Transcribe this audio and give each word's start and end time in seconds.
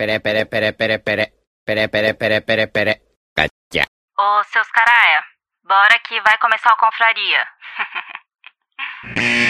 pere, 0.00 0.18
pere, 0.20 0.46
pere, 0.46 0.72
pere, 0.72 0.98
pere. 0.98 1.32
Pere, 1.62 1.88
pere, 1.88 2.14
pere, 2.14 2.40
pere, 2.40 2.68
pere. 2.68 3.00
Catia. 3.34 3.84
Ô, 4.16 4.42
seus 4.44 4.70
caralho, 4.70 5.22
bora 5.62 5.98
que 5.98 6.18
vai 6.22 6.38
começar 6.38 6.72
a 6.72 6.76
confraria. 6.76 7.46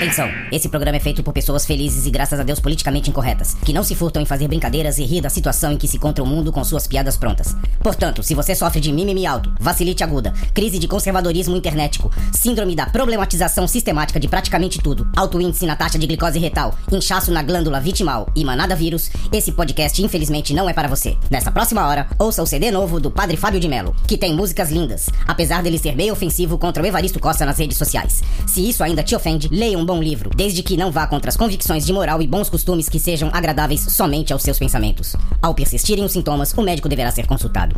Atenção, 0.00 0.30
esse 0.50 0.66
programa 0.66 0.96
é 0.96 1.00
feito 1.00 1.22
por 1.22 1.34
pessoas 1.34 1.66
felizes 1.66 2.06
e 2.06 2.10
graças 2.10 2.40
a 2.40 2.42
Deus 2.42 2.58
politicamente 2.58 3.10
incorretas, 3.10 3.52
que 3.62 3.70
não 3.70 3.84
se 3.84 3.94
furtam 3.94 4.22
em 4.22 4.24
fazer 4.24 4.48
brincadeiras 4.48 4.96
e 4.96 5.04
rir 5.04 5.20
da 5.20 5.28
situação 5.28 5.72
em 5.72 5.76
que 5.76 5.86
se 5.86 5.98
encontra 5.98 6.24
o 6.24 6.26
mundo 6.26 6.50
com 6.50 6.64
suas 6.64 6.86
piadas 6.86 7.18
prontas. 7.18 7.54
Portanto, 7.82 8.22
se 8.22 8.34
você 8.34 8.54
sofre 8.54 8.80
de 8.80 8.90
mimimi 8.94 9.26
alto, 9.26 9.52
vacilite 9.60 10.02
aguda, 10.02 10.32
crise 10.54 10.78
de 10.78 10.88
conservadorismo 10.88 11.54
internetico, 11.54 12.10
síndrome 12.32 12.74
da 12.74 12.86
problematização 12.86 13.68
sistemática 13.68 14.18
de 14.18 14.26
praticamente 14.26 14.78
tudo, 14.78 15.06
alto 15.14 15.38
índice 15.38 15.66
na 15.66 15.76
taxa 15.76 15.98
de 15.98 16.06
glicose 16.06 16.38
retal, 16.38 16.74
inchaço 16.90 17.30
na 17.30 17.42
glândula 17.42 17.78
vitimal 17.78 18.26
e 18.34 18.42
manada 18.42 18.74
vírus, 18.74 19.10
esse 19.30 19.52
podcast 19.52 20.02
infelizmente 20.02 20.54
não 20.54 20.66
é 20.66 20.72
para 20.72 20.88
você. 20.88 21.14
Nessa 21.28 21.52
próxima 21.52 21.86
hora, 21.86 22.08
ouça 22.18 22.42
o 22.42 22.46
CD 22.46 22.70
novo 22.70 22.98
do 23.00 23.10
Padre 23.10 23.36
Fábio 23.36 23.60
de 23.60 23.68
Mello, 23.68 23.94
que 24.06 24.16
tem 24.16 24.34
músicas 24.34 24.70
lindas, 24.70 25.10
apesar 25.26 25.62
dele 25.62 25.76
ser 25.76 25.94
meio 25.94 26.14
ofensivo 26.14 26.56
contra 26.56 26.82
o 26.82 26.86
Evaristo 26.86 27.20
Costa 27.20 27.44
nas 27.44 27.58
redes 27.58 27.76
sociais. 27.76 28.22
Se 28.46 28.66
isso 28.66 28.82
ainda 28.82 29.02
te 29.02 29.14
ofende, 29.14 29.46
leia 29.52 29.78
um 29.78 29.89
bom 29.90 30.00
livro, 30.00 30.30
desde 30.36 30.62
que 30.62 30.76
não 30.76 30.92
vá 30.92 31.04
contra 31.04 31.30
as 31.30 31.36
convicções 31.36 31.84
de 31.84 31.92
moral 31.92 32.22
e 32.22 32.26
bons 32.26 32.48
costumes 32.48 32.88
que 32.88 33.00
sejam 33.00 33.28
agradáveis 33.32 33.80
somente 33.80 34.32
aos 34.32 34.40
seus 34.40 34.56
pensamentos. 34.56 35.16
Ao 35.42 35.52
persistirem 35.52 36.04
os 36.04 36.12
sintomas, 36.12 36.52
o 36.56 36.62
médico 36.62 36.88
deverá 36.88 37.10
ser 37.10 37.26
consultado. 37.26 37.74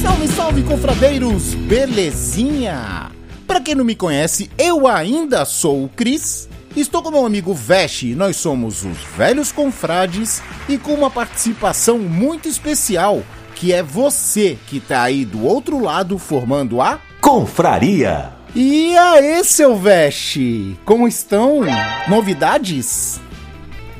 Salve, 0.00 0.28
salve, 0.28 0.62
confradeiros! 0.62 1.54
Belezinha? 1.54 3.10
Pra 3.44 3.60
quem 3.60 3.74
não 3.74 3.84
me 3.84 3.96
conhece, 3.96 4.48
eu 4.56 4.86
ainda 4.86 5.44
sou 5.44 5.84
o 5.84 5.88
Cris. 5.88 6.48
Estou 6.76 7.02
com 7.02 7.10
meu 7.10 7.26
amigo 7.26 7.54
Veste, 7.54 8.14
nós 8.14 8.36
somos 8.36 8.84
os 8.84 8.98
Velhos 9.16 9.50
Confrades 9.50 10.40
e 10.68 10.78
com 10.78 10.92
uma 10.92 11.10
participação 11.10 11.98
muito 11.98 12.48
especial, 12.48 13.24
que 13.56 13.72
é 13.72 13.82
você 13.82 14.58
que 14.66 14.78
tá 14.78 15.02
aí 15.02 15.24
do 15.24 15.42
outro 15.44 15.80
lado 15.80 16.18
formando 16.18 16.80
a 16.80 17.00
Confraria. 17.20 18.30
E 18.54 18.94
aí, 18.96 19.42
seu 19.42 19.74
Veste? 19.76 20.78
Como 20.84 21.08
estão? 21.08 21.62
Novidades? 22.06 23.18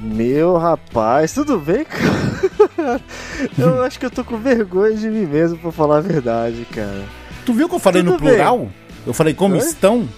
Meu 0.01 0.57
rapaz, 0.59 1.33
tudo 1.33 1.59
bem, 1.59 1.85
cara? 1.85 3.01
Eu 3.59 3.83
acho 3.83 3.99
que 3.99 4.07
eu 4.07 4.11
tô 4.11 4.23
com 4.23 4.37
vergonha 4.39 4.95
de 4.95 5.09
mim 5.09 5.25
mesmo, 5.27 5.59
pra 5.59 5.73
falar 5.73 5.97
a 5.99 6.01
verdade, 6.01 6.67
cara. 6.71 7.05
Tu 7.45 7.53
viu 7.53 7.69
que 7.69 7.75
eu 7.75 7.79
falei 7.79 8.03
Tudo 8.03 8.13
no 8.13 8.19
bem. 8.19 8.29
plural? 8.29 8.69
Eu 9.07 9.15
falei 9.15 9.35
como 9.35 9.55
Oi? 9.55 9.61
estão? 9.61 10.09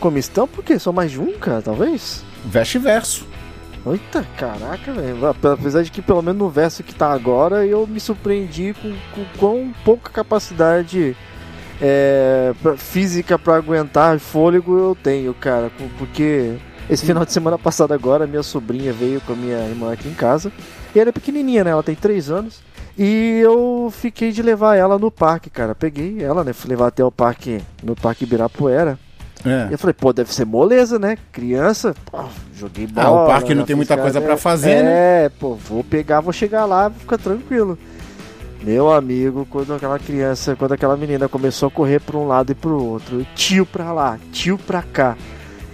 Como 0.00 0.18
estão? 0.18 0.48
Por 0.48 0.64
quê? 0.64 0.78
Só 0.78 0.90
mais 0.92 1.10
de 1.10 1.20
um, 1.20 1.38
cara, 1.38 1.60
talvez? 1.62 2.24
Veste 2.44 2.78
verso. 2.78 3.26
Eita, 3.86 4.24
caraca, 4.36 4.92
velho. 4.92 5.18
Apesar 5.26 5.82
de 5.82 5.90
que, 5.90 6.02
pelo 6.02 6.20
menos 6.22 6.38
no 6.38 6.50
verso 6.50 6.82
que 6.82 6.94
tá 6.94 7.12
agora, 7.12 7.64
eu 7.66 7.86
me 7.86 7.98
surpreendi 7.98 8.74
com, 8.74 8.92
com 9.14 9.24
quão 9.38 9.72
pouca 9.84 10.10
capacidade 10.10 11.16
é, 11.80 12.52
pra- 12.62 12.76
física 12.76 13.38
pra 13.38 13.56
aguentar 13.56 14.18
fôlego 14.18 14.76
eu 14.78 14.94
tenho, 15.02 15.32
cara. 15.32 15.70
por- 15.70 15.88
Porque 15.98 16.56
esse 16.90 17.06
final 17.06 17.24
de 17.24 17.32
semana 17.32 17.58
passado 17.58 17.94
agora, 17.94 18.26
minha 18.26 18.42
sobrinha 18.42 18.92
veio 18.92 19.20
com 19.22 19.32
a 19.32 19.36
minha 19.36 19.58
irmã 19.66 19.92
aqui 19.92 20.08
em 20.08 20.14
casa. 20.14 20.52
E 20.94 21.00
ela 21.00 21.08
é 21.08 21.12
pequenininha, 21.12 21.64
né? 21.64 21.70
Ela 21.70 21.82
tem 21.82 21.94
3 21.94 22.30
anos. 22.30 22.60
E 22.98 23.40
eu 23.42 23.90
fiquei 23.96 24.30
de 24.30 24.42
levar 24.42 24.76
ela 24.76 24.98
no 24.98 25.10
parque, 25.10 25.48
cara. 25.48 25.74
Peguei 25.74 26.22
ela, 26.22 26.44
né? 26.44 26.52
Fui 26.52 26.68
levar 26.68 26.88
até 26.88 27.02
o 27.02 27.10
parque, 27.10 27.62
no 27.82 27.96
parque 27.96 28.24
Ibirapuera. 28.24 28.98
É. 29.44 29.68
eu 29.70 29.78
falei, 29.78 29.94
pô, 29.94 30.12
deve 30.12 30.32
ser 30.34 30.44
moleza, 30.44 30.98
né? 30.98 31.16
Criança, 31.32 31.94
pô, 32.10 32.24
joguei 32.54 32.86
bola. 32.86 33.06
Ah, 33.06 33.10
o 33.10 33.26
parque 33.26 33.54
não 33.54 33.62
já 33.62 33.66
tem 33.66 33.76
muita 33.76 33.96
coisa 33.96 34.20
pra 34.20 34.36
fazer, 34.36 34.82
né? 34.82 35.24
É, 35.24 35.28
pô, 35.28 35.54
vou 35.54 35.82
pegar, 35.82 36.20
vou 36.20 36.32
chegar 36.32 36.64
lá, 36.64 36.88
vou 36.88 37.00
ficar 37.00 37.18
tranquilo. 37.18 37.78
Meu 38.62 38.92
amigo, 38.92 39.46
quando 39.48 39.72
aquela 39.72 39.98
criança, 39.98 40.54
quando 40.54 40.72
aquela 40.72 40.96
menina 40.96 41.28
começou 41.28 41.68
a 41.68 41.70
correr 41.70 41.98
pra 42.00 42.18
um 42.18 42.26
lado 42.26 42.52
e 42.52 42.54
pro 42.54 42.82
outro, 42.82 43.26
tio 43.34 43.64
pra 43.64 43.92
lá, 43.92 44.18
tio 44.32 44.58
pra 44.58 44.82
cá. 44.82 45.16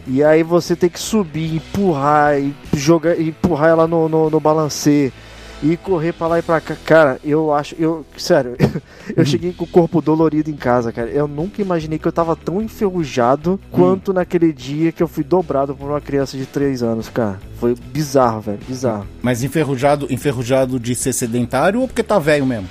E 0.06 0.22
aí 0.22 0.44
você 0.44 0.76
tem 0.76 0.88
que 0.88 1.00
subir, 1.00 1.56
empurrar 1.56 2.38
e 2.38 2.54
jogar, 2.74 3.20
empurrar 3.20 3.70
ela 3.70 3.88
no, 3.88 4.08
no, 4.08 4.30
no 4.30 4.38
balancê 4.38 5.12
e 5.62 5.76
correr 5.76 6.12
pra 6.12 6.26
lá 6.26 6.38
e 6.38 6.42
pra 6.42 6.60
cá. 6.60 6.76
Cara, 6.84 7.18
eu 7.24 7.52
acho, 7.52 7.74
eu, 7.78 8.04
sério, 8.16 8.56
eu 9.16 9.24
cheguei 9.24 9.52
com 9.52 9.64
o 9.64 9.68
corpo 9.68 10.00
dolorido 10.00 10.50
em 10.50 10.56
casa, 10.56 10.92
cara. 10.92 11.08
Eu 11.08 11.26
nunca 11.26 11.62
imaginei 11.62 11.98
que 11.98 12.06
eu 12.06 12.12
tava 12.12 12.36
tão 12.36 12.60
enferrujado 12.60 13.60
quanto 13.70 14.12
naquele 14.12 14.52
dia 14.52 14.92
que 14.92 15.02
eu 15.02 15.08
fui 15.08 15.24
dobrado 15.24 15.74
por 15.74 15.88
uma 15.90 16.00
criança 16.00 16.36
de 16.36 16.46
3 16.46 16.82
anos, 16.82 17.08
cara. 17.08 17.38
Foi 17.58 17.74
bizarro, 17.92 18.40
velho, 18.40 18.58
bizarro. 18.66 19.06
Mas 19.22 19.42
enferrujado, 19.42 20.06
enferrujado 20.10 20.78
de 20.78 20.94
ser 20.94 21.12
sedentário 21.12 21.80
ou 21.80 21.88
porque 21.88 22.02
tá 22.02 22.18
velho 22.18 22.46
mesmo? 22.46 22.68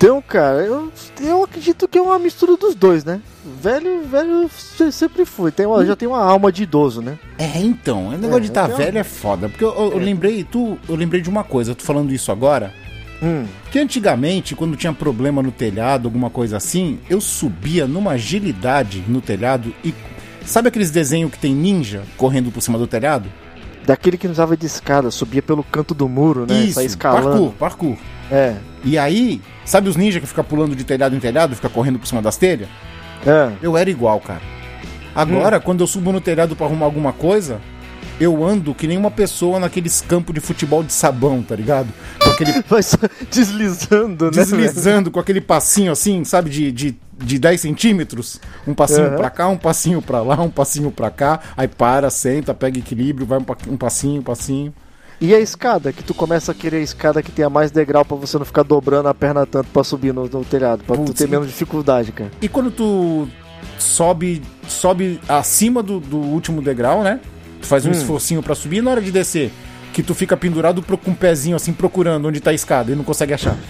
Então, 0.00 0.22
cara, 0.22 0.60
eu, 0.60 0.92
eu 1.20 1.42
acredito 1.42 1.88
que 1.88 1.98
é 1.98 2.00
uma 2.00 2.20
mistura 2.20 2.56
dos 2.56 2.72
dois, 2.76 3.04
né? 3.04 3.20
Velho, 3.60 4.04
velho 4.04 4.48
se- 4.48 4.92
sempre 4.92 5.24
fui. 5.24 5.50
Tem 5.50 5.66
uma, 5.66 5.84
já 5.84 5.96
tem 5.96 6.06
uma 6.06 6.22
alma 6.22 6.52
de 6.52 6.62
idoso, 6.62 7.02
né? 7.02 7.18
É, 7.36 7.58
então, 7.58 8.06
o 8.06 8.10
negócio 8.12 8.36
É, 8.36 8.40
de 8.42 8.50
tá 8.52 8.64
então- 8.66 8.76
velho 8.76 8.96
é 8.98 9.02
foda. 9.02 9.48
Porque 9.48 9.64
eu, 9.64 9.74
eu- 9.74 9.92
eu 9.92 9.98
lembrei, 9.98 10.44
tu, 10.44 10.78
eu 10.88 10.94
lembrei 10.94 11.20
de 11.20 11.28
uma 11.28 11.42
coisa, 11.42 11.72
eu 11.72 11.74
tô 11.74 11.82
falando 11.84 12.12
isso 12.12 12.30
agora. 12.30 12.72
Hum. 13.20 13.44
Que 13.72 13.80
antigamente, 13.80 14.54
quando 14.54 14.76
tinha 14.76 14.92
problema 14.92 15.42
no 15.42 15.50
telhado, 15.50 16.06
alguma 16.06 16.30
coisa 16.30 16.56
assim, 16.58 17.00
eu 17.10 17.20
subia 17.20 17.84
numa 17.88 18.12
agilidade 18.12 19.02
no 19.08 19.20
telhado 19.20 19.74
e. 19.84 19.92
Sabe 20.46 20.68
aqueles 20.68 20.92
desenhos 20.92 21.32
que 21.32 21.38
tem 21.38 21.52
ninja 21.54 22.04
correndo 22.16 22.52
por 22.52 22.60
cima 22.62 22.78
do 22.78 22.86
telhado? 22.86 23.28
Daquele 23.88 24.18
que 24.18 24.26
não 24.26 24.32
usava 24.32 24.54
de 24.54 24.66
escada, 24.66 25.10
subia 25.10 25.40
pelo 25.40 25.64
canto 25.64 25.94
do 25.94 26.06
muro, 26.06 26.44
né? 26.46 26.60
Isso, 26.60 26.78
escalando. 26.82 27.30
parkour, 27.30 27.52
parkour. 27.52 27.96
É. 28.30 28.56
E 28.84 28.98
aí, 28.98 29.40
sabe 29.64 29.88
os 29.88 29.96
ninjas 29.96 30.20
que 30.20 30.28
ficam 30.28 30.44
pulando 30.44 30.76
de 30.76 30.84
telhado 30.84 31.16
em 31.16 31.18
telhado, 31.18 31.56
fica 31.56 31.70
correndo 31.70 31.98
por 31.98 32.06
cima 32.06 32.20
das 32.20 32.36
telhas? 32.36 32.68
É. 33.26 33.50
Eu 33.62 33.78
era 33.78 33.88
igual, 33.88 34.20
cara. 34.20 34.42
Agora, 35.14 35.58
quando 35.58 35.80
eu 35.80 35.86
subo 35.86 36.12
no 36.12 36.20
telhado 36.20 36.54
pra 36.54 36.66
arrumar 36.66 36.84
alguma 36.84 37.14
coisa, 37.14 37.62
eu 38.20 38.44
ando 38.44 38.74
que 38.74 38.86
nem 38.86 38.98
uma 38.98 39.10
pessoa 39.10 39.58
naqueles 39.60 40.00
campos 40.00 40.34
de 40.34 40.40
futebol 40.40 40.82
de 40.82 40.92
sabão, 40.92 41.42
tá 41.42 41.54
ligado? 41.54 41.88
Com 42.22 42.30
aquele 42.30 42.52
Vai 42.68 42.82
só 42.82 42.96
deslizando, 43.30 44.26
né? 44.26 44.30
deslizando 44.32 45.10
com 45.10 45.20
aquele 45.20 45.40
passinho 45.40 45.92
assim, 45.92 46.24
sabe, 46.24 46.50
de, 46.50 46.72
de, 46.72 46.96
de 47.16 47.38
10 47.38 47.60
centímetros. 47.60 48.40
Um 48.66 48.74
passinho 48.74 49.06
Aham. 49.08 49.16
pra 49.16 49.30
cá, 49.30 49.48
um 49.48 49.56
passinho 49.56 50.02
pra 50.02 50.20
lá, 50.22 50.40
um 50.40 50.50
passinho 50.50 50.90
pra 50.90 51.10
cá. 51.10 51.40
Aí 51.56 51.68
para, 51.68 52.10
senta, 52.10 52.52
pega 52.54 52.78
equilíbrio, 52.78 53.26
vai 53.26 53.38
um, 53.38 53.44
pa- 53.44 53.56
passinho, 53.78 54.20
um 54.20 54.24
passinho. 54.24 54.72
E 55.20 55.34
a 55.34 55.40
escada, 55.40 55.92
que 55.92 56.02
tu 56.04 56.14
começa 56.14 56.52
a 56.52 56.54
querer 56.54 56.76
a 56.76 56.80
escada 56.80 57.20
que 57.22 57.32
tenha 57.32 57.50
mais 57.50 57.72
degrau 57.72 58.04
pra 58.04 58.16
você 58.16 58.38
não 58.38 58.44
ficar 58.44 58.62
dobrando 58.62 59.08
a 59.08 59.14
perna 59.14 59.44
tanto 59.44 59.68
pra 59.70 59.82
subir 59.82 60.14
no, 60.14 60.28
no 60.28 60.44
telhado, 60.44 60.84
pra 60.84 60.94
tu 60.96 61.02
Putz, 61.06 61.18
ter 61.18 61.24
e- 61.26 61.30
menos 61.30 61.48
dificuldade, 61.48 62.12
cara. 62.12 62.30
E 62.40 62.48
quando 62.48 62.70
tu 62.70 63.26
sobe 63.78 64.42
sobe 64.68 65.20
acima 65.28 65.82
do, 65.82 65.98
do 65.98 66.18
último 66.18 66.62
degrau, 66.62 67.02
né? 67.02 67.18
Tu 67.60 67.66
faz 67.66 67.84
um 67.86 67.90
Hum. 67.90 67.92
esforcinho 67.92 68.42
pra 68.42 68.54
subir 68.54 68.78
e 68.78 68.82
na 68.82 68.90
hora 68.90 69.00
de 69.00 69.10
descer, 69.10 69.50
que 69.92 70.02
tu 70.02 70.14
fica 70.14 70.36
pendurado 70.36 70.82
pro- 70.82 70.96
com 70.98 71.10
o 71.10 71.14
pezinho 71.16 71.56
assim 71.56 71.72
procurando 71.72 72.28
onde 72.28 72.40
tá 72.40 72.50
a 72.50 72.54
escada 72.54 72.92
e 72.92 72.94
não 72.94 73.04
consegue 73.04 73.32
achar. 73.34 73.56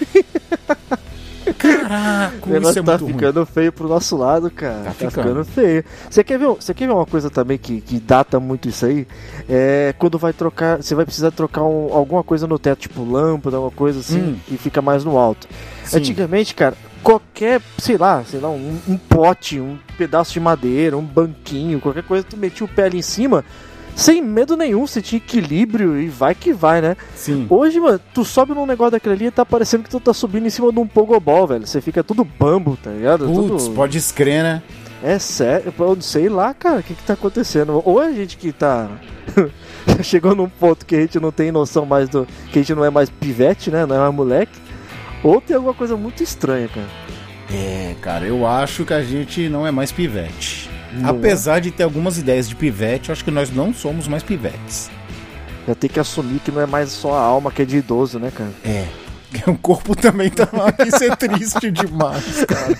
Caraca, 1.59 2.35
negócio 2.47 2.71
isso 2.71 2.79
é 2.79 2.83
tá 2.83 2.93
muito 2.93 3.05
ruim. 3.05 3.13
ficando 3.15 3.47
feio 3.47 3.73
pro 3.73 3.89
nosso 3.89 4.17
lado, 4.17 4.51
cara. 4.51 4.79
Tá 4.79 4.85
Tá, 4.85 4.93
ficando. 4.93 5.11
ficando. 5.13 5.45
feio. 5.47 5.85
Você 6.09 6.23
quer, 6.23 6.39
ver, 6.39 6.47
você 6.47 6.75
quer 6.75 6.87
ver 6.87 6.93
uma 6.93 7.07
coisa 7.07 7.31
também 7.31 7.57
que, 7.57 7.81
que 7.81 7.99
data 7.99 8.39
muito 8.39 8.69
isso 8.69 8.85
aí? 8.85 9.07
É 9.49 9.95
quando 9.99 10.19
vai 10.19 10.33
trocar. 10.33 10.77
Você 10.83 10.95
vai 10.95 11.05
precisar 11.07 11.31
trocar 11.31 11.63
um- 11.65 11.93
alguma 11.93 12.23
coisa 12.23 12.47
no 12.47 12.59
teto, 12.59 12.81
tipo 12.81 13.03
lâmpada, 13.03 13.57
alguma 13.57 13.73
coisa 13.73 14.01
assim, 14.01 14.21
Hum. 14.21 14.37
que 14.47 14.59
fica 14.59 14.83
mais 14.83 15.05
no 15.05 15.17
alto. 15.17 15.49
Sim. 15.85 15.97
Antigamente, 15.97 16.55
cara, 16.55 16.77
qualquer, 17.03 17.63
sei 17.79 17.97
lá, 17.97 18.23
sei 18.25 18.41
lá, 18.41 18.51
um, 18.51 18.79
um 18.87 18.97
pote, 18.99 19.59
um 19.59 19.79
pedaço 19.97 20.33
de 20.35 20.41
madeira, 20.41 20.97
um 20.99 21.03
banquinho, 21.05 21.81
qualquer 21.81 22.03
coisa, 22.03 22.25
tu 22.29 22.37
metia 22.37 22.67
o 22.67 22.69
pé 22.69 22.85
ali 22.85 22.99
em 22.99 23.03
cima. 23.03 23.43
Sem 23.99 24.23
medo 24.23 24.57
nenhum, 24.57 24.87
você 24.87 25.03
tinha 25.03 25.17
equilíbrio 25.17 26.01
e 26.01 26.09
vai 26.09 26.33
que 26.33 26.53
vai, 26.53 26.81
né? 26.81 26.97
Sim. 27.17 27.49
Hoje, 27.51 27.81
mano, 27.81 28.01
tu 28.15 28.25
sobe 28.25 28.55
num 28.55 28.65
negócio 28.65 28.93
daquele 28.93 29.17
ali 29.17 29.27
e 29.27 29.31
tá 29.33 29.45
parecendo 29.45 29.83
que 29.83 29.91
tu 29.91 29.99
tá 29.99 30.15
subindo 30.15 30.47
em 30.47 30.51
cima 30.51 30.73
de 30.73 30.79
um 30.79 30.87
pogobol, 30.87 31.49
velho. 31.49 31.67
Você 31.67 31.81
fica 31.81 32.05
tudo 32.05 32.25
bambo, 32.25 32.79
tá 32.81 32.91
ligado? 32.91 33.27
Putz, 33.27 33.65
tudo... 33.65 33.75
pode 33.75 33.99
escrever, 33.99 34.45
né? 34.45 34.63
É 35.03 35.19
sério, 35.19 35.75
eu 35.77 36.01
sei 36.01 36.29
lá, 36.29 36.55
cara, 36.55 36.79
o 36.79 36.83
que 36.85 36.95
que 36.95 37.03
tá 37.03 37.15
acontecendo. 37.15 37.83
Ou 37.85 37.99
a 37.99 38.13
gente 38.13 38.37
que 38.37 38.53
tá. 38.53 38.89
Chegou 40.05 40.33
num 40.33 40.49
ponto 40.49 40.87
que 40.87 40.95
a 40.95 41.01
gente 41.01 41.19
não 41.19 41.33
tem 41.33 41.51
noção 41.51 41.85
mais 41.85 42.09
do. 42.09 42.25
que 42.53 42.61
a 42.61 42.63
gente 42.63 42.77
não 42.77 42.85
é 42.85 42.91
mais 42.91 43.11
pivete, 43.11 43.69
né? 43.69 43.85
Não 43.85 43.97
é 43.97 43.99
mais 43.99 44.15
moleque. 44.15 44.61
Ou 45.25 45.41
tem 45.41 45.57
alguma 45.57 45.75
coisa 45.75 45.97
muito 45.97 46.23
estranha, 46.23 46.69
cara. 46.69 46.87
É, 47.53 47.97
cara, 48.01 48.25
eu 48.25 48.47
acho 48.47 48.85
que 48.85 48.95
a 48.95 49.03
gente 49.03 49.49
não 49.49 49.67
é 49.67 49.73
mais 49.73 49.91
pivete. 49.91 50.71
Apesar 51.05 51.61
de 51.61 51.71
ter 51.71 51.83
algumas 51.83 52.19
ideias 52.19 52.49
de 52.49 52.55
pivete, 52.55 53.09
eu 53.09 53.13
acho 53.13 53.25
que 53.25 53.31
nós 53.31 53.51
não 53.51 53.73
somos 53.75 54.09
mais 54.09 54.23
pivetes. 54.23 54.91
Já 55.67 55.75
tem 55.75 55.91
que 55.91 56.01
assumir 56.01 56.41
que 56.41 56.51
não 56.51 56.63
é 56.63 56.67
mais 56.67 56.91
só 56.91 57.15
a 57.15 57.21
alma 57.21 57.51
que 57.53 57.63
é 57.63 57.65
de 57.65 57.77
idoso, 57.77 58.19
né, 58.19 58.31
cara? 58.35 58.51
É. 58.65 58.87
O 59.47 59.59
corpo 59.59 59.95
também 59.95 60.31
tá 60.31 60.49
lá, 60.51 60.73
isso 60.87 61.05
é 61.05 61.15
triste 61.15 61.71
demais, 61.71 62.45
cara. 62.47 62.79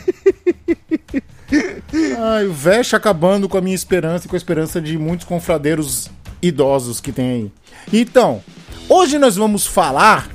Ai, 2.19 2.47
o 2.47 2.53
Vesh 2.53 2.95
acabando 2.95 3.49
com 3.49 3.59
a 3.59 3.61
minha 3.61 3.75
esperança 3.75 4.27
e 4.27 4.29
com 4.29 4.37
a 4.37 4.39
esperança 4.39 4.81
de 4.81 4.97
muitos 4.97 5.27
confradeiros 5.27 6.11
idosos 6.41 7.01
que 7.01 7.13
tem 7.13 7.31
aí. 7.31 7.53
Então, 7.93 8.43
hoje 8.89 9.19
nós 9.19 9.37
vamos 9.37 9.67
falar 9.67 10.29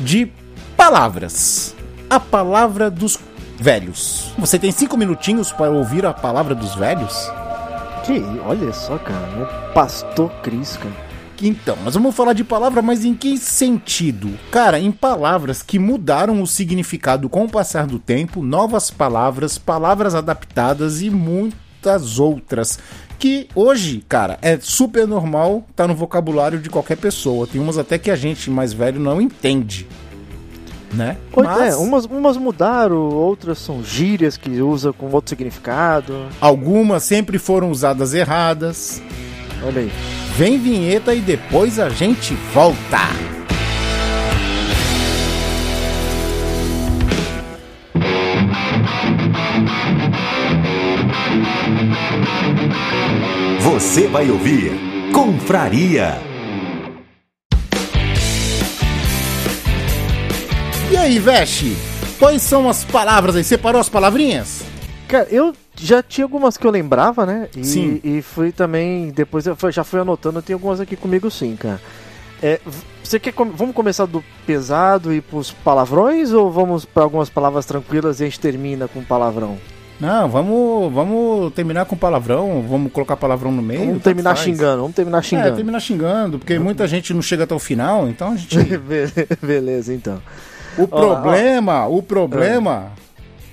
de 0.00 0.30
palavras. 0.76 1.74
A 2.08 2.20
palavra 2.20 2.90
dos 2.90 3.18
velhos. 3.58 4.32
Você 4.38 4.58
tem 4.58 4.70
cinco 4.70 4.96
minutinhos 4.96 5.52
para 5.52 5.70
ouvir 5.70 6.04
a 6.06 6.12
palavra 6.12 6.54
dos 6.54 6.74
velhos? 6.74 7.30
Que, 8.04 8.22
olha 8.44 8.72
só, 8.72 8.98
cara, 8.98 9.26
o 9.42 9.72
pastor 9.72 10.30
Cris, 10.42 10.76
cara. 10.76 11.06
Então, 11.42 11.76
nós 11.84 11.94
vamos 11.94 12.14
falar 12.14 12.32
de 12.32 12.44
palavra, 12.44 12.80
mas 12.80 13.04
em 13.04 13.14
que 13.14 13.36
sentido? 13.36 14.38
Cara, 14.50 14.80
em 14.80 14.90
palavras 14.90 15.62
que 15.62 15.78
mudaram 15.78 16.40
o 16.40 16.46
significado 16.46 17.28
com 17.28 17.44
o 17.44 17.50
passar 17.50 17.86
do 17.86 17.98
tempo, 17.98 18.42
novas 18.42 18.90
palavras, 18.90 19.58
palavras 19.58 20.14
adaptadas 20.14 21.02
e 21.02 21.10
muitas 21.10 22.18
outras. 22.18 22.78
Que 23.18 23.48
hoje, 23.54 24.04
cara, 24.08 24.38
é 24.40 24.58
super 24.58 25.06
normal, 25.06 25.66
tá 25.74 25.86
no 25.86 25.94
vocabulário 25.94 26.58
de 26.58 26.70
qualquer 26.70 26.96
pessoa. 26.96 27.46
Tem 27.46 27.60
umas 27.60 27.76
até 27.76 27.98
que 27.98 28.10
a 28.10 28.16
gente 28.16 28.50
mais 28.50 28.72
velho 28.72 29.00
não 29.00 29.20
entende. 29.20 29.86
Né? 30.96 31.16
Pois 31.30 31.46
é, 31.60 31.76
umas, 31.76 32.06
umas 32.06 32.36
mudaram, 32.38 32.96
outras 32.96 33.58
são 33.58 33.84
gírias 33.84 34.36
que 34.36 34.62
usa 34.62 34.92
com 34.92 35.10
outro 35.10 35.28
significado. 35.28 36.26
Algumas 36.40 37.02
sempre 37.02 37.38
foram 37.38 37.70
usadas 37.70 38.14
erradas. 38.14 39.02
Olha 39.62 39.82
aí. 39.82 39.92
Vem 40.36 40.58
vinheta 40.58 41.14
e 41.14 41.20
depois 41.20 41.78
a 41.78 41.88
gente 41.90 42.34
volta. 42.52 43.00
Você 53.60 54.06
vai 54.08 54.30
ouvir 54.30 54.72
Confraria. 55.12 56.35
Aí, 61.06 61.18
Veste? 61.18 61.76
Quais 62.18 62.42
são 62.42 62.68
as 62.68 62.84
palavras 62.84 63.36
aí? 63.36 63.44
Separou 63.44 63.80
as 63.80 63.88
palavrinhas? 63.88 64.62
Cara, 65.08 65.26
eu 65.30 65.52
já 65.76 66.02
tinha 66.02 66.24
algumas 66.24 66.56
que 66.56 66.66
eu 66.66 66.70
lembrava, 66.70 67.24
né? 67.24 67.48
E, 67.56 67.64
Sim. 67.64 68.00
E 68.02 68.22
fui 68.22 68.50
também. 68.52 69.10
Depois 69.10 69.46
eu 69.46 69.56
já 69.70 69.84
fui 69.84 70.00
anotando, 70.00 70.42
tem 70.42 70.54
algumas 70.54 70.80
aqui 70.80 70.96
comigo 70.96 71.30
sim, 71.30 71.54
cara. 71.56 71.80
É, 72.42 72.60
você 73.02 73.18
quer. 73.20 73.32
Vamos 73.54 73.74
começar 73.74 74.04
do 74.06 74.22
pesado 74.46 75.12
e 75.14 75.20
pros 75.20 75.50
palavrões 75.52 76.32
ou 76.32 76.50
vamos 76.50 76.84
para 76.84 77.02
algumas 77.04 77.30
palavras 77.30 77.64
tranquilas 77.64 78.20
e 78.20 78.24
a 78.24 78.26
gente 78.26 78.40
termina 78.40 78.88
com 78.88 79.02
palavrão? 79.02 79.56
Não, 79.98 80.28
vamos, 80.28 80.92
vamos 80.92 81.54
terminar 81.54 81.86
com 81.86 81.96
palavrão, 81.96 82.62
vamos 82.68 82.92
colocar 82.92 83.16
palavrão 83.16 83.50
no 83.50 83.62
meio. 83.62 83.86
vamos 83.86 84.02
terminar 84.02 84.34
faz. 84.34 84.40
xingando, 84.44 84.82
vamos 84.82 84.94
terminar 84.96 85.18
É, 85.18 85.22
xingando. 85.22 85.56
terminar 85.56 85.80
xingando, 85.80 86.38
porque 86.38 86.58
muita 86.58 86.86
gente 86.86 87.14
não 87.14 87.22
chega 87.22 87.44
até 87.44 87.54
o 87.54 87.58
final, 87.58 88.06
então 88.08 88.32
a 88.32 88.36
gente. 88.36 88.58
Be- 88.76 89.10
Beleza, 89.40 89.94
então. 89.94 90.20
O 90.78 90.86
problema, 90.86 91.86
o 91.86 92.02
problema 92.02 92.92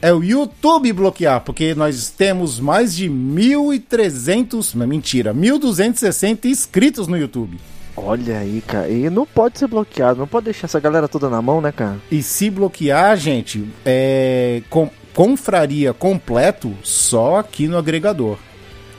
é 0.02 0.14
o 0.14 0.22
YouTube 0.22 0.92
bloquear, 0.92 1.42
porque 1.42 1.74
nós 1.74 2.10
temos 2.10 2.60
mais 2.60 2.94
de 2.94 3.10
1.300, 3.10 4.76
não, 4.76 4.86
mentira, 4.86 5.34
1.260 5.34 6.46
inscritos 6.46 7.08
no 7.08 7.18
YouTube. 7.18 7.58
Olha 7.96 8.40
aí, 8.40 8.62
cara. 8.66 8.90
E 8.90 9.10
não 9.10 9.26
pode 9.26 9.60
ser 9.60 9.68
bloqueado, 9.68 10.20
não 10.20 10.28
pode 10.28 10.46
deixar 10.46 10.66
essa 10.66 10.80
galera 10.80 11.08
toda 11.08 11.30
na 11.30 11.42
mão, 11.42 11.62
né, 11.62 11.72
cara? 11.72 11.98
E 12.12 12.22
se 12.22 12.50
bloquear, 12.50 13.16
gente, 13.16 13.66
é 13.86 14.62
com, 14.70 14.90
confraria 15.14 15.94
completo 15.94 16.74
só 16.84 17.38
aqui 17.38 17.68
no 17.68 17.78
agregador. 17.78 18.38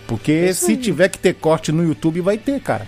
Porque 0.06 0.32
Isso 0.32 0.66
se 0.66 0.72
aí. 0.72 0.76
tiver 0.78 1.08
que 1.08 1.18
ter 1.18 1.34
corte 1.34 1.72
no 1.72 1.84
YouTube, 1.84 2.20
vai 2.20 2.38
ter, 2.38 2.60
cara. 2.60 2.86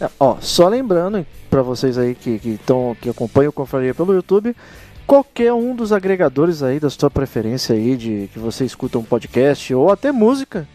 É, 0.00 0.08
Ó, 0.18 0.36
só 0.40 0.68
lembrando 0.68 1.26
pra 1.50 1.62
vocês 1.62 1.98
aí 1.98 2.14
que, 2.14 2.38
que, 2.38 2.58
tão, 2.64 2.96
que 3.00 3.08
acompanham 3.08 3.50
o 3.50 3.52
Confraria 3.52 3.94
pelo 3.94 4.14
YouTube, 4.14 4.54
qualquer 5.06 5.52
um 5.52 5.74
dos 5.74 5.92
agregadores 5.92 6.62
aí 6.62 6.78
da 6.78 6.90
sua 6.90 7.10
preferência 7.10 7.74
aí 7.74 7.96
de 7.96 8.28
que 8.32 8.38
você 8.38 8.64
escuta 8.64 8.98
um 8.98 9.02
podcast 9.04 9.74
ou 9.74 9.90
até 9.90 10.12
música, 10.12 10.68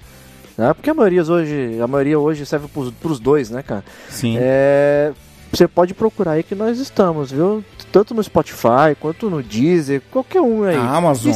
né? 0.57 0.73
Porque 0.73 0.89
a 0.89 0.93
maioria 0.93 1.23
hoje, 1.23 1.79
a 1.81 1.87
maioria 1.87 2.19
hoje 2.19 2.45
serve 2.45 2.67
pros, 2.67 2.91
pros 2.91 3.19
dois, 3.19 3.49
né, 3.49 3.63
cara? 3.63 3.83
Sim. 4.09 4.35
É, 4.39 5.13
você 5.51 5.67
pode 5.67 5.93
procurar 5.93 6.31
aí 6.31 6.43
que 6.43 6.55
nós 6.55 6.79
estamos, 6.79 7.31
viu? 7.31 7.63
Tanto 7.91 8.13
no 8.13 8.23
Spotify 8.23 8.95
quanto 8.99 9.29
no 9.29 9.41
Deezer, 9.41 10.01
qualquer 10.11 10.41
um 10.41 10.63
aí. 10.63 10.75
A 10.75 10.95
Amazon, 10.97 11.31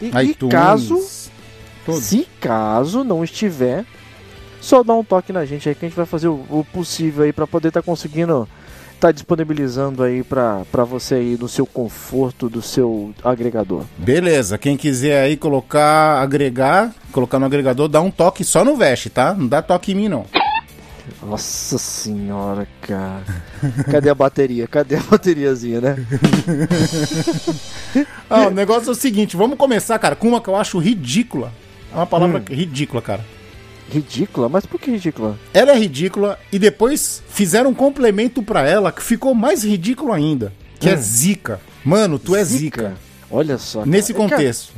E, 0.00 0.06
e 0.06 0.22
iTunes. 0.30 0.52
caso 0.52 1.00
todos. 1.86 2.02
se 2.04 2.26
caso 2.40 3.04
não 3.04 3.22
estiver, 3.24 3.84
só 4.62 4.82
dá 4.84 4.94
um 4.94 5.02
toque 5.04 5.32
na 5.32 5.44
gente 5.44 5.68
aí 5.68 5.74
que 5.74 5.84
a 5.84 5.88
gente 5.88 5.96
vai 5.96 6.06
fazer 6.06 6.28
o, 6.28 6.34
o 6.48 6.64
possível 6.72 7.24
aí 7.24 7.32
para 7.32 7.46
poder 7.46 7.68
estar 7.68 7.82
conseguindo 7.82 8.48
tá 9.00 9.10
disponibilizando 9.10 10.00
aí 10.04 10.22
pra 10.22 10.62
pra 10.70 10.84
você 10.84 11.16
aí 11.16 11.36
no 11.38 11.48
seu 11.48 11.66
conforto 11.66 12.48
do 12.48 12.62
seu 12.62 13.12
agregador. 13.24 13.82
Beleza, 13.98 14.56
quem 14.56 14.76
quiser 14.76 15.24
aí 15.24 15.36
colocar, 15.36 16.22
agregar, 16.22 16.94
colocar 17.10 17.40
no 17.40 17.46
agregador, 17.46 17.88
dá 17.88 18.00
um 18.00 18.12
toque 18.12 18.44
só 18.44 18.64
no 18.64 18.76
veste, 18.76 19.10
tá? 19.10 19.34
Não 19.34 19.48
dá 19.48 19.60
toque 19.60 19.90
em 19.90 19.96
mim, 19.96 20.08
não. 20.08 20.24
Nossa 21.20 21.78
senhora, 21.78 22.66
cara. 22.80 23.24
Cadê 23.90 24.08
a 24.08 24.14
bateria? 24.14 24.68
Cadê 24.68 24.94
a 24.94 25.00
bateriazinha, 25.02 25.80
né? 25.80 25.96
Ah, 28.30 28.46
o 28.46 28.50
negócio 28.50 28.88
é 28.88 28.92
o 28.92 28.94
seguinte, 28.94 29.36
vamos 29.36 29.58
começar, 29.58 29.98
cara, 29.98 30.14
com 30.14 30.28
uma 30.28 30.40
que 30.40 30.48
eu 30.48 30.54
acho 30.56 30.78
ridícula. 30.78 31.52
É 31.92 31.96
uma 31.96 32.06
palavra 32.06 32.38
Hum. 32.38 32.54
ridícula, 32.54 33.02
cara. 33.02 33.24
Ridícula? 33.92 34.48
Mas 34.48 34.64
por 34.64 34.80
que 34.80 34.90
ridícula? 34.90 35.38
Ela 35.52 35.72
é 35.72 35.78
ridícula 35.78 36.38
e 36.50 36.58
depois 36.58 37.22
fizeram 37.28 37.70
um 37.70 37.74
complemento 37.74 38.42
pra 38.42 38.66
ela 38.66 38.90
que 38.90 39.02
ficou 39.02 39.34
mais 39.34 39.62
ridículo 39.62 40.12
ainda, 40.12 40.52
que 40.80 40.88
é 40.88 40.94
Hum. 40.94 41.00
zica. 41.02 41.60
Mano, 41.84 42.18
tu 42.18 42.34
é 42.34 42.42
zica. 42.42 42.94
Olha 43.30 43.58
só. 43.58 43.80
cara. 43.80 43.90
Nesse 43.90 44.14
Cara, 44.14 44.28
contexto. 44.28 44.72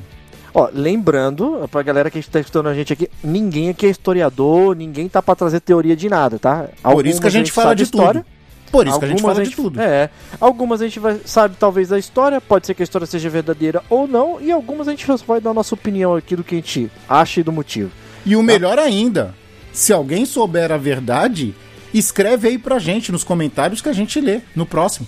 Ó, 0.53 0.69
lembrando, 0.73 1.69
pra 1.71 1.83
galera 1.83 2.11
que 2.11 2.23
tá 2.23 2.39
escutando 2.41 2.69
a 2.69 2.75
gente 2.75 2.93
aqui, 2.93 3.09
ninguém 3.23 3.71
aqui 3.71 3.87
é 3.87 3.91
historiador, 3.91 4.77
ninguém 4.77 5.09
tá 5.09 5.21
pra 5.21 5.35
trazer 5.35 5.61
teoria 5.61 5.97
de 5.97 6.09
nada, 6.09 6.39
tá? 6.39 6.69
Por 6.83 7.07
isso 7.07 7.21
que 7.21 7.27
a 7.27 7.29
Algumas 7.29 7.33
gente 7.33 7.53
fala 7.53 7.75
de 7.75 7.87
tudo. 7.91 8.25
Por 8.71 8.87
isso 8.89 8.99
que 8.99 9.05
a 9.05 9.09
gente 9.09 9.19
Algumas 9.19 9.37
fala 9.37 9.49
de 9.49 9.55
tudo. 9.57 9.81
É, 9.81 10.11
algumas 10.41 10.81
a 10.81 10.85
gente 10.85 10.99
vai, 10.99 11.21
sabe 11.25 11.55
talvez 11.59 11.89
da 11.89 11.99
história, 11.99 12.41
pode 12.41 12.67
ser 12.67 12.75
que 12.75 12.83
a 12.83 12.85
história 12.85 13.07
seja 13.07 13.29
verdadeira 13.31 13.83
ou 13.89 14.09
não, 14.09 14.41
e 14.41 14.51
algumas 14.51 14.89
a 14.89 14.91
gente 14.93 15.07
vai 15.27 15.41
dar 15.41 15.51
a 15.51 15.55
nossa 15.55 15.75
opinião 15.75 16.15
aqui 16.17 16.35
do 16.35 16.43
que 16.43 16.55
a 16.57 16.59
gente 16.59 16.91
acha 17.09 17.41
e 17.41 17.43
do 17.45 17.53
motivo. 17.53 17.91
E 18.27 18.37
o 18.37 18.43
melhor 18.43 18.79
ainda, 18.79 19.35
se 19.73 19.93
alguém 19.93 20.25
souber 20.25 20.73
a 20.73 20.77
verdade, 20.77 21.55
escreve 21.93 22.49
aí 22.49 22.59
pra 22.59 22.79
gente 22.79 23.13
nos 23.13 23.25
comentários 23.25 23.81
que 23.81 23.89
a 23.89 23.93
gente 23.93 24.21
lê 24.21 24.41
no 24.55 24.65
próximo. 24.65 25.07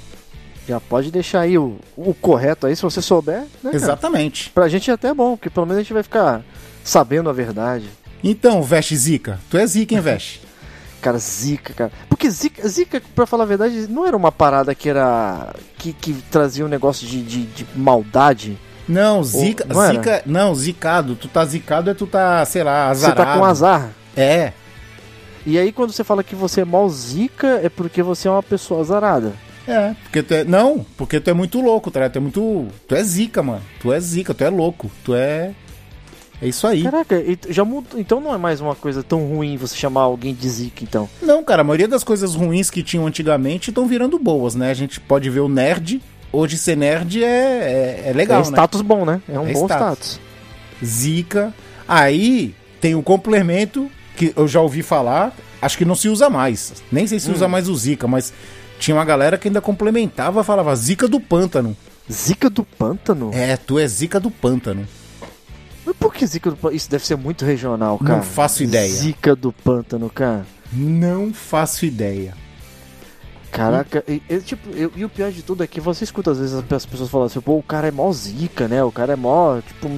Já 0.68 0.80
pode 0.80 1.10
deixar 1.10 1.42
aí 1.42 1.56
o, 1.56 1.76
o 1.96 2.12
correto 2.12 2.66
aí, 2.66 2.74
se 2.74 2.82
você 2.82 3.00
souber, 3.00 3.44
né? 3.62 3.70
Exatamente. 3.72 4.50
Pra 4.50 4.68
gente 4.68 4.90
é 4.90 4.94
até 4.94 5.14
bom, 5.14 5.36
porque 5.36 5.48
pelo 5.48 5.66
menos 5.66 5.78
a 5.78 5.82
gente 5.82 5.92
vai 5.92 6.02
ficar 6.02 6.42
sabendo 6.82 7.30
a 7.30 7.32
verdade. 7.32 7.88
Então, 8.22 8.62
Veste 8.62 8.96
Zica, 8.96 9.38
tu 9.48 9.56
é 9.56 9.66
zica, 9.66 9.94
hein, 9.94 10.00
Veste? 10.00 10.42
Cara, 11.00 11.18
zica, 11.18 11.72
cara. 11.72 11.92
Porque 12.08 12.28
zica, 12.28 12.66
zica, 12.66 13.00
pra 13.14 13.26
falar 13.26 13.44
a 13.44 13.46
verdade, 13.46 13.86
não 13.88 14.04
era 14.04 14.16
uma 14.16 14.32
parada 14.32 14.74
que 14.74 14.88
era. 14.88 15.54
que, 15.78 15.92
que 15.92 16.14
trazia 16.32 16.64
um 16.64 16.68
negócio 16.68 17.06
de, 17.06 17.22
de, 17.22 17.42
de 17.44 17.66
maldade. 17.76 18.58
Não, 18.88 19.22
zica, 19.24 19.64
não 19.68 19.82
era? 19.82 19.92
zica, 19.94 20.22
não, 20.26 20.54
zicado. 20.54 21.16
Tu 21.16 21.28
tá 21.28 21.44
zicado 21.44 21.90
é 21.90 21.94
tu 21.94 22.06
tá, 22.06 22.44
sei 22.44 22.62
lá, 22.62 22.86
Você 22.94 23.06
azarado. 23.06 23.16
tá 23.30 23.38
com 23.38 23.44
azar. 23.44 23.90
É, 24.16 24.52
E 25.44 25.58
aí 25.58 25.72
quando 25.72 25.92
você 25.92 26.02
fala 26.04 26.22
que 26.24 26.34
você 26.34 26.60
é 26.60 26.64
mal 26.64 26.88
zica, 26.88 27.60
é 27.62 27.68
porque 27.68 28.02
você 28.02 28.28
é 28.28 28.30
uma 28.30 28.42
pessoa 28.42 28.80
azarada. 28.80 29.32
é, 29.66 29.94
porque 30.04 30.22
tu 30.22 30.34
é, 30.34 30.44
não, 30.44 30.84
porque 30.96 31.18
tu 31.20 31.28
é 31.30 31.32
muito 31.32 31.60
louco, 31.60 31.90
tá? 31.90 32.08
Tu 32.08 32.16
é 32.18 32.20
muito, 32.20 32.66
tu 32.86 32.94
é 32.94 33.02
zica, 33.02 33.42
mano. 33.42 33.62
Tu 33.80 33.92
é 33.92 33.98
zica, 34.00 34.32
tu 34.34 34.44
é 34.44 34.48
louco, 34.50 34.90
tu 35.04 35.14
é 35.14 35.50
É 36.40 36.46
isso 36.48 36.66
aí. 36.66 36.82
Caraca, 36.82 37.16
já 37.48 37.64
mudou. 37.64 37.98
Então 37.98 38.20
não 38.20 38.32
é 38.34 38.38
mais 38.38 38.60
uma 38.60 38.74
coisa 38.74 39.02
tão 39.02 39.24
ruim 39.26 39.56
você 39.56 39.74
chamar 39.74 40.02
alguém 40.02 40.34
de 40.34 40.48
zica, 40.48 40.84
então. 40.84 41.08
Não, 41.22 41.42
cara, 41.42 41.62
a 41.62 41.64
maioria 41.64 41.88
das 41.88 42.04
coisas 42.04 42.34
ruins 42.34 42.70
que 42.70 42.82
tinham 42.82 43.06
antigamente 43.06 43.70
estão 43.70 43.86
virando 43.86 44.18
boas, 44.18 44.54
né? 44.54 44.70
A 44.70 44.74
gente 44.74 45.00
pode 45.00 45.28
ver 45.30 45.40
o 45.40 45.48
nerd. 45.48 46.00
Hoje 46.36 46.58
ser 46.58 46.76
nerd 46.76 47.22
é, 47.24 47.26
é, 47.26 48.02
é 48.10 48.12
legal, 48.12 48.40
é 48.42 48.44
né? 48.44 48.50
status 48.50 48.82
bom, 48.82 49.04
né? 49.04 49.20
É 49.28 49.38
um 49.38 49.48
É 49.48 49.52
bom 49.52 49.64
status. 49.66 50.18
status. 50.18 50.20
Zica. 50.84 51.54
Aí 51.88 52.54
tem 52.80 52.94
o 52.94 53.02
complemento 53.02 53.90
que 54.16 54.32
eu 54.36 54.46
já 54.46 54.60
ouvi 54.60 54.82
falar, 54.82 55.32
acho 55.62 55.78
que 55.78 55.84
não 55.84 55.94
se 55.94 56.08
usa 56.08 56.28
mais. 56.28 56.74
Nem 56.92 57.06
sei 57.06 57.18
se 57.18 57.30
Hum. 57.30 57.34
usa 57.34 57.48
mais 57.48 57.68
o 57.68 57.74
Zica, 57.76 58.06
mas 58.06 58.32
tinha 58.78 58.94
uma 58.94 59.04
galera 59.04 59.38
que 59.38 59.48
ainda 59.48 59.60
complementava, 59.60 60.44
falava 60.44 60.74
Zica 60.76 61.08
do 61.08 61.18
pântano. 61.20 61.76
Zica 62.10 62.50
do 62.50 62.64
pântano? 62.64 63.30
É, 63.32 63.56
tu 63.56 63.78
é 63.78 63.86
Zica 63.86 64.20
do 64.20 64.30
pântano. 64.30 64.86
Mas 65.84 65.96
por 65.96 66.12
que 66.12 66.26
zica 66.26 66.50
do 66.50 66.56
pântano? 66.56 66.76
Isso 66.76 66.90
deve 66.90 67.06
ser 67.06 67.16
muito 67.16 67.44
regional, 67.44 67.96
cara. 67.98 68.16
Não 68.16 68.22
faço 68.22 68.62
ideia. 68.64 68.88
Zica 68.92 69.36
do 69.36 69.52
pântano, 69.52 70.10
cara. 70.10 70.44
Não 70.72 71.32
faço 71.32 71.86
ideia. 71.86 72.34
Caraca, 73.56 74.04
e, 74.06 74.22
e, 74.28 74.38
tipo, 74.40 74.68
eu- 74.76 74.92
e 74.94 75.04
o 75.04 75.08
pior 75.08 75.30
de 75.32 75.42
tudo 75.42 75.62
é 75.64 75.66
que 75.66 75.80
você 75.80 76.04
escuta 76.04 76.30
às 76.30 76.38
vezes 76.38 76.54
as 76.54 76.64
pe- 76.64 76.74
as 76.74 76.84
pessoas 76.86 77.08
falando 77.10 77.26
assim, 77.26 77.40
pô, 77.40 77.56
o 77.56 77.62
cara 77.62 77.88
é 77.88 77.90
mó 77.90 78.10
zica, 78.12 78.68
né? 78.68 78.82
O 78.84 78.92
cara 78.92 79.14
é 79.14 79.16
mó, 79.16 79.58
tipo. 79.60 79.90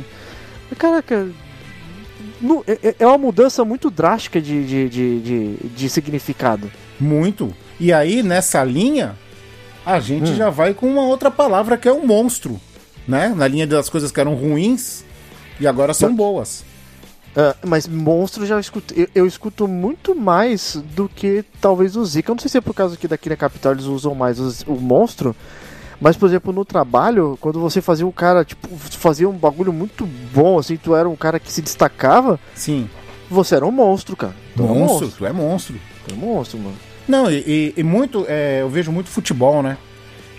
Caraca, 0.78 1.28
no- 2.40 2.62
é, 2.66 2.94
é 2.98 3.06
uma 3.06 3.18
mudança 3.18 3.64
muito 3.64 3.90
drástica 3.90 4.40
de, 4.40 4.64
de, 4.66 4.88
de, 4.88 5.20
de, 5.20 5.56
de 5.68 5.88
significado. 5.88 6.70
Muito. 7.00 7.52
E 7.80 7.92
aí, 7.92 8.22
nessa 8.22 8.62
linha, 8.64 9.16
a 9.84 9.98
gente 10.00 10.30
Hum. 10.32 10.36
já 10.36 10.50
vai 10.50 10.74
com 10.74 10.86
uma 10.86 11.02
outra 11.02 11.30
palavra 11.30 11.76
que 11.76 11.88
é 11.88 11.92
o 11.92 12.06
monstro. 12.06 12.60
Né? 13.06 13.32
Na 13.34 13.48
linha 13.48 13.66
das 13.66 13.88
coisas 13.88 14.12
que 14.12 14.20
eram 14.20 14.34
ruins 14.34 15.02
e 15.58 15.66
agora 15.66 15.94
são 15.94 16.14
boas. 16.14 16.62
Ah, 17.36 17.54
mas 17.64 17.86
monstro 17.86 18.44
já 18.46 18.58
escuto. 18.58 18.92
Eu, 18.94 19.08
eu 19.14 19.26
escuto 19.26 19.68
muito 19.68 20.14
mais 20.14 20.82
do 20.96 21.08
que 21.08 21.44
talvez 21.60 21.94
o 21.96 22.04
Zika. 22.04 22.30
Eu 22.30 22.34
não 22.34 22.40
sei 22.40 22.48
se 22.50 22.58
é 22.58 22.60
por 22.60 22.74
causa 22.74 22.96
que 22.96 23.06
daqui 23.06 23.28
na 23.28 23.36
capital 23.36 23.72
eles 23.72 23.84
usam 23.84 24.14
mais 24.14 24.38
os- 24.40 24.62
o 24.66 24.74
monstro. 24.74 25.34
Mas, 26.00 26.16
por 26.16 26.26
exemplo, 26.28 26.52
no 26.52 26.64
trabalho, 26.64 27.36
quando 27.40 27.60
você 27.60 27.80
fazia 27.80 28.06
um 28.06 28.12
cara, 28.12 28.44
tipo, 28.44 28.68
fazia 28.76 29.28
um 29.28 29.32
bagulho 29.32 29.72
muito 29.72 30.06
bom, 30.32 30.58
assim, 30.58 30.76
tu 30.76 30.94
era 30.94 31.08
um 31.08 31.16
cara 31.16 31.40
que 31.40 31.52
se 31.52 31.60
destacava, 31.60 32.38
Sim. 32.54 32.88
você 33.28 33.56
era 33.56 33.66
um 33.66 33.72
monstro, 33.72 34.16
cara. 34.16 34.34
Tu 34.56 34.62
era 34.62 34.72
um 34.72 34.78
Monstro, 34.78 35.00
monstro. 35.06 35.18
tu 35.18 35.26
é 35.26 35.32
monstro. 35.32 35.74
Tu 36.06 36.14
um 36.14 36.18
monstro, 36.18 36.58
mano. 36.60 36.76
Não, 37.08 37.28
e, 37.30 37.74
e- 37.76 37.82
muito. 37.82 38.24
é, 38.28 38.60
eu 38.62 38.68
vejo 38.68 38.92
muito 38.92 39.08
futebol, 39.10 39.60
né? 39.62 39.76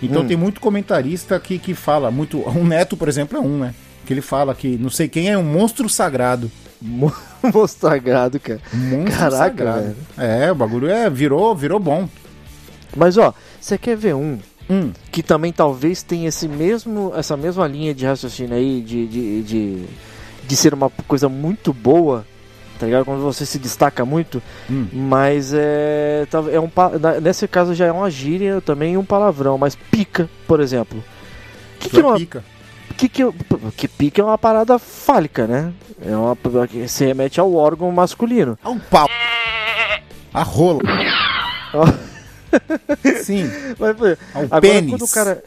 Então 0.02 0.22
Hum. 0.22 0.26
tem 0.26 0.36
muito 0.36 0.60
comentarista 0.62 1.38
que, 1.38 1.58
que 1.58 1.74
fala 1.74 2.10
muito. 2.10 2.38
O 2.38 2.64
Neto, 2.64 2.96
por 2.96 3.06
exemplo, 3.08 3.36
é 3.36 3.40
um, 3.40 3.58
né? 3.58 3.74
Que 4.06 4.14
ele 4.14 4.22
fala 4.22 4.54
que 4.54 4.78
não 4.78 4.88
sei 4.88 5.08
quem 5.08 5.28
é 5.30 5.36
um 5.36 5.42
monstro 5.44 5.88
sagrado. 5.90 6.50
Mo- 6.80 7.12
Monstro 7.42 7.88
sagrado, 7.90 8.38
cara. 8.40 8.60
Monstro 8.72 9.12
Caraca, 9.18 9.36
sagrado. 9.36 9.82
velho. 9.82 9.96
É, 10.18 10.50
o 10.50 10.54
bagulho 10.54 10.88
é, 10.88 11.08
virou, 11.10 11.54
virou 11.54 11.78
bom. 11.78 12.08
Mas, 12.96 13.16
ó, 13.18 13.32
você 13.60 13.76
quer 13.78 13.96
ver 13.96 14.14
um 14.14 14.38
Hum, 14.68 14.92
que 15.10 15.20
também 15.20 15.52
talvez 15.52 16.00
tenha 16.02 16.28
esse 16.28 16.46
mesmo, 16.46 17.12
essa 17.16 17.36
mesma 17.36 17.66
linha 17.66 17.92
de 17.92 18.06
raciocínio 18.06 18.54
aí 18.54 18.80
de, 18.80 19.04
de, 19.08 19.42
de, 19.42 19.84
de 20.46 20.56
ser 20.56 20.72
uma 20.72 20.88
coisa 21.08 21.28
muito 21.28 21.72
boa, 21.72 22.24
tá 22.78 22.86
ligado? 22.86 23.04
Quando 23.04 23.20
você 23.20 23.44
se 23.44 23.58
destaca 23.58 24.04
muito, 24.04 24.40
Hum. 24.70 24.86
mas 24.92 25.52
é, 25.52 26.24
é 26.52 26.60
um, 26.60 26.70
nesse 27.20 27.48
caso 27.48 27.74
já 27.74 27.86
é 27.86 27.90
uma 27.92 28.08
gíria 28.08 28.60
também 28.60 28.96
um 28.96 29.04
palavrão, 29.04 29.58
mas 29.58 29.74
pica, 29.74 30.30
por 30.46 30.60
exemplo. 30.60 31.02
Que 31.80 31.90
que 31.90 31.98
é 31.98 32.02
uma, 32.06 32.16
pica. 32.16 32.44
Que, 32.96 33.08
que, 33.08 33.22
que 33.76 33.88
pica 33.88 34.20
é 34.20 34.24
uma 34.24 34.38
parada 34.38 34.78
fálica, 34.78 35.46
né? 35.46 35.72
É 36.04 36.14
uma 36.16 36.36
que 36.66 36.88
se 36.88 37.04
remete 37.04 37.38
ao 37.40 37.54
órgão 37.54 37.90
masculino. 37.92 38.58
Ao 38.62 38.76
pau. 38.76 39.08
A 40.32 40.42
rola. 40.42 40.80
Sim, 43.22 43.48
Mas, 43.78 43.96
pô, 43.96 44.04
ao 44.34 44.42
Agora, 44.44 44.60
pênis. 44.60 44.90
quando 44.90 45.04
o 45.04 45.08
cara. 45.08 45.42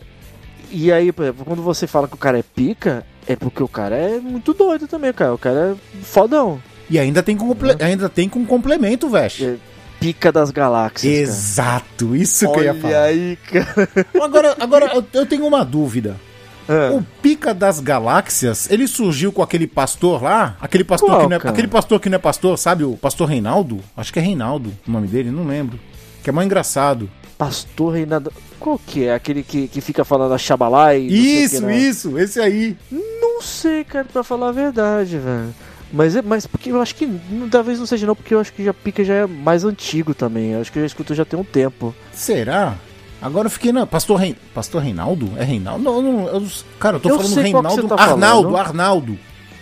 E 0.72 0.92
aí, 0.92 1.12
por 1.12 1.24
exemplo, 1.24 1.46
quando 1.46 1.62
você 1.62 1.86
fala 1.86 2.08
que 2.08 2.16
o 2.16 2.18
cara 2.18 2.40
é 2.40 2.44
pica, 2.44 3.06
é 3.28 3.36
porque 3.36 3.62
o 3.62 3.68
cara 3.68 3.96
é 3.96 4.20
muito 4.20 4.54
doido 4.54 4.88
também, 4.88 5.14
cara. 5.14 5.34
O 5.34 5.38
cara 5.38 5.76
é 5.76 6.02
fodão. 6.04 6.62
E 6.90 6.98
ainda 6.98 7.22
tem 7.22 7.36
com, 7.38 7.48
comple- 7.48 7.76
ainda 7.80 8.10
tem 8.10 8.28
com 8.30 8.46
complemento, 8.46 9.10
veste. 9.10 9.46
É 9.46 9.56
Pica 10.00 10.32
das 10.34 10.52
galáxias. 10.52 11.14
Exato, 11.30 12.14
isso 12.16 12.46
cara. 12.46 12.54
que 12.54 12.60
eu 12.60 12.64
ia 12.66 12.72
Olha 12.72 12.82
falar. 12.82 13.04
aí, 13.04 13.38
cara. 13.38 13.90
Agora, 14.22 14.56
agora 14.60 15.04
eu 15.14 15.26
tenho 15.26 15.46
uma 15.46 15.64
dúvida. 15.64 16.18
Ah, 16.67 16.91
O 16.93 17.03
Pica 17.22 17.53
das 17.53 17.79
Galáxias, 17.79 18.70
ele 18.72 18.88
surgiu 18.88 19.32
com 19.32 19.41
aquele 19.41 19.67
pastor 19.67 20.22
lá? 20.24 20.55
Aquele 20.62 20.84
pastor, 20.84 21.10
Qual, 21.10 21.22
que 21.22 21.27
não 21.27 21.36
é, 21.36 21.39
cara? 21.39 21.51
aquele 21.53 21.67
pastor 21.67 22.00
que 22.00 22.10
não 22.10 22.15
é 22.15 22.20
pastor, 22.20 22.58
sabe? 22.58 22.84
O 22.84 22.96
pastor 22.98 23.27
Reinaldo? 23.29 23.79
Acho 23.98 24.12
que 24.13 24.20
é 24.20 24.22
Reinaldo 24.22 24.72
o 24.88 24.91
nome 24.91 25.08
dele, 25.08 25.32
não 25.32 25.46
lembro. 25.46 25.79
Que 26.24 26.29
é 26.29 26.34
mais 26.34 26.46
engraçado. 26.46 27.10
Pastor 27.38 27.93
Reinaldo. 27.96 28.32
Qual 28.60 28.79
que 28.79 29.05
é? 29.05 29.13
Aquele 29.13 29.43
que, 29.43 29.67
que 29.67 29.82
fica 29.82 30.05
falando 30.05 30.34
a 30.34 30.38
Xabalá 30.38 30.96
e. 30.96 31.03
não 31.03 31.10
sei 31.10 31.17
o 31.17 31.22
que, 31.22 31.43
Isso, 31.55 31.62
né? 31.65 31.77
isso, 31.77 32.17
esse 32.20 32.39
aí. 32.39 32.77
Não 32.91 33.41
sei, 33.41 33.84
cara, 33.84 34.05
pra 34.05 34.24
falar 34.24 34.50
a 34.50 34.51
verdade, 34.53 35.17
velho. 35.17 35.53
Mas, 35.91 36.15
é- 36.15 36.22
mas 36.22 36.48
porque 36.48 36.72
eu 36.72 36.82
acho 36.82 36.96
que. 36.96 37.08
Talvez 37.51 37.77
não 37.77 37.86
seja 37.86 38.08
não, 38.08 38.15
porque 38.15 38.34
eu 38.34 38.39
acho 38.39 38.53
que 38.53 38.63
já 38.63 38.74
Pica 38.74 39.03
já 39.03 39.13
é 39.15 39.27
mais 39.27 39.65
antigo 39.65 40.13
também. 40.13 40.51
Eu 40.51 40.62
acho 40.62 40.72
que 40.72 40.79
eu 40.79 40.84
já 40.84 40.88
escuto 40.88 41.13
já 41.13 41.25
tem 41.25 41.38
um 41.38 41.43
tempo. 41.43 41.93
Será? 42.13 42.75
Agora 43.24 43.48
eu 43.48 43.51
fiquei 43.51 43.72
na. 43.72 43.86
Pastor, 43.88 44.18
Rein... 44.20 44.36
pastor 44.53 44.82
Reinaldo? 44.82 45.32
É 45.38 45.44
Reinaldo? 45.44 45.84
Não, 45.84 46.01
não. 46.01 46.27
eu- 46.27 46.46
Cara, 46.80 46.98
eu 46.98 47.00
tô 47.00 47.10
Eu 47.10 47.20
falando 47.20 47.36
Reinaldo. 47.42 47.88
tá 47.88 47.96
Arnaldo, 47.96 48.50
falando. 48.51 48.58
Arnaldo. 48.68 49.20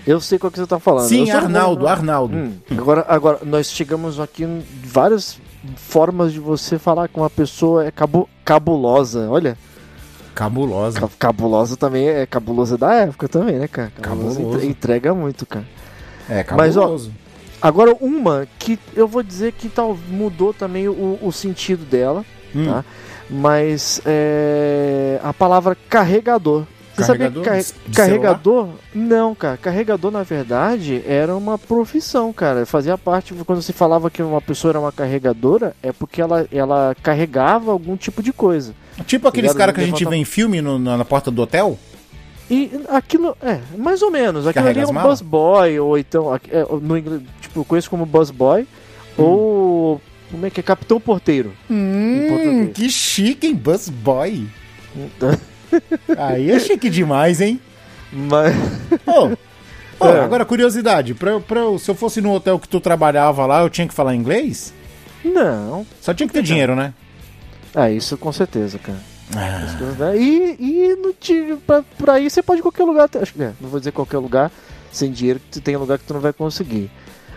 Eu 0.08 0.20
sei 0.20 0.40
qual 0.40 0.50
que 0.52 0.60
você 0.60 0.66
tá 0.66 0.80
falando. 0.80 1.08
Sim, 1.08 1.30
Arnaldo. 1.30 1.88
Arnaldo. 1.88 2.36
Hum, 2.36 2.54
Agora, 2.72 3.06
agora, 3.08 3.40
nós 3.44 3.70
chegamos 3.72 4.20
aqui 4.20 4.44
em 4.44 4.64
várias 4.84 5.38
formas 5.76 6.34
de 6.34 6.40
você 6.40 6.80
falar 6.80 7.08
que 7.08 7.18
uma 7.18 7.30
pessoa 7.30 7.86
é 7.86 7.92
cabo, 7.92 8.28
cabulosa. 8.44 9.30
Olha, 9.30 9.56
Cabulosa. 10.34 11.00
ca- 11.02 11.10
cabulosa 11.20 11.78
também 11.78 12.08
é 12.08 12.26
cabulosa 12.26 12.78
da 12.78 12.94
época 12.96 13.28
também, 13.28 13.60
né, 13.60 13.68
cara? 13.68 13.92
Cabulosa 14.02 14.36
Cabuloso. 14.38 14.58
entre- 14.58 14.68
entrega 14.70 15.14
muito, 15.14 15.46
cara. 15.46 15.66
É, 16.30 16.44
Mas, 16.58 16.78
ó, 16.78 16.82
cabuloso. 16.82 17.12
Agora, 17.62 17.96
uma 18.02 18.48
que 18.58 18.80
eu 18.96 19.08
vou 19.08 19.22
dizer 19.22 19.52
que 19.52 19.70
tal, 19.70 19.96
mudou 20.10 20.52
também 20.52 20.88
o, 20.88 21.20
o 21.22 21.32
sentido 21.32 21.86
dela, 21.86 22.26
Hum, 22.56 22.66
tá? 22.66 22.84
Mas 23.32 24.02
é, 24.06 25.20
a 25.24 25.34
palavra 25.34 25.76
carregador. 25.90 26.66
Você 26.94 27.06
sabia 27.06 27.32
que 27.32 27.40
Carregador 27.40 27.44
carre- 27.46 27.64
de- 27.64 27.90
de 27.90 27.96
carregador? 27.98 28.68
Não, 28.94 29.34
cara. 29.34 29.56
Carregador, 29.58 30.12
na 30.12 30.24
verdade, 30.24 31.02
era 31.08 31.34
uma 31.36 31.58
profissão, 31.58 32.34
cara. 32.34 32.66
Fazia 32.66 32.98
parte, 32.98 33.34
quando 33.46 33.62
se 33.62 33.72
falava 33.72 34.10
que 34.10 34.22
uma 34.22 34.42
pessoa 34.42 34.72
era 34.74 34.80
uma 34.80 34.92
carregadora, 34.92 35.74
é 35.82 35.94
porque 35.94 36.22
ela, 36.22 36.46
ela 36.52 36.94
carregava 37.02 37.72
algum 37.72 37.96
tipo 37.96 38.22
de 38.22 38.34
coisa. 38.34 38.74
Tipo 39.06 39.30
aqueles 39.30 39.54
caras 39.54 39.74
que 39.74 39.80
a 39.82 39.86
gente 39.86 40.04
vê 40.06 40.18
em 40.18 40.26
filme 40.26 40.62
no- 40.62 40.78
na, 40.78 40.98
na 40.98 41.06
porta 41.06 41.32
do 41.32 41.42
hotel? 41.42 41.80
E 42.50 42.70
aquilo, 42.90 43.38
é, 43.42 43.60
mais 43.78 44.02
ou 44.02 44.12
menos. 44.12 44.46
Aquilo 44.46 44.66
Carrega 44.66 44.82
ali 44.82 44.90
é 44.90 45.00
um 45.00 45.02
busboy, 45.02 45.80
ou 45.80 45.98
então, 45.98 46.36
é, 46.36 46.66
no 46.82 46.98
inglês, 46.98 47.22
tipo, 47.40 47.62
eu 47.62 47.66
conheço 47.66 47.90
como 47.90 48.06
busboy, 48.06 48.68
Hum. 49.18 49.24
ou, 49.24 50.02
como 50.32 50.46
é 50.46 50.50
que 50.50 50.60
é, 50.60 50.64
capitão 50.64 51.00
porteiro. 51.00 51.54
Hum, 51.70 52.72
que 52.74 52.90
chique, 52.90 53.48
hein? 53.48 53.56
Busboy. 53.56 54.48
Aí 56.18 56.52
é 56.52 56.60
chique 56.60 56.90
demais, 56.90 57.42
hein? 57.42 57.60
Mas, 58.12 58.56
Ô, 59.06 59.28
ô, 59.28 59.38
É. 60.08 60.20
agora, 60.22 60.44
curiosidade. 60.46 61.14
Pra, 61.14 61.40
pra 61.40 61.62
se 61.80 61.90
eu 61.90 61.96
fosse 61.96 62.20
no 62.22 62.32
hotel 62.34 62.58
que 62.60 62.68
tu 62.68 62.80
trabalhava 62.80 63.46
lá, 63.46 63.62
eu 63.62 63.70
tinha 63.70 63.88
que 63.88 63.94
falar 63.94 64.16
inglês? 64.16 64.74
não. 65.24 65.86
Só 66.02 66.14
tinha 66.14 66.28
que 66.28 66.34
ter 66.34 66.42
dinheiro, 66.44 66.76
né? 66.76 66.94
Ah, 67.76 67.90
isso 67.90 68.18
com 68.18 68.32
certeza, 68.32 68.80
cara. 68.80 68.98
Ah, 69.36 69.76
coisas, 69.78 69.98
né? 69.98 70.18
E, 70.18 70.56
e 70.60 70.96
no, 70.96 71.58
pra, 71.58 71.84
por 71.98 72.10
aí 72.10 72.30
você 72.30 72.42
pode 72.42 72.58
ir 72.58 72.62
em 72.62 72.64
qualquer 72.64 72.84
lugar. 72.84 73.08
Acho 73.22 73.34
é, 73.42 73.54
não 73.62 73.70
vou 73.70 73.80
dizer 73.80 73.92
qualquer 73.92 74.18
lugar 74.18 74.52
sem 74.92 75.12
dinheiro, 75.12 75.40
que 75.50 75.62
tem 75.62 75.78
lugar 75.78 75.98
que 75.98 76.04
tu 76.06 76.14
não 76.14 76.20
vai 76.20 76.34
conseguir. 76.34 76.92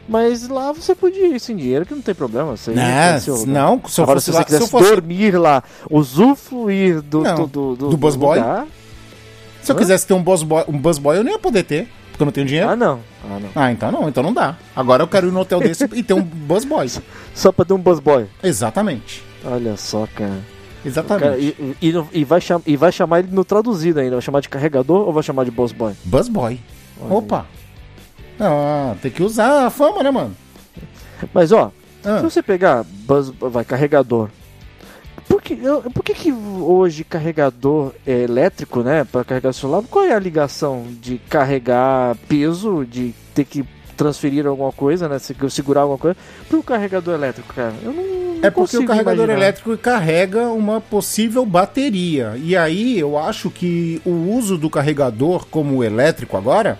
Mas 0.09 0.49
lá 0.49 0.71
você 0.73 0.95
podia 0.95 1.27
ir 1.29 1.41
sem 1.41 1.57
dinheiro, 1.57 1.87
que 1.87 1.95
não 1.95 2.03
tem 2.03 2.15
problema. 2.15 2.57
Você 2.57 2.73
né? 2.73 3.13
tem 3.13 3.21
seu 3.21 3.47
não, 3.47 3.81
se 3.89 4.01
eu 4.01 4.05
Agora, 4.05 4.21
fosse 4.21 4.27
se 4.27 4.33
você 4.33 4.37
lá, 4.37 4.41
se 4.41 4.45
quisesse 4.47 4.63
eu 4.65 4.69
fosse, 4.69 4.91
dormir 4.91 5.37
lá, 5.39 5.63
usufruir 5.91 7.01
do, 7.03 7.23
Não, 7.23 7.35
do, 7.35 7.47
do, 7.47 7.77
do, 7.77 7.89
do 7.91 7.97
busboy? 7.97 8.39
lugar- 8.39 8.67
se 9.63 9.73
eu 9.73 9.77
Hã? 9.77 9.79
quisesse 9.79 10.07
ter 10.07 10.13
um 10.15 10.23
busboy, 10.23 10.63
um 10.69 10.77
busboy, 10.79 11.17
eu 11.17 11.25
nem 11.25 11.33
ia 11.33 11.39
poder 11.39 11.63
ter, 11.63 11.89
porque 12.11 12.23
eu 12.23 12.27
não 12.27 12.33
tenho 12.33 12.47
dinheiro. 12.47 12.69
Ah, 12.69 12.77
não. 12.77 13.01
Ah, 13.25 13.39
não. 13.41 13.49
Ah, 13.55 13.73
então 13.73 13.91
não, 13.91 14.09
então 14.09 14.23
não 14.23 14.33
dá. 14.35 14.57
Agora 14.77 15.03
eu 15.03 15.09
quero 15.09 15.29
ir 15.29 15.33
no 15.33 15.41
hotel 15.41 15.59
desse 15.65 15.85
e 15.95 16.03
ter 16.03 16.13
um 16.13 16.21
busboy. 16.23 16.87
Só 17.35 17.51
pra 17.51 17.65
ter 17.65 17.73
um 17.73 17.79
busboy. 17.79 18.27
Exatamente. 18.43 19.23
Olha 19.43 19.75
só, 19.79 20.07
cara. 20.15 20.39
Exatamente. 20.85 21.25
Cara, 21.25 21.39
e, 21.39 21.75
e, 21.81 21.95
e- 22.21 22.25
vai 22.25 22.43
cham, 22.43 22.61
e 22.67 22.77
vai 22.77 22.93
chamar 22.93 23.21
ele 23.21 23.29
no 23.33 23.43
traduzido 23.43 24.01
ainda. 24.01 24.17
Vai 24.17 24.21
chamar 24.23 24.41
de 24.41 24.51
carregador 24.51 25.07
ou 25.07 25.13
vai 25.15 25.23
chamar 25.23 25.45
de 25.45 25.51
busboy? 25.51 25.95
Busboy. 26.05 26.61
Olha 27.01 27.15
Opa. 27.15 27.47
Ah, 28.41 28.95
tem 29.00 29.11
que 29.11 29.23
usar 29.23 29.67
a 29.67 29.71
fama, 29.71 30.03
né, 30.03 30.11
mano? 30.11 30.35
Mas 31.33 31.53
ó, 31.53 31.71
Ah, 32.05 32.19
Se 32.19 32.25
você 32.25 32.43
pegar 32.43 32.85
buzz, 32.85 33.31
vai 33.41 33.64
carregador. 33.64 34.29
Por 35.26 35.41
que, 35.41 35.57
por 35.95 36.05
que, 36.05 36.12
que 36.12 36.31
hoje 36.33 37.03
carregador 37.03 37.93
é 38.07 38.23
elétrico, 38.25 38.81
né, 38.83 39.05
para 39.11 39.25
carregar 39.25 39.55
celular? 39.55 39.83
Qual 39.91 40.05
é 40.05 40.12
a 40.14 40.19
ligação 40.19 40.85
de 41.00 41.17
carregar 41.31 42.14
peso, 42.29 42.85
de 42.85 43.14
ter 43.35 43.45
que 43.47 43.64
transferir 43.97 44.47
alguma 44.47 44.71
coisa, 44.73 45.09
né, 45.09 45.19
se- 45.19 45.35
segurar 45.49 45.83
alguma 45.83 45.97
coisa, 45.99 46.17
para 46.47 46.59
o 46.59 46.62
carregador 46.62 47.14
elétrico, 47.14 47.55
cara? 47.55 47.73
Eu 47.83 47.93
não, 47.93 48.03
não 48.03 48.38
É 48.45 48.50
porque 48.50 48.76
o 48.76 48.85
carregador 48.87 49.25
imaginar. 49.25 49.38
elétrico 49.43 49.79
carrega 49.79 50.49
uma 50.49 50.81
possível 50.83 51.47
bateria. 51.47 52.35
E 52.37 52.55
aí 52.55 52.99
eu 52.99 53.17
acho 53.17 53.50
que 53.50 54.03
o 54.05 54.11
uso 54.37 54.59
do 54.59 54.69
carregador 54.69 55.47
como 55.50 55.83
elétrico 55.83 56.37
agora, 56.37 56.79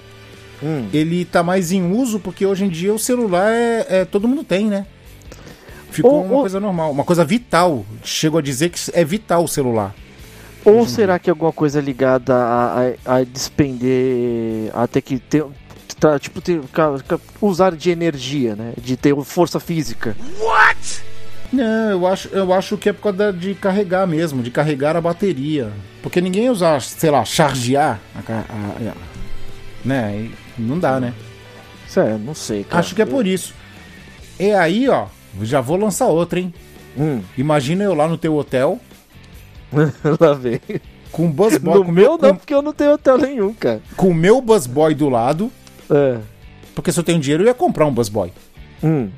Hum, 0.65 0.89
ele 0.95 1.25
tá 1.27 1.43
mais 1.43 1.71
em 1.73 1.93
uso 1.93 2.19
porque 2.19 2.47
hoje 2.47 2.65
em 2.65 2.69
dia 2.71 2.95
o 2.95 2.99
celular 2.99 3.51
é, 3.53 3.87
é- 4.01 4.05
todo 4.07 4.27
mundo 4.27 4.43
tem, 4.43 4.67
né? 4.67 4.87
Ficou 5.91 6.13
Ou- 6.15 6.25
uma 6.25 6.35
ou- 6.35 6.41
coisa 6.41 6.59
normal, 6.59 6.91
uma 6.91 7.05
coisa 7.05 7.25
vital. 7.25 7.85
Chegou 8.03 8.39
a 8.39 8.43
dizer 8.43 8.71
que 8.71 8.81
é 8.95 9.05
vital 9.05 9.45
o 9.45 9.49
celular. 9.49 9.95
Ou 10.65 10.87
será 10.89 11.19
que 11.19 11.29
é 11.29 11.33
alguma 11.33 11.53
coisa 11.53 11.81
ligada 11.81 12.35
a, 12.35 12.81
a, 13.05 13.17
a 13.19 13.25
despender, 13.25 14.71
a 14.75 14.87
ter 14.87 15.03
que 15.03 15.19
ter, 15.19 15.45
tra- 16.01 16.19
tipo, 16.19 16.41
ter, 16.41 16.61
ca- 16.73 16.99
ca- 17.07 17.21
usar 17.43 17.77
de 17.77 17.91
energia, 17.91 18.57
né, 18.57 18.73
de 18.83 18.97
ter 18.97 19.15
força 19.25 19.61
física? 19.61 20.17
Não, 21.53 21.91
eu 21.91 22.07
acho, 22.07 22.29
eu 22.29 22.53
acho 22.53 22.77
que 22.79 22.89
é 22.89 22.93
por 22.93 23.03
causa 23.03 23.19
da- 23.19 23.31
de 23.31 23.55
carregar 23.55 24.07
mesmo, 24.07 24.43
de 24.43 24.51
carregar 24.51 24.97
a 24.97 25.01
bateria. 25.01 25.71
Porque 26.03 26.21
ninguém 26.21 26.45
ia 26.45 26.53
usar, 26.53 26.81
sei 26.81 27.11
lá, 27.11 27.25
chargear 27.25 28.01
a, 28.17 28.33
a- 28.33 28.91
a- 28.91 28.95
né? 29.85 30.31
Não 30.59 30.79
dá, 30.79 31.01
né? 31.01 31.13
Sério, 31.89 32.19
não 32.19 32.35
sei, 32.35 32.65
cara. 32.65 32.81
Acho 32.81 32.95
que 32.95 33.03
é 33.03 33.07
por 33.07 33.27
isso. 33.27 33.55
E 34.39 34.51
aí, 34.53 34.89
ó, 34.89 35.07
já 35.43 35.61
vou 35.61 35.77
lançar 35.77 36.07
outra, 36.07 36.39
hein? 36.41 36.53
Hum, 36.97 37.23
Imagina 37.37 37.85
eu 37.85 37.95
lá 37.95 38.07
no 38.09 38.17
teu 38.17 38.35
hotel, 38.37 38.79
lá 40.21 40.33
vem. 40.35 40.61
com 41.11 41.27
o 41.27 41.29
Buzz 41.29 41.59
Boy, 41.59 41.75
No 41.79 41.85
com, 41.85 41.93
meu 41.93 42.19
com, 42.19 42.27
não, 42.27 42.37
porque 42.37 42.55
eu 42.55 42.63
não 42.63 42.73
tenho 42.73 42.93
hotel 42.95 43.19
nenhum, 43.19 43.53
cara. 43.53 43.81
com 43.97 44.09
o 44.09 44.15
meu 44.15 44.41
Buzz 44.41 44.67
Boy 44.67 44.95
do 44.95 45.09
lado, 45.09 45.51
É. 45.91 46.19
porque 46.75 46.91
se 46.93 46.99
eu 46.99 47.05
tenho 47.05 47.19
dinheiro 47.21 47.43
eu 47.43 47.47
ia 47.49 47.55
comprar 47.55 47.87
um 47.87 47.93
Buzz 47.93 48.09
Boy. 48.09 48.33
Hum. 48.83 49.11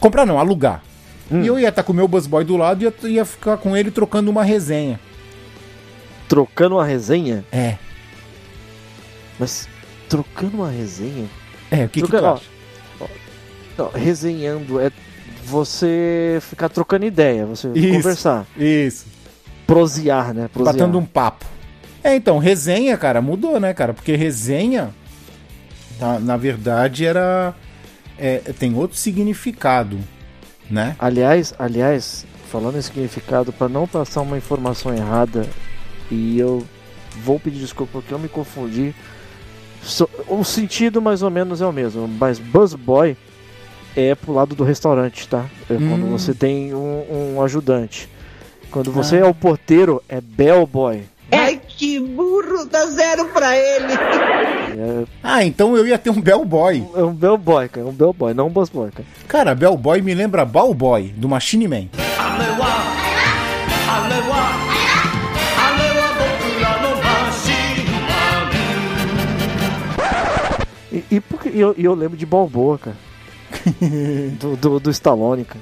Comprar 0.00 0.24
não, 0.26 0.38
alugar. 0.38 0.82
Hum. 1.30 1.42
E 1.42 1.46
eu 1.46 1.58
ia 1.58 1.68
estar 1.68 1.82
com 1.82 1.92
o 1.92 1.96
meu 1.96 2.08
Buzz 2.08 2.26
Boy 2.26 2.44
do 2.44 2.56
lado 2.56 2.82
e 2.82 2.84
ia, 2.84 3.10
ia 3.10 3.24
ficar 3.24 3.56
com 3.58 3.76
ele 3.76 3.90
trocando 3.90 4.30
uma 4.30 4.42
resenha. 4.42 4.98
Trocando 6.28 6.76
uma 6.76 6.84
resenha? 6.84 7.44
É. 7.52 7.76
Mas 9.38 9.68
trocando 10.08 10.58
uma 10.58 10.70
resenha? 10.70 11.26
É, 11.70 11.84
o 11.84 11.88
que, 11.88 12.00
que 12.00 12.06
tu 12.06 12.08
Trocando, 12.08 12.40
ó? 13.00 13.06
Não, 13.76 13.90
resenhando 13.90 14.80
é 14.80 14.90
você 15.44 16.38
ficar 16.42 16.68
trocando 16.68 17.06
ideia, 17.06 17.46
você 17.46 17.68
Isso. 17.74 17.94
conversar. 17.94 18.46
Isso. 18.56 19.06
Prosear, 19.66 20.34
né? 20.34 20.48
Prosear. 20.52 20.74
Batendo 20.74 20.98
um 20.98 21.04
papo. 21.04 21.46
É, 22.02 22.14
então, 22.14 22.38
resenha, 22.38 22.96
cara, 22.96 23.20
mudou, 23.20 23.58
né, 23.60 23.72
cara? 23.74 23.92
Porque 23.92 24.16
resenha, 24.16 24.90
na, 26.00 26.18
na 26.18 26.36
verdade, 26.36 27.04
era. 27.04 27.54
é, 28.18 28.38
tem 28.58 28.74
outro 28.74 28.96
significado, 28.96 29.98
né? 30.70 30.96
Aliás, 30.98 31.54
aliás, 31.58 32.26
falando 32.50 32.78
em 32.78 32.82
significado, 32.82 33.52
para 33.52 33.68
não 33.68 33.86
passar 33.86 34.22
uma 34.22 34.36
informação 34.38 34.94
errada, 34.94 35.46
e 36.10 36.38
eu 36.38 36.64
vou 37.22 37.38
pedir 37.38 37.60
desculpa 37.60 37.92
porque 37.92 38.12
eu 38.12 38.18
me 38.18 38.28
confundi. 38.28 38.94
So- 39.82 40.08
o 40.28 40.44
sentido 40.44 41.00
mais 41.00 41.22
ou 41.22 41.30
menos 41.30 41.60
é 41.60 41.66
o 41.66 41.72
mesmo, 41.72 42.06
mas 42.08 42.38
busboy 42.38 43.16
é 43.96 44.14
pro 44.14 44.32
lado 44.32 44.54
do 44.54 44.64
restaurante, 44.64 45.26
tá? 45.28 45.44
É 45.68 45.74
quando 45.74 46.04
Hum. 46.06 46.10
você 46.18 46.34
tem 46.34 46.74
um, 46.74 47.34
um 47.36 47.42
ajudante. 47.42 48.08
Quando 48.70 48.92
você 48.92 49.16
Ah. 49.16 49.20
é 49.20 49.24
o 49.24 49.32
porteiro, 49.34 50.02
é 50.08 50.20
bellboy. 50.20 51.02
Ai, 51.32 51.60
que 51.66 51.98
burro, 52.00 52.64
dá 52.70 52.86
zero 52.86 53.26
pra 53.26 53.56
ele. 53.56 53.92
É, 54.80 55.04
Ah, 55.24 55.44
então 55.44 55.76
eu 55.76 55.86
ia 55.86 55.98
ter 55.98 56.10
um 56.10 56.20
Bellboy. 56.20 56.86
é 56.94 57.02
um 57.02 57.12
bellboy, 57.12 57.68
cara. 57.68 57.84
É 57.86 57.88
um 57.90 57.92
bellboy, 57.92 58.32
não 58.34 58.46
um 58.46 58.50
busboy, 58.50 58.90
cara. 58.92 59.04
Cara, 59.26 59.54
Bellboy 59.54 60.00
me 60.02 60.14
lembra 60.14 60.44
Ballboy, 60.44 61.12
do 61.16 61.28
Machine 61.28 61.66
Man. 61.66 61.76
E, 61.76 61.88
e 71.10 71.20
por 71.20 71.40
que- 71.40 71.50
e 71.50 71.60
eu, 71.60 71.74
eu 71.78 71.94
lembro 71.94 72.16
de 72.16 72.26
Balboa, 72.26 72.78
cara. 72.78 72.96
do, 74.38 74.56
do, 74.56 74.80
do 74.80 74.90
Stallone, 74.90 75.44
cara. 75.44 75.60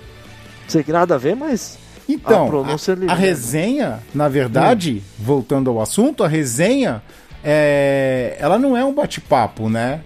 Não 0.64 0.70
sei 0.70 0.82
que 0.82 0.92
nada 0.92 1.14
a 1.14 1.18
ver, 1.18 1.36
mas. 1.36 1.78
Então, 2.08 2.48
A 2.64 3.10
a, 3.10 3.12
a 3.12 3.14
resenha, 3.16 3.98
na 4.14 4.28
verdade, 4.28 5.02
voltando 5.18 5.70
ao 5.70 5.80
assunto, 5.80 6.22
a 6.22 6.28
resenha, 6.28 7.02
é, 7.42 8.36
ela 8.38 8.58
não 8.58 8.76
é 8.76 8.84
um 8.84 8.94
bate-papo, 8.94 9.68
né? 9.68 10.00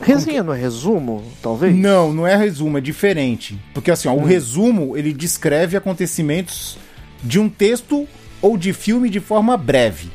Resenha 0.00 0.42
não 0.42 0.52
é 0.52 0.58
resumo, 0.60 1.22
talvez? 1.40 1.74
Não, 1.74 2.12
não 2.12 2.26
é 2.26 2.36
resumo, 2.36 2.78
é 2.78 2.80
diferente. 2.80 3.58
Porque 3.74 3.90
assim, 3.90 4.08
ó, 4.08 4.14
o 4.14 4.24
resumo, 4.24 4.96
ele 4.96 5.12
descreve 5.12 5.76
acontecimentos 5.76 6.76
de 7.22 7.38
um 7.38 7.48
texto 7.48 8.06
ou 8.40 8.56
de 8.56 8.72
filme 8.72 9.08
de 9.08 9.20
forma 9.20 9.56
breve. 9.56 10.10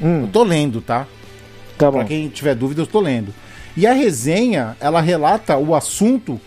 Hum, 0.00 0.22
Eu 0.22 0.28
tô 0.28 0.42
lendo, 0.44 0.80
tá? 0.80 1.06
tá 1.78 1.90
Pra 1.90 2.02
bom. 2.02 2.04
quem 2.06 2.28
tiver 2.28 2.54
dúvida, 2.54 2.82
eu 2.82 2.86
tô 2.86 3.00
lendo. 3.00 3.32
E 3.76 3.86
a 3.86 3.92
resenha, 3.92 4.76
ela 4.80 5.00
relata 5.00 5.56
o 5.56 5.74
assunto 5.74 6.40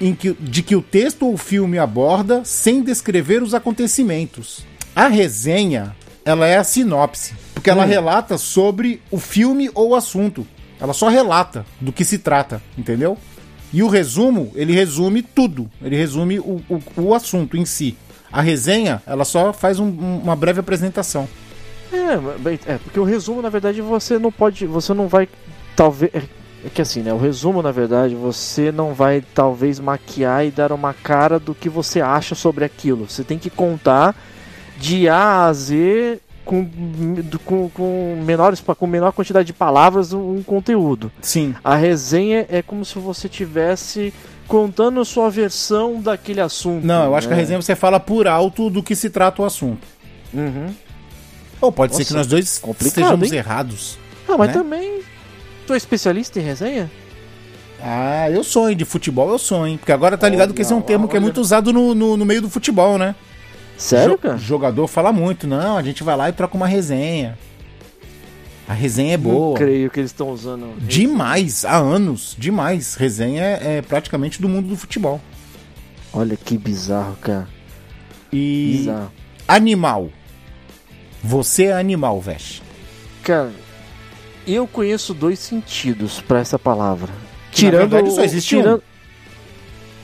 em 0.00 0.14
que, 0.14 0.32
de 0.34 0.62
que 0.62 0.76
o 0.76 0.82
texto 0.82 1.26
ou 1.26 1.36
filme 1.36 1.78
aborda 1.78 2.42
sem 2.44 2.82
descrever 2.82 3.42
os 3.42 3.54
acontecimentos. 3.54 4.64
A 4.94 5.06
resenha, 5.08 5.94
ela 6.24 6.46
é 6.46 6.56
a 6.56 6.64
sinopse, 6.64 7.34
porque 7.54 7.70
ela 7.70 7.84
Hum. 7.84 7.88
relata 7.88 8.36
sobre 8.38 9.00
o 9.10 9.18
filme 9.18 9.70
ou 9.74 9.94
assunto. 9.94 10.46
Ela 10.80 10.92
só 10.92 11.08
relata 11.08 11.64
do 11.80 11.92
que 11.92 12.04
se 12.04 12.18
trata, 12.18 12.62
entendeu? 12.76 13.16
E 13.72 13.82
o 13.82 13.88
resumo, 13.88 14.50
ele 14.54 14.72
resume 14.72 15.22
tudo. 15.22 15.70
Ele 15.82 15.96
resume 15.96 16.40
o, 16.40 16.60
o, 16.68 16.82
o 16.96 17.14
assunto 17.14 17.56
em 17.56 17.64
si. 17.64 17.96
A 18.32 18.40
resenha, 18.42 19.02
ela 19.06 19.24
só 19.24 19.52
faz 19.52 19.78
um- 19.78 19.86
um- 19.86 20.20
uma 20.22 20.34
breve 20.34 20.60
apresentação. 20.60 21.28
É, 21.92 22.72
é, 22.72 22.78
porque 22.78 22.98
o 22.98 23.04
resumo, 23.04 23.42
na 23.42 23.48
verdade, 23.48 23.80
você 23.80 24.18
não 24.18 24.30
pode. 24.32 24.64
Você 24.66 24.92
não 24.94 25.06
vai. 25.08 25.28
Talvez. 25.76 26.12
É 26.64 26.68
que 26.68 26.82
assim, 26.82 27.02
né? 27.02 27.12
O 27.12 27.18
resumo, 27.18 27.62
na 27.62 27.72
verdade, 27.72 28.14
você 28.14 28.70
não 28.70 28.92
vai 28.92 29.22
talvez 29.34 29.80
maquiar 29.80 30.46
e 30.46 30.50
dar 30.50 30.72
uma 30.72 30.92
cara 30.92 31.38
do 31.38 31.54
que 31.54 31.68
você 31.68 32.00
acha 32.00 32.34
sobre 32.34 32.64
aquilo. 32.64 33.08
Você 33.08 33.24
tem 33.24 33.38
que 33.38 33.48
contar 33.48 34.14
de 34.78 35.08
A 35.08 35.46
a 35.46 35.52
Z 35.52 36.20
com, 36.44 36.68
com, 37.44 37.68
com, 37.70 38.22
menores, 38.24 38.60
com 38.60 38.86
menor 38.86 39.12
quantidade 39.12 39.46
de 39.46 39.52
palavras 39.52 40.12
um, 40.12 40.42
conteúdo. 40.42 41.10
Sim. 41.20 41.54
A 41.62 41.76
resenha 41.76 42.46
é 42.50 42.60
como 42.60 42.84
se 42.84 42.98
você 42.98 43.28
tivesse 43.28 44.12
contando 44.48 45.00
a 45.00 45.04
sua 45.04 45.30
versão 45.30 46.00
daquele 46.00 46.40
assunto. 46.40 46.84
Não, 46.84 47.04
eu 47.04 47.14
acho 47.14 47.28
que 47.28 47.32
a 47.32 47.36
né? 47.36 47.42
resenha 47.42 47.62
você 47.62 47.76
fala 47.76 48.00
por 48.00 48.26
alto 48.26 48.68
do 48.68 48.82
que 48.82 48.96
se 48.96 49.08
trata 49.08 49.42
o 49.42 49.44
assunto. 49.44 49.86
Uhum. 50.34 50.74
Ou 51.60 51.70
pode 51.70 51.94
ser 51.94 52.00
Nossa, 52.00 52.08
que 52.08 52.14
nós 52.14 52.26
dois 52.26 52.62
estejamos 52.80 53.30
hein? 53.32 53.38
errados. 53.38 53.98
Ah, 54.26 54.36
mas 54.36 54.48
Né? 54.48 54.54
também. 54.54 54.99
Tu 55.70 55.74
é 55.74 55.76
especialista 55.76 56.40
em 56.40 56.42
resenha? 56.42 56.90
Ah, 57.80 58.28
eu 58.28 58.42
sonho 58.42 58.74
de 58.74 58.84
futebol, 58.84 59.30
eu 59.30 59.38
sonho. 59.38 59.78
Porque 59.78 59.92
agora 59.92 60.18
tá 60.18 60.28
ligado 60.28 60.52
que 60.52 60.62
esse 60.62 60.72
é 60.72 60.74
um 60.74 60.78
Olha, 60.80 60.86
termo 60.86 61.06
que 61.06 61.14
é 61.14 61.18
olha. 61.18 61.22
muito 61.26 61.40
usado 61.40 61.72
no, 61.72 61.94
no, 61.94 62.16
no 62.16 62.24
meio 62.26 62.42
do 62.42 62.50
futebol, 62.50 62.98
né? 62.98 63.14
Sério, 63.78 64.14
Jo- 64.14 64.18
cara? 64.18 64.36
Jogador 64.36 64.88
fala 64.88 65.12
muito. 65.12 65.46
Não, 65.46 65.76
a 65.76 65.82
gente 65.84 66.02
vai 66.02 66.16
lá 66.16 66.28
e 66.28 66.32
troca 66.32 66.56
uma 66.56 66.66
resenha. 66.66 67.38
A 68.66 68.72
resenha 68.72 69.14
é 69.14 69.16
Não 69.16 69.22
boa. 69.30 69.56
creio 69.56 69.88
que 69.90 70.00
eles 70.00 70.10
estão 70.10 70.30
usando. 70.30 70.74
Demais, 70.80 71.64
há 71.64 71.76
anos, 71.76 72.34
demais. 72.36 72.96
Resenha 72.96 73.40
é, 73.44 73.76
é 73.76 73.82
praticamente 73.82 74.42
do 74.42 74.48
mundo 74.48 74.66
do 74.70 74.76
futebol. 74.76 75.20
Olha 76.12 76.36
que 76.36 76.58
bizarro, 76.58 77.14
cara. 77.20 77.46
E 78.32 78.78
Bizarro. 78.78 79.12
animal. 79.46 80.10
Você 81.22 81.66
é 81.66 81.72
animal, 81.74 82.20
Vesh. 82.20 82.60
Cara, 83.22 83.52
eu 84.46 84.66
conheço 84.66 85.14
dois 85.14 85.38
sentidos 85.38 86.20
pra 86.20 86.40
essa 86.40 86.58
palavra. 86.58 87.12
Que, 87.50 87.64
na 87.64 87.70
Tirando. 87.70 87.90
verdade, 87.90 88.14
só 88.14 88.22
existe 88.22 88.56
um. 88.56 88.60
tirando... 88.60 88.82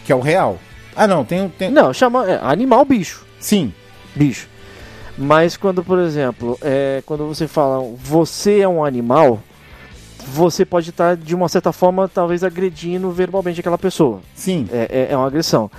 Que 0.05 0.13
é 0.13 0.15
o 0.15 0.21
real. 0.21 0.59
Ah, 0.95 1.07
não, 1.07 1.25
tem. 1.25 1.49
tem... 1.49 1.71
Não, 1.71 1.93
chama. 1.93 2.29
É, 2.31 2.39
animal, 2.43 2.85
bicho. 2.85 3.27
Sim. 3.39 3.73
Bicho. 4.15 4.49
Mas 5.19 5.57
quando, 5.57 5.83
por 5.83 5.99
exemplo, 5.99 6.59
é, 6.63 7.03
quando 7.07 7.27
você 7.27 7.49
fala 7.49 7.81
você 7.97 8.61
é 8.61 8.69
um 8.69 8.85
animal, 8.85 9.41
você 10.27 10.65
pode 10.65 10.91
estar, 10.91 11.17
de 11.17 11.35
uma 11.35 11.49
certa 11.49 11.73
forma, 11.73 12.09
talvez 12.09 12.45
agredindo 12.45 13.11
verbalmente 13.11 13.61
aquela 13.61 13.79
pessoa. 13.79 14.21
Sim. 14.35 14.69
É, 14.73 15.09
é, 15.09 15.13
é 15.13 15.17
uma 15.17 15.27
agressão. 15.27 15.71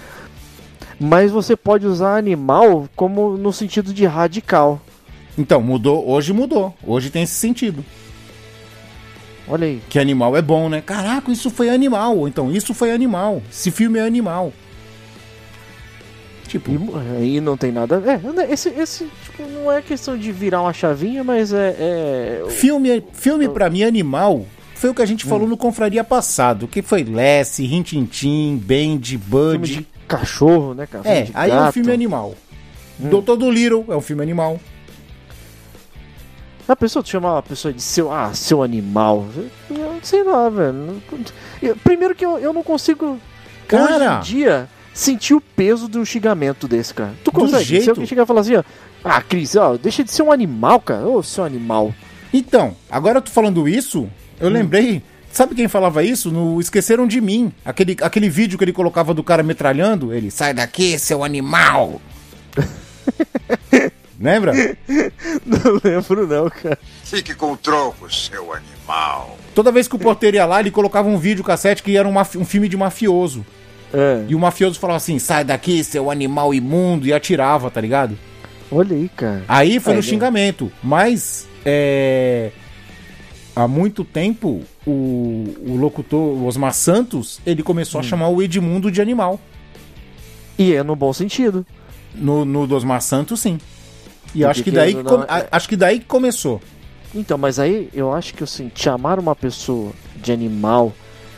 Mas 0.99 1.31
você 1.31 1.55
pode 1.55 1.85
usar 1.85 2.17
animal 2.17 2.87
como 2.95 3.37
no 3.37 3.53
sentido 3.53 3.93
de 3.93 4.05
radical. 4.05 4.81
Então, 5.37 5.61
mudou. 5.61 6.07
Hoje 6.09 6.33
mudou. 6.33 6.73
Hoje 6.83 7.09
tem 7.11 7.23
esse 7.23 7.35
sentido. 7.35 7.85
Olha 9.47 9.65
aí. 9.65 9.81
Que 9.89 9.97
animal 9.99 10.36
é 10.36 10.41
bom, 10.41 10.67
né? 10.69 10.81
Caraca, 10.81 11.31
isso 11.31 11.49
foi 11.49 11.69
animal. 11.69 12.17
Ou 12.17 12.27
então, 12.27 12.51
isso 12.51 12.73
foi 12.73 12.91
animal. 12.91 13.41
Esse 13.49 13.71
filme 13.71 13.97
é 13.99 14.01
animal. 14.03 14.51
Tipo, 16.47 16.71
E 16.71 17.17
aí 17.17 17.41
não 17.41 17.57
tem 17.57 17.71
nada. 17.71 18.01
É, 18.05 18.17
né, 18.17 18.47
esse, 18.49 18.69
esse 18.69 19.05
tipo, 19.23 19.43
não 19.49 19.71
é 19.71 19.81
questão 19.81 20.17
de 20.17 20.31
virar 20.31 20.62
uma 20.62 20.71
chavinha, 20.73 21.23
mas 21.23 21.51
é. 21.51 21.75
é... 21.77 22.45
filme, 22.49 23.03
filme 23.13 23.49
pra 23.49 23.69
mim, 23.69 23.83
animal, 23.83 24.45
foi 24.75 24.89
o 24.89 24.93
que 24.93 25.01
a 25.01 25.05
gente 25.05 25.25
falou 25.25 25.47
no 25.47 25.57
Confraria 25.57 26.03
passado. 26.03 26.67
Que 26.67 26.81
foi 26.81 27.03
Lessie, 27.03 27.65
Rintintim, 27.65 28.55
Band, 28.57 29.01
filme 29.03 29.17
Bud. 29.27 29.75
de 29.75 29.88
cachorro, 30.07 30.73
né, 30.73 30.88
cara? 30.88 31.03
Filme 31.03 31.17
É, 31.19 31.23
de 31.23 31.31
aí 31.33 31.51
é 31.51 31.53
um 31.53 31.57
gato. 31.57 31.73
filme 31.73 31.91
animal. 31.91 32.33
Hum. 32.99 33.10
Doutor 33.10 33.36
do 33.36 33.51
Little 33.51 33.86
é 33.89 33.95
um 33.95 34.01
filme 34.01 34.23
animal. 34.23 34.57
A 36.67 36.75
pessoa 36.75 37.01
te 37.01 37.10
chamar 37.12 37.34
uma 37.36 37.43
pessoa 37.43 37.73
de 37.73 37.82
seu, 37.82 38.12
ah, 38.12 38.34
seu 38.34 38.62
animal. 38.62 39.25
Eu, 39.69 39.99
sei 40.03 40.23
lá, 40.23 40.49
velho. 40.49 40.73
Não- 40.73 41.01
eu- 41.62 41.75
Primeiro 41.77 42.13
que 42.13 42.25
eu, 42.25 42.38
eu 42.38 42.51
não 42.53 42.62
consigo, 42.63 43.17
Cara. 43.67 43.95
hoje 43.95 44.06
em 44.06 44.21
dia, 44.39 44.69
sentir 44.93 45.34
o 45.34 45.39
peso 45.41 45.88
do 45.88 46.06
xingamento 46.06 46.67
desse, 46.67 46.93
cara. 46.93 47.13
Tu 47.23 47.32
consegue? 47.32 47.63
jeito. 47.63 47.84
Se 47.86 47.89
alguém 47.89 48.06
chegar 48.06 48.23
e 48.23 48.25
falar 48.25 48.41
assim, 48.41 48.56
ó, 48.56 48.63
ah, 49.03 49.21
Cris, 49.21 49.56
ó, 49.56 49.77
deixa 49.77 50.03
de 50.03 50.12
ser 50.12 50.23
um 50.23 50.32
animal, 50.32 50.82
cara. 50.82 51.08
Ô, 51.08 51.23
seu 51.23 51.43
animal. 51.45 51.93
Então, 52.34 52.75
agora 52.91 53.21
tu 53.21 53.32
falando 53.32 53.67
isso, 53.67 54.10
eu 54.39 54.49
lembrei. 54.49 55.01
Sabe 55.32 55.56
quem 55.56 55.67
falava 55.67 56.03
isso? 56.03 56.32
No 56.32 56.60
Esqueceram 56.60 57.06
de 57.08 57.21
Mim. 57.21 57.53
Aquele, 57.63 57.95
aquele 58.01 58.30
vídeo 58.30 58.58
que 58.58 58.63
ele 58.63 58.73
colocava 58.73 59.13
do 59.13 59.23
cara 59.23 59.43
metralhando. 59.43 60.12
Ele, 60.13 60.32
sai 60.32 60.53
daqui, 60.53 60.97
seu 60.99 61.23
animal! 61.23 62.01
Lembra? 64.19 64.51
Não 65.45 65.80
lembro, 65.84 66.25
não, 66.27 66.49
cara. 66.49 66.77
Fique 67.03 67.36
com 67.36 67.51
o 67.53 67.58
troco, 67.58 68.12
seu 68.12 68.51
animal. 68.53 69.38
Toda 69.53 69.71
vez 69.71 69.88
que 69.88 69.95
o 69.95 69.99
porteiro 69.99 70.38
ia 70.38 70.45
lá, 70.45 70.60
ele 70.60 70.71
colocava 70.71 71.08
um 71.08 71.17
vídeo 71.17 71.43
cassete 71.43 71.84
que 71.84 71.95
era 71.95 72.08
um, 72.08 72.17
um 72.19 72.45
filme 72.45 72.67
de 72.67 72.75
mafioso. 72.75 73.45
É. 73.93 74.25
E 74.27 74.34
o 74.36 74.39
mafioso 74.39 74.80
falava 74.80 74.97
assim: 74.97 75.19
sai 75.19 75.43
daqui, 75.43 75.84
seu 75.84 76.10
animal 76.12 76.53
imundo, 76.53 77.08
e 77.08 77.13
atirava, 77.13 77.69
tá 77.69 77.80
ligado? 77.80 78.17
Olha 78.71 78.95
aí, 78.95 79.08
cara. 79.15 79.43
Aí 79.47 79.80
foi 79.80 79.93
É, 79.93 79.95
no 79.95 80.01
né? 80.01 80.08
xingamento. 80.08 80.71
Mas 80.84 81.47
é, 81.65 82.51
há 83.56 83.67
muito 83.67 84.03
tempo 84.03 84.62
o, 84.86 85.56
o 85.65 85.77
locutor 85.80 86.19
o 86.19 86.45
Osmar 86.45 86.73
Santos 86.73 87.39
ele 87.45 87.62
começou 87.63 87.99
a 87.99 88.03
Hum. 88.03 88.08
chamar 88.08 88.30
o 88.30 88.41
Edmundo 88.41 88.91
de 88.91 89.01
animal. 89.01 89.39
E 90.58 90.73
é 90.73 90.82
no 90.84 90.95
bom 90.95 91.13
sentido. 91.13 91.65
No, 92.15 92.43
no 92.43 92.65
do 92.65 92.75
Osmar 92.75 93.01
Santos, 93.01 93.39
sim. 93.39 93.60
E 94.35 94.39
Porque 94.39 94.45
acho 94.45 94.63
que 94.63 94.71
daí 94.71 94.93
não, 94.93 95.21
a- 95.27 95.45
acho 95.51 95.69
que 95.69 95.75
daí 95.75 95.99
começou. 95.99 96.61
Então, 97.15 97.37
mas 97.37 97.57
aí 97.59 97.89
eu 97.93 98.13
acho 98.13 98.33
que 98.33 98.43
assim, 98.43 98.71
chamar 98.75 99.17
uma 99.19 99.35
pessoa 99.35 99.91
de 100.15 100.31
animal 100.31 100.93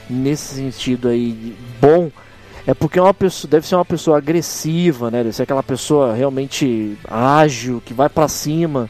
nesse 0.10 0.56
sentido 0.56 1.08
aí 1.08 1.56
bom 1.80 2.10
é 2.65 2.73
porque 2.73 2.97
é 2.99 3.02
uma 3.02 3.13
pessoa 3.13 3.49
deve 3.49 3.67
ser 3.67 3.75
uma 3.75 3.86
pessoa 3.86 4.17
agressiva, 4.17 5.10
né? 5.12 5.19
Deve 5.23 5.36
ser 5.36 5.43
aquela 5.43 5.63
pessoa 5.63 6.13
realmente 6.13 6.97
ágil, 7.08 7.82
que 7.86 7.93
vai 7.93 8.10
pra 8.10 8.28
cima. 8.28 8.89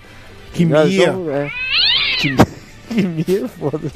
Que 0.54 0.66
né? 0.66 0.84
mia. 0.86 1.04
Então, 1.10 1.30
é. 1.30 1.50
Que, 2.20 2.36
que 2.96 3.02
mia, 3.04 3.46
é 3.46 3.48
foda. 3.48 3.92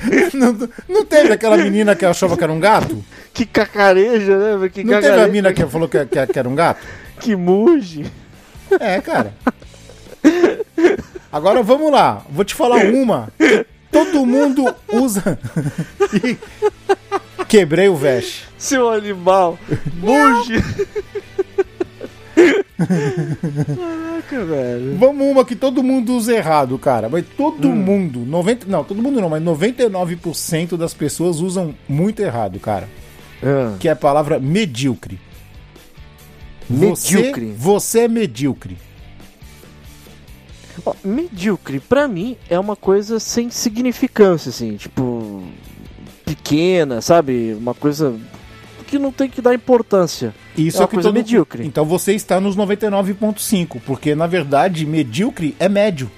não, 0.32 0.68
não 0.88 1.04
teve 1.04 1.32
aquela 1.32 1.56
menina 1.58 1.94
que 1.96 2.04
achava 2.06 2.36
que 2.36 2.44
era 2.44 2.52
um 2.52 2.60
gato? 2.60 3.04
Que 3.34 3.44
cacareja, 3.44 4.36
né? 4.58 4.68
Que 4.68 4.82
Não 4.84 4.90
teve 4.94 5.02
cacareja, 5.02 5.24
a 5.24 5.26
menina 5.26 5.52
que 5.52 5.66
falou 5.66 5.88
que, 5.88 6.04
que- 6.06 6.26
que 6.26 6.38
era 6.38 6.48
um 6.48 6.54
gato? 6.54 6.80
que 7.18 7.36
muge. 7.36 8.04
É, 8.78 9.00
cara. 9.00 9.32
Agora 11.32 11.62
vamos 11.62 11.90
lá. 11.90 12.22
Vou 12.30 12.44
te 12.44 12.54
falar 12.54 12.84
uma. 12.86 13.28
que 13.38 13.66
Todo 13.90 14.24
mundo 14.24 14.64
usa. 14.92 15.38
Quebrei 17.48 17.88
o 17.88 17.96
veste. 17.96 18.44
Seu 18.56 18.88
animal, 18.90 19.58
muge. 19.94 20.62
Caraca, 22.78 24.44
velho. 24.44 24.96
Vamos 24.96 25.26
uma 25.26 25.44
que 25.44 25.56
todo 25.56 25.82
mundo 25.82 26.14
usa 26.14 26.34
errado, 26.34 26.78
cara. 26.78 27.08
Mas 27.08 27.24
todo 27.36 27.68
Hum. 27.68 27.74
mundo, 27.74 28.20
90, 28.20 28.66
não, 28.68 28.84
todo 28.84 29.02
mundo 29.02 29.20
não, 29.20 29.28
mas 29.28 29.42
99% 29.42 30.76
das 30.76 30.94
pessoas 30.94 31.40
usam 31.40 31.74
muito 31.88 32.20
errado, 32.22 32.58
cara. 32.60 32.88
Ah, 33.42 33.74
Que 33.78 33.88
é 33.88 33.92
a 33.92 33.96
palavra 33.96 34.38
medíocre. 34.38 35.18
Medíocre. 36.70 37.46
Você, 37.46 37.56
você 37.58 37.98
é 38.00 38.08
medíocre. 38.08 38.76
ó, 40.84 40.94
medíocre, 41.04 41.80
pra 41.80 42.06
mim, 42.08 42.36
é 42.48 42.58
uma 42.58 42.76
coisa 42.76 43.18
sem 43.20 43.50
significância, 43.50 44.50
assim, 44.50 44.76
tipo. 44.76 45.42
pequena, 46.24 47.00
sabe? 47.00 47.54
Uma 47.58 47.74
coisa 47.74 48.14
que 48.86 48.98
não 48.98 49.12
tem 49.12 49.28
que 49.28 49.40
dar 49.42 49.54
importância. 49.54 50.34
Isso 50.56 50.78
É 50.78 50.80
é, 50.80 50.82
uma 50.82 50.88
que 50.88 50.94
coisa 50.96 51.08
todo 51.08 51.14
medíocre. 51.16 51.66
Então 51.66 51.84
você 51.84 52.12
está 52.12 52.40
nos 52.40 52.56
99.5, 52.56 53.80
porque 53.86 54.14
na 54.14 54.26
verdade 54.26 54.84
medíocre 54.86 55.54
é 55.58 55.68
médio. 55.68 56.10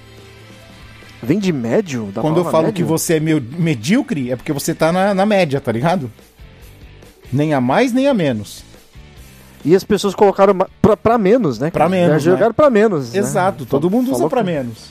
Vem 1.21 1.39
de 1.39 1.53
médio? 1.53 2.11
Da 2.13 2.21
Quando 2.21 2.37
eu 2.37 2.43
falo 2.45 2.65
médio? 2.65 2.73
que 2.73 2.83
você 2.83 3.15
é 3.15 3.19
meu- 3.19 3.41
medíocre, 3.41 4.29
é 4.31 4.35
porque 4.35 4.51
você 4.51 4.73
tá 4.75 4.91
na, 4.91 5.13
na 5.13 5.25
média, 5.25 5.61
tá 5.61 5.71
ligado? 5.71 6.11
Nem 7.31 7.53
a 7.53 7.61
mais, 7.61 7.93
nem 7.93 8.07
a 8.07 8.13
menos. 8.13 8.63
E 9.65 9.75
as 9.75 9.83
pessoas 9.83 10.13
colocaram 10.13 10.55
pra, 10.81 10.97
pra 10.97 11.17
menos, 11.17 11.57
né? 11.59 11.71
Pra 11.71 11.87
menos, 11.87 12.21
Já 12.23 12.31
jogaram 12.31 12.53
pra 12.53 12.69
menos. 12.69 13.13
né? 13.13 13.19
Exato, 13.19 13.65
todo 13.65 13.89
mundo 13.89 14.11
usa 14.11 14.27
pra 14.27 14.41
que- 14.43 14.51
menos. 14.51 14.89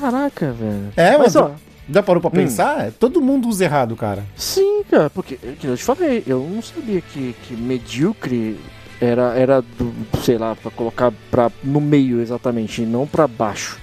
Caraca, 0.00 0.52
velho. 0.52 0.92
É, 0.96 1.10
mas 1.12 1.34
mas 1.34 1.36
ó, 1.36 1.50
já 1.88 2.02
parou 2.02 2.20
pra 2.20 2.28
Hum. 2.30 2.32
pensar? 2.32 2.90
Todo 2.92 3.20
mundo 3.20 3.48
usa 3.48 3.64
errado, 3.64 3.94
cara. 3.96 4.24
sim, 4.36 4.82
cara, 4.90 5.10
porque, 5.10 5.36
que 5.36 5.66
eu 5.66 5.76
te 5.76 5.84
falei, 5.84 6.22
eu 6.26 6.40
não 6.52 6.62
sabia 6.62 7.00
que, 7.00 7.34
que 7.46 7.54
medíocre 7.54 8.58
era, 9.00 9.34
era 9.34 9.60
do, 9.60 9.92
sei 10.22 10.38
lá, 10.38 10.54
pra 10.56 10.70
colocar 10.70 11.12
pra, 11.30 11.50
no 11.62 11.80
meio 11.80 12.20
exatamente, 12.20 12.82
e 12.82 12.86
não 12.86 13.06
pra 13.06 13.28
baixo. 13.28 13.78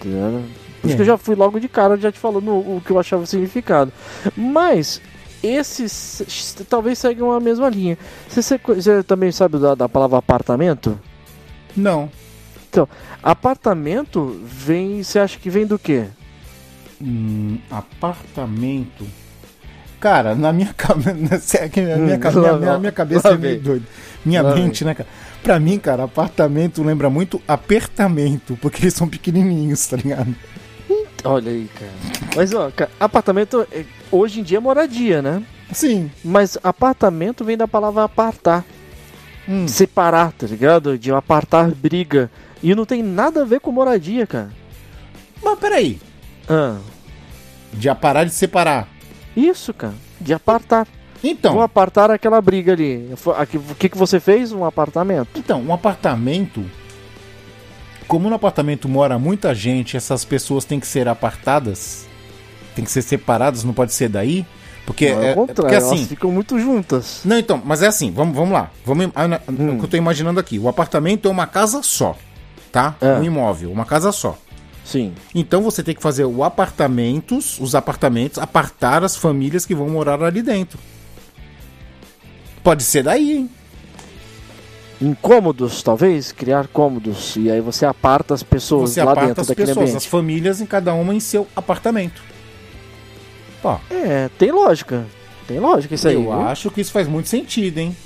Tá 0.00 0.06
ligado? 0.08 0.42
Por 0.80 0.86
isso 0.88 0.94
É. 0.94 0.96
que 0.96 1.02
eu 1.02 1.06
já 1.06 1.16
fui 1.16 1.34
logo 1.34 1.58
de 1.58 1.68
cara, 1.68 1.96
já 1.96 2.12
te 2.12 2.18
falando 2.18 2.50
o, 2.50 2.76
o 2.76 2.82
que 2.84 2.90
eu 2.90 2.98
achava 2.98 3.24
significado. 3.24 3.90
Mas, 4.36 5.00
esses 5.46 6.56
talvez 6.68 6.98
seguem 6.98 7.28
a 7.30 7.40
mesma 7.40 7.68
linha. 7.68 7.96
Você, 8.28 8.58
você, 8.58 9.02
também 9.02 9.30
sabe 9.32 9.58
da, 9.58 9.74
da 9.74 9.88
palavra 9.88 10.18
apartamento? 10.18 10.98
Não. 11.76 12.10
Apartamento 13.22 14.40
vem. 14.44 15.02
Você 15.02 15.18
acha 15.18 15.38
que 15.38 15.48
vem 15.50 15.66
do 15.66 15.78
quê? 15.78 16.06
Hum, 17.00 17.58
apartamento. 17.70 19.06
Cara, 20.00 20.34
na 20.34 20.52
minha 20.52 20.72
cabeça. 20.76 21.58
a 21.64 21.68
minha, 21.80 21.96
Hum, 21.96 22.04
minha, 22.04 22.18
minha, 22.58 22.78
minha, 22.78 22.92
cabeça 22.92 23.28
é 23.28 23.36
meio 23.36 23.54
vem. 23.54 23.62
doida. 23.62 23.86
Minha 24.24 24.42
Lá 24.42 24.54
mente, 24.54 24.84
né, 24.84 24.94
cara? 24.94 25.08
Pra 25.42 25.60
mim, 25.60 25.78
cara, 25.78 26.04
apartamento 26.04 26.82
lembra 26.82 27.08
muito 27.10 27.40
apertamento, 27.46 28.56
porque 28.60 28.82
eles 28.82 28.94
são 28.94 29.08
pequenininhos, 29.08 29.86
tá 29.86 29.96
ligado? 29.96 30.34
Olha 31.24 31.50
aí, 31.50 31.68
cara. 31.78 31.92
Mas, 32.36 32.52
ó, 32.52 32.70
ca- 32.70 32.88
apartamento 33.00 33.66
é- 33.72 33.84
hoje 34.14 34.40
em 34.40 34.42
dia 34.42 34.58
é 34.58 34.60
moradia, 34.60 35.20
né? 35.22 35.42
Sim. 35.72 36.10
Mas 36.24 36.56
apartamento 36.62 37.44
vem 37.44 37.56
da 37.56 37.66
palavra 37.68 38.04
apartar. 38.04 38.64
Hum. 39.48 39.66
Separar, 39.68 40.32
tá 40.32 40.46
ligado? 40.46 40.98
De 40.98 41.12
apartar 41.12 41.70
briga. 41.70 42.30
E 42.62 42.74
não 42.74 42.86
tem 42.86 43.02
nada 43.02 43.42
a 43.42 43.44
ver 43.44 43.60
com 43.60 43.70
moradia, 43.70 44.26
cara. 44.26 44.50
Mas 45.42 45.58
peraí. 45.58 46.00
Ah, 46.48 46.78
De 47.72 47.92
parar 47.94 48.24
de 48.24 48.30
separar. 48.32 48.88
isso, 49.36 49.74
cara. 49.74 49.94
De 50.20 50.32
apartar. 50.32 50.86
Então, 51.22 51.54
Vou 51.54 51.62
apartar 51.62 52.10
aquela 52.10 52.40
briga 52.40 52.72
ali. 52.72 53.10
O 53.70 53.74
que, 53.74 53.88
que 53.88 53.96
você 53.98 54.20
fez? 54.20 54.52
Um 54.52 54.64
apartamento. 54.64 55.28
então, 55.36 55.62
um 55.62 55.72
apartamento. 55.72 56.64
Como 58.06 58.28
no 58.28 58.34
apartamento 58.34 58.88
mora 58.88 59.18
muita 59.18 59.54
gente, 59.54 59.96
essas 59.96 60.24
pessoas 60.24 60.66
têm 60.66 60.78
que 60.78 60.86
ser 60.86 61.08
apartadas, 61.08 62.06
tem 62.74 62.84
que 62.84 62.90
ser 62.90 63.02
separadas, 63.02 63.64
não 63.64 63.72
pode 63.72 63.92
ser 63.92 64.08
daí. 64.08 64.44
Porque, 64.86 65.14
Não, 65.14 65.22
é, 65.22 65.30
é 65.30 65.34
contrário, 65.34 65.54
porque 65.54 65.74
elas 65.74 65.92
assim. 65.92 66.06
ficam 66.06 66.30
muito 66.30 66.58
juntas. 66.58 67.22
Não, 67.24 67.38
então, 67.38 67.60
mas 67.64 67.80
é 67.82 67.86
assim, 67.86 68.10
vamos, 68.12 68.36
vamos 68.36 68.52
lá. 68.52 68.70
Vamos, 68.84 69.08
ah, 69.14 69.26
na- 69.26 69.40
Hum. 69.48 69.76
O 69.76 69.78
que 69.78 69.84
eu 69.84 69.88
tô 69.88 69.96
imaginando 69.96 70.38
aqui. 70.38 70.58
O 70.58 70.68
apartamento 70.68 71.26
é 71.26 71.30
uma 71.30 71.46
casa 71.46 71.82
só, 71.82 72.14
tá? 72.70 72.94
É. 73.00 73.14
Um 73.14 73.24
imóvel, 73.24 73.72
uma 73.72 73.86
casa 73.86 74.12
só. 74.12 74.36
Sim. 74.84 75.14
Então 75.34 75.62
você 75.62 75.82
tem 75.82 75.94
que 75.94 76.02
fazer 76.02 76.26
o 76.26 76.44
apartamentos, 76.44 77.58
os 77.58 77.74
apartamentos, 77.74 78.38
apartar 78.38 79.02
as 79.02 79.16
famílias 79.16 79.64
que 79.64 79.74
vão 79.74 79.88
morar 79.88 80.22
ali 80.22 80.42
dentro. 80.42 80.78
Pode 82.62 82.82
ser 82.82 83.04
daí, 83.04 83.38
hein? 83.38 83.50
Incômodos, 85.00 85.82
talvez? 85.82 86.30
Criar 86.32 86.68
cômodos. 86.68 87.36
E 87.36 87.50
aí 87.50 87.60
você 87.60 87.84
aparta 87.84 88.32
as 88.34 88.42
pessoas 88.42 88.90
Você 88.90 89.02
lá 89.02 89.12
aparta 89.12 89.28
dentro 89.28 89.40
as 89.42 89.48
pessoas, 89.50 89.78
as 89.78 89.84
ambiente. 89.90 90.08
famílias, 90.08 90.60
em 90.60 90.66
cada 90.66 90.94
uma 90.94 91.14
em 91.14 91.20
seu 91.20 91.46
apartamento. 91.56 92.22
Pô, 93.64 93.80
É, 93.90 94.28
tem 94.38 94.52
lógica. 94.52 95.06
Tem 95.48 95.58
lógica 95.58 95.94
isso 95.94 96.06
aí. 96.06 96.14
eu 96.14 96.22
viu? 96.22 96.32
acho 96.32 96.70
que 96.70 96.82
isso 96.82 96.92
faz 96.92 97.08
muito 97.08 97.30
sentido, 97.30 97.78
hein? 97.78 97.96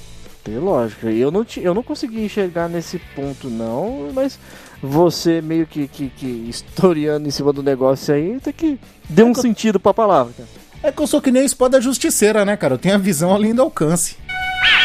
Tem 0.44 0.56
lógica. 0.56 1.10
Eu 1.10 1.32
não, 1.32 1.44
eu 1.56 1.74
não 1.74 1.82
consegui 1.82 2.24
enxergar 2.24 2.68
nesse 2.68 2.98
ponto, 3.16 3.50
não, 3.50 4.10
mas 4.14 4.38
você 4.80 5.42
meio 5.42 5.66
que, 5.66 5.88
que, 5.88 6.10
que 6.10 6.26
historiando 6.48 7.26
em 7.26 7.30
cima 7.32 7.52
do 7.52 7.60
negócio 7.62 8.14
aí, 8.14 8.38
tem 8.40 8.52
que 8.52 8.78
deu 9.08 9.26
um 9.26 9.34
sentido 9.34 9.80
pra 9.80 9.92
palavra, 9.92 10.32
cara. 10.36 10.48
É 10.80 10.92
que 10.92 11.02
eu 11.02 11.06
sou 11.08 11.20
que 11.20 11.32
nem 11.32 11.42
a 11.42 11.44
espada 11.44 11.80
justiceira, 11.80 12.44
né, 12.44 12.56
cara? 12.56 12.74
Eu 12.74 12.78
tenho 12.78 12.94
a 12.94 12.98
visão 12.98 13.34
além 13.34 13.52
do 13.52 13.62
alcance. 13.62 14.16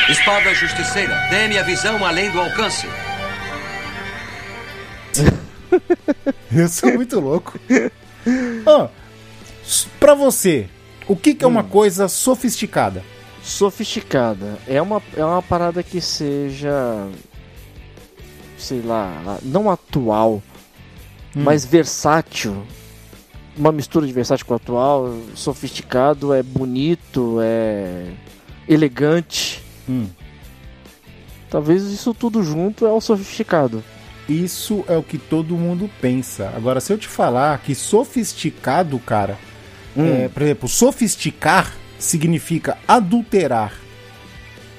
Espada 0.10 0.54
Justiceira, 0.56 1.16
dê-me 1.30 1.58
a 1.58 1.64
visão 1.64 2.04
além 2.04 2.30
do 2.32 2.40
alcance. 2.42 2.88
Eu 6.56 6.68
sou 6.68 6.94
muito 6.94 7.20
louco. 7.20 7.58
Ó, 8.66 8.84
s- 8.86 8.90
pra 9.99 10.13
você, 10.13 10.67
o 11.08 11.15
que, 11.15 11.34
que 11.34 11.43
é 11.43 11.47
Hum. 11.47 11.52
uma 11.52 11.63
coisa 11.63 12.08
sofisticada? 12.08 13.04
Sofisticada. 13.43 14.58
É 14.67 14.82
uma, 14.82 15.02
é 15.15 15.23
uma 15.23 15.41
parada 15.41 15.84
que 15.84 15.99
seja. 16.02 17.08
Sei 18.58 18.82
lá, 18.82 19.38
não 19.41 19.69
atual, 19.69 20.41
Hum. 21.36 21.43
mas 21.43 21.65
versátil. 21.65 22.63
Uma 23.58 23.71
mistura 23.71 24.08
de 24.08 24.13
versátil 24.13 24.45
com 24.45 24.54
atual. 24.56 25.13
Sofisticado 25.36 26.34
é 26.34 26.41
bonito, 26.41 27.38
é 27.41 28.08
elegante. 28.67 29.62
Hum. 29.88 30.08
Talvez 31.49 31.84
isso 31.84 32.13
tudo 32.13 32.41
junto 32.41 32.86
é 32.88 32.91
o 32.91 32.99
sofisticado. 33.02 33.84
Isso 34.28 34.84
é 34.88 34.97
o 34.97 35.04
que 35.04 35.17
todo 35.17 35.56
mundo 35.56 35.89
pensa. 36.02 36.52
Agora, 36.56 36.80
se 36.80 36.91
eu 36.93 36.97
te 36.97 37.08
falar 37.08 37.60
que 37.60 37.76
sofisticado, 37.76 38.97
cara, 38.99 39.38
Hum. 39.96 40.24
é, 40.24 40.28
por 40.28 40.42
exemplo, 40.42 40.68
sofisticar 40.68 41.74
significa 42.00 42.78
adulterar 42.88 43.74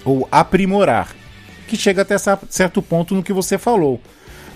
ou 0.04 0.28
aprimorar, 0.30 1.14
que 1.66 1.76
chega 1.76 2.02
até 2.02 2.16
certo 2.18 2.82
ponto 2.82 3.14
no 3.14 3.22
que 3.22 3.32
você 3.32 3.56
falou, 3.56 4.00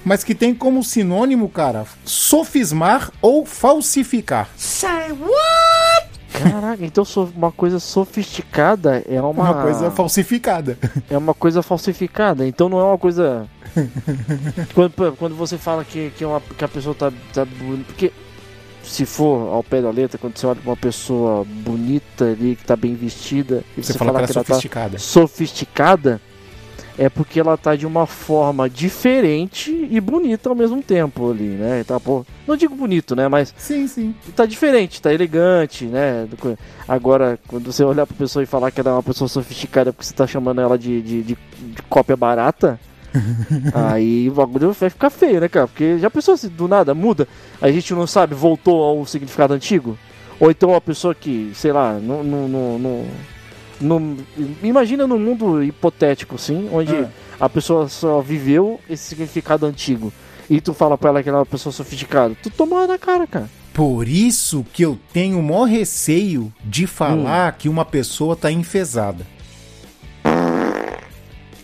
mas 0.04 0.22
que 0.22 0.34
tem 0.34 0.54
como 0.54 0.84
sinônimo, 0.84 1.48
cara, 1.48 1.86
sofismar 2.04 3.10
ou 3.22 3.46
falsificar. 3.46 4.48
Say 4.56 5.12
what? 5.12 6.18
Caraca, 6.32 6.84
então 6.84 7.04
uma 7.34 7.50
coisa 7.50 7.80
sofisticada 7.80 9.02
é 9.08 9.20
uma, 9.20 9.30
Uma 9.30 9.62
coisa 9.62 9.90
falsificada. 9.90 10.78
é 11.10 11.16
uma 11.16 11.34
coisa 11.34 11.62
falsificada. 11.62 12.46
Então 12.46 12.68
não 12.68 12.78
é 12.78 12.84
uma 12.84 12.98
coisa. 12.98 13.48
quando, 14.74 15.16
quando 15.16 15.34
você 15.34 15.56
fala 15.56 15.84
que, 15.84 16.10
que, 16.10 16.22
é 16.22 16.26
uma, 16.26 16.40
que 16.40 16.64
a 16.64 16.68
pessoa 16.68 16.94
tá, 16.94 17.10
tá 17.32 17.44
bonita. 17.44 17.84
Porque 17.86 18.12
se 18.88 19.04
for 19.06 19.52
ao 19.54 19.62
pé 19.62 19.80
da 19.82 19.90
letra, 19.90 20.18
quando 20.18 20.36
você 20.36 20.46
olha 20.46 20.56
pra 20.60 20.70
uma 20.70 20.76
pessoa 20.76 21.44
bonita 21.44 22.24
ali, 22.24 22.56
que 22.56 22.64
tá 22.64 22.74
bem 22.76 22.94
vestida, 22.94 23.62
e 23.76 23.82
Você 23.82 23.92
você, 23.92 23.98
fala 23.98 24.12
falar 24.12 24.26
que 24.26 24.32
ela 24.32 24.40
é 24.40 24.44
tá 24.44 24.54
sofisticada. 24.54 24.98
sofisticada, 24.98 26.20
é 26.98 27.08
porque 27.08 27.38
ela 27.38 27.56
tá 27.56 27.76
de 27.76 27.86
uma 27.86 28.06
forma 28.06 28.68
diferente 28.68 29.70
e 29.90 30.00
bonita 30.00 30.48
ao 30.48 30.54
mesmo 30.54 30.82
tempo 30.82 31.30
ali, 31.30 31.44
né? 31.44 31.84
Tá, 31.86 32.00
pô, 32.00 32.24
não 32.46 32.56
digo 32.56 32.74
bonito, 32.74 33.14
né? 33.14 33.28
Mas 33.28 33.54
Sim, 33.56 33.86
sim. 33.86 34.14
tá 34.34 34.44
diferente, 34.44 35.00
tá 35.00 35.12
elegante, 35.14 35.84
né? 35.84 36.26
Agora, 36.88 37.38
quando 37.46 37.72
você 37.72 37.84
olhar 37.84 38.04
pra 38.06 38.16
pessoa 38.16 38.42
e 38.42 38.46
falar 38.46 38.70
que 38.72 38.80
ela 38.80 38.90
é 38.90 38.92
uma 38.94 39.02
pessoa 39.02 39.28
sofisticada 39.28 39.92
porque 39.92 40.06
você 40.06 40.14
tá 40.14 40.26
chamando 40.26 40.60
ela 40.60 40.76
de, 40.76 41.00
de, 41.00 41.22
de- 41.22 41.38
de 41.60 41.82
cópia 41.88 42.16
barata, 42.16 42.80
aí 43.74 44.28
o 44.28 44.32
bagulho 44.32 44.72
vai 44.72 44.90
ficar 44.90 45.10
feio, 45.10 45.40
né, 45.40 45.48
cara? 45.48 45.66
Porque 45.68 45.98
já 45.98 46.10
pensou 46.10 46.36
se 46.36 46.48
do 46.48 46.66
nada 46.68 46.94
muda, 46.94 47.26
a 47.60 47.70
gente 47.70 47.92
não 47.94 48.06
sabe, 48.06 48.34
voltou 48.34 48.82
ao 48.82 49.04
significado 49.06 49.54
antigo? 49.54 49.98
Ou 50.40 50.50
então 50.50 50.70
uma 50.70 50.80
pessoa 50.80 51.14
que, 51.14 51.50
sei 51.54 51.72
lá, 51.72 51.94
não. 51.94 52.22
não, 52.22 52.48
não, 52.48 52.78
não- 52.78 53.04
não- 53.80 54.16
imagina 54.62 55.06
num 55.06 55.18
mundo 55.18 55.62
hipotético, 55.62 56.36
assim, 56.36 56.68
onde 56.72 56.94
Ah. 56.94 57.08
a 57.40 57.48
pessoa 57.48 57.88
só 57.88 58.20
viveu 58.20 58.80
esse 58.88 59.04
significado 59.04 59.66
antigo. 59.66 60.12
E 60.50 60.60
tu 60.60 60.72
fala 60.72 60.96
pra 60.96 61.10
ela 61.10 61.22
que 61.22 61.28
ela 61.28 61.38
é 61.38 61.40
uma 61.40 61.46
pessoa 61.46 61.72
sofisticada. 61.72 62.34
Tu 62.42 62.50
toma 62.50 62.86
na 62.86 62.96
cara, 62.98 63.26
cara. 63.26 63.50
Por 63.74 64.08
isso 64.08 64.64
que 64.72 64.82
eu 64.82 64.98
tenho 65.12 65.38
o 65.38 65.42
maior 65.42 65.64
receio 65.64 66.52
de 66.64 66.84
Hum. 66.84 66.88
falar 66.88 67.52
que 67.52 67.68
uma 67.68 67.84
pessoa 67.84 68.34
tá 68.34 68.50
enfesada. 68.50 69.26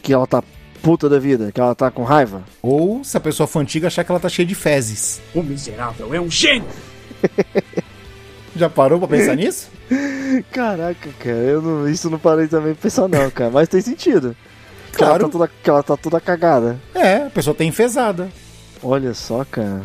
que 0.02 0.12
ela 0.12 0.26
tá 0.26 0.42
puta 0.84 1.08
da 1.08 1.18
vida, 1.18 1.50
que 1.50 1.58
ela 1.58 1.74
tá 1.74 1.90
com 1.90 2.04
raiva. 2.04 2.44
Ou, 2.62 3.02
se 3.02 3.16
a 3.16 3.20
pessoa 3.20 3.46
for 3.46 3.60
antiga, 3.60 3.86
achar 3.86 4.04
que 4.04 4.12
ela 4.12 4.20
tá 4.20 4.28
cheia 4.28 4.46
de 4.46 4.54
fezes. 4.54 5.20
O 5.34 5.42
miserável 5.42 6.14
é 6.14 6.20
um 6.20 6.30
gênio! 6.30 6.68
Já 8.54 8.68
parou 8.68 8.98
pra 9.00 9.08
pensar 9.08 9.34
nisso? 9.34 9.68
Caraca, 10.52 11.08
cara, 11.18 11.36
eu 11.36 11.62
não, 11.62 11.88
isso 11.88 12.08
não 12.08 12.18
parei 12.18 12.46
também 12.46 12.74
pra 12.74 12.82
pensar 12.82 13.08
não, 13.08 13.30
cara, 13.30 13.50
mas 13.50 13.68
tem 13.68 13.80
sentido. 13.80 14.36
Que 14.92 14.98
Claro. 14.98 15.14
Ela 15.14 15.24
tá 15.24 15.28
toda, 15.30 15.50
que 15.62 15.70
ela 15.70 15.82
tá 15.82 15.96
toda 15.96 16.20
cagada. 16.20 16.78
É, 16.94 17.16
a 17.24 17.30
pessoa 17.30 17.54
tá 17.54 17.64
enfesada. 17.64 18.28
Olha 18.82 19.12
só, 19.14 19.44
cara. 19.44 19.82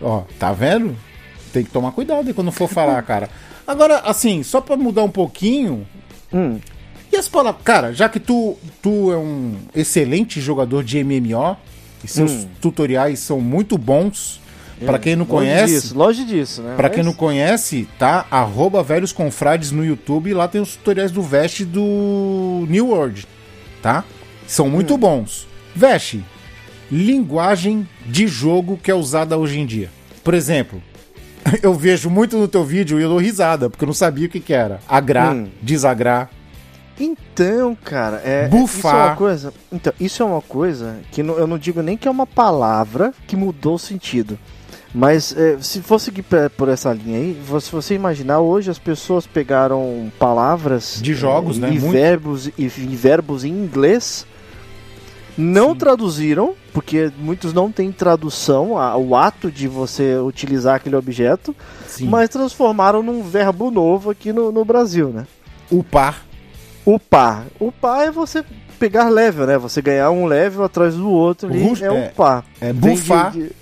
Ó, 0.00 0.22
tá 0.38 0.52
vendo? 0.52 0.96
Tem 1.52 1.64
que 1.64 1.70
tomar 1.70 1.90
cuidado 1.92 2.28
aí 2.28 2.32
quando 2.32 2.52
for 2.52 2.68
falar, 2.68 3.02
cara. 3.04 3.28
Agora, 3.66 3.98
assim, 3.98 4.42
só 4.42 4.60
pra 4.60 4.76
mudar 4.76 5.02
um 5.02 5.10
pouquinho. 5.10 5.86
Hum, 6.32 6.58
E 7.16 7.18
as 7.18 7.28
palavras. 7.28 7.62
Cara, 7.64 7.92
já 7.94 8.08
que 8.08 8.20
tu, 8.20 8.56
tu 8.82 9.10
é 9.12 9.16
um 9.16 9.54
excelente 9.74 10.40
jogador 10.40 10.84
de 10.84 11.02
MMO 11.02 11.56
e 12.04 12.08
seus 12.08 12.30
Hum. 12.30 12.48
tutoriais 12.60 13.18
são 13.20 13.40
muito 13.40 13.78
bons. 13.78 14.40
Pra 14.84 14.98
quem 14.98 15.16
não 15.16 15.24
longe 15.24 15.30
conhece. 15.30 15.72
disso, 15.72 15.96
longe 15.98 16.24
disso, 16.26 16.60
né? 16.60 16.74
Pra 16.76 16.90
quem 16.90 16.98
Mas- 16.98 17.06
não 17.06 17.14
conhece, 17.14 17.88
tá? 17.98 18.26
Arroba 18.30 18.82
Velhos 18.82 19.10
Confrades 19.10 19.70
no 19.70 19.82
YouTube. 19.82 20.34
Lá 20.34 20.46
tem 20.46 20.60
os 20.60 20.76
tutoriais 20.76 21.10
do 21.10 21.22
Vest 21.22 21.62
do 21.64 22.66
New 22.68 22.88
World, 22.88 23.26
tá? 23.80 24.04
São 24.46 24.68
muito 24.68 24.92
Hum. 24.94 24.98
bons. 24.98 25.48
Vest, 25.74 26.16
linguagem 26.92 27.88
de 28.04 28.26
jogo 28.26 28.78
que 28.82 28.90
é 28.90 28.94
usada 28.94 29.38
hoje 29.38 29.58
em 29.58 29.64
dia. 29.64 29.88
Por 30.22 30.34
exemplo, 30.34 30.82
eu 31.62 31.72
vejo 31.72 32.10
muito 32.10 32.36
no 32.36 32.46
teu 32.46 32.62
vídeo 32.62 32.98
e 33.00 33.02
eu 33.02 33.08
dou 33.08 33.18
risada, 33.18 33.70
porque 33.70 33.82
eu 33.84 33.86
não 33.86 33.94
sabia 33.94 34.26
o 34.26 34.28
que 34.30 34.40
que 34.40 34.52
era. 34.52 34.80
Agrar, 34.86 35.34
Hum. 35.34 35.48
desagrar. 35.62 36.30
Então, 36.98 37.76
cara, 37.84 38.22
é. 38.24 38.48
Bufar. 38.48 38.76
Isso 38.76 38.86
é 38.88 39.06
uma 39.08 39.16
coisa. 39.16 39.54
Então, 39.72 39.92
isso 40.00 40.22
é 40.22 40.26
uma 40.26 40.42
coisa 40.42 40.96
que 41.12 41.22
não- 41.22 41.34
eu 41.38 41.46
não 41.46 41.58
digo 41.58 41.82
nem 41.82 41.96
que 41.96 42.08
é 42.08 42.10
uma 42.10 42.26
palavra 42.26 43.12
que 43.26 43.36
mudou 43.36 43.74
o 43.74 43.78
sentido. 43.78 44.38
Mas 44.94 45.36
é, 45.36 45.58
se 45.60 45.82
fosse 45.82 46.06
seguir 46.06 46.24
por 46.56 46.68
essa 46.70 46.90
linha 46.92 47.18
aí, 47.18 47.38
se 47.60 47.70
você 47.70 47.94
imaginar, 47.94 48.40
hoje 48.40 48.70
as 48.70 48.78
pessoas 48.78 49.26
pegaram 49.26 50.10
palavras 50.18 50.98
De 51.02 51.12
jogos, 51.12 51.58
é, 51.58 51.60
né? 51.60 51.68
e 51.74 51.78
Muito. 51.78 51.92
verbos 51.92 52.46
e, 52.46 52.52
e 52.56 52.66
verbos 52.96 53.44
em 53.44 53.50
inglês, 53.50 54.24
não 55.36 55.74
traduziram, 55.76 56.54
porque 56.72 57.12
muitos 57.18 57.52
não 57.52 57.70
têm 57.70 57.92
tradução, 57.92 58.78
a- 58.78 58.96
o 58.96 59.14
ato 59.14 59.50
de 59.50 59.68
você 59.68 60.16
utilizar 60.16 60.76
aquele 60.76 60.96
objeto, 60.96 61.54
Sim. 61.86 62.06
mas 62.08 62.30
transformaram 62.30 63.02
num 63.02 63.22
verbo 63.22 63.70
novo 63.70 64.08
aqui 64.10 64.32
no, 64.32 64.50
no 64.50 64.64
Brasil, 64.64 65.08
né? 65.08 65.26
Upar. 65.70 66.24
Upar. 66.86 67.44
Upar 67.60 68.02
é 68.02 68.10
você 68.10 68.44
pegar 68.78 69.08
level, 69.08 69.46
né? 69.46 69.58
Você 69.58 69.82
ganhar 69.82 70.10
um 70.10 70.26
level 70.26 70.64
atrás 70.64 70.94
do 70.94 71.10
outro 71.10 71.48
ali 71.48 71.62
é 71.82 71.86
é- 71.86 72.08
upar. 72.08 72.44
É 72.60 72.72
de- 72.72 72.78
bufar. 72.78 73.32
de- 73.32 73.52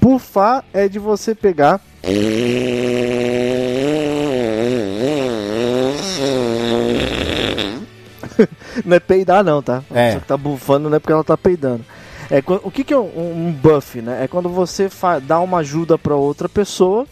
Bufar 0.00 0.64
é 0.74 0.88
de 0.88 0.98
você 0.98 1.34
pegar. 1.34 1.80
não 8.84 8.96
é 8.96 9.00
peidar 9.00 9.44
não, 9.44 9.62
tá? 9.62 9.82
A 9.90 9.98
É. 10.00 10.14
que 10.18 10.26
tá 10.26 10.36
bufando 10.36 10.88
não 10.88 10.96
é 10.96 11.00
porque 11.00 11.12
ela 11.12 11.24
tá 11.24 11.36
peidando. 11.36 11.84
É, 12.30 12.38
o 12.62 12.70
que, 12.70 12.84
que 12.84 12.94
é 12.94 12.98
um, 12.98 13.48
um 13.48 13.52
buff, 13.52 14.00
né? 14.00 14.24
É 14.24 14.28
quando 14.28 14.48
você 14.48 14.88
dá 15.26 15.40
uma 15.40 15.58
ajuda 15.58 15.98
pra 15.98 16.14
outra 16.14 16.48
pessoa 16.48 17.06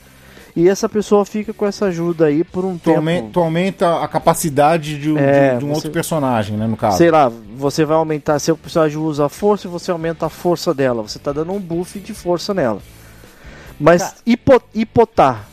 e 0.57 0.69
essa 0.69 0.89
pessoa 0.89 1.25
fica 1.25 1.53
com 1.53 1.67
essa 1.67 1.87
ajuda 1.87 2.27
aí 2.27 2.43
por 2.45 2.65
um 2.65 2.77
Tu 2.77 2.85
tempo. 2.85 2.97
aumenta, 2.97 3.29
tu 3.33 3.41
aumenta 3.41 4.03
a 4.03 4.09
capacidade 4.09 4.99
de, 4.99 5.11
um- 5.13 5.19
É, 5.19 5.53
de- 5.55 5.59
de 5.61 5.65
um 5.65 5.69
você- 5.69 5.75
outro 5.75 5.91
personagem, 5.91 6.57
né? 6.57 6.67
No 6.67 6.77
caso. 6.77 6.97
Sei 6.99 7.11
lá, 7.11 7.31
você 7.57 7.85
vai 7.85 7.97
aumentar, 7.97 8.39
se 8.39 8.51
o 8.51 8.57
personagem 8.57 8.99
usa 8.99 9.27
a 9.27 9.29
força 9.29 9.67
e 9.67 9.71
você 9.71 9.91
aumenta 9.91 10.27
a 10.27 10.29
força 10.29 10.73
dela. 10.75 11.03
Você 11.03 11.19
tá 11.19 11.33
dando 11.33 11.53
um 11.53 11.61
buff 11.61 11.99
de 12.01 12.13
força 12.15 12.53
nela. 12.53 12.81
Mas 13.79 14.17
hipo, 14.27 14.61
hipotar, 14.75 15.45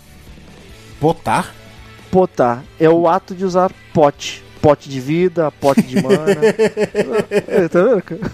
Botar. 0.99 1.53
potar, 2.09 2.63
é 2.79 2.89
o 2.89 3.07
ato 3.07 3.35
de 3.35 3.45
usar 3.45 3.71
pote. 3.93 4.43
Pote 4.61 4.89
de 4.89 4.99
vida, 4.99 5.51
pote 5.51 5.83
de 5.83 6.01
mana. 6.01 6.25
Tá 7.69 7.83
vendo? 7.83 8.01
cara? 8.01 8.31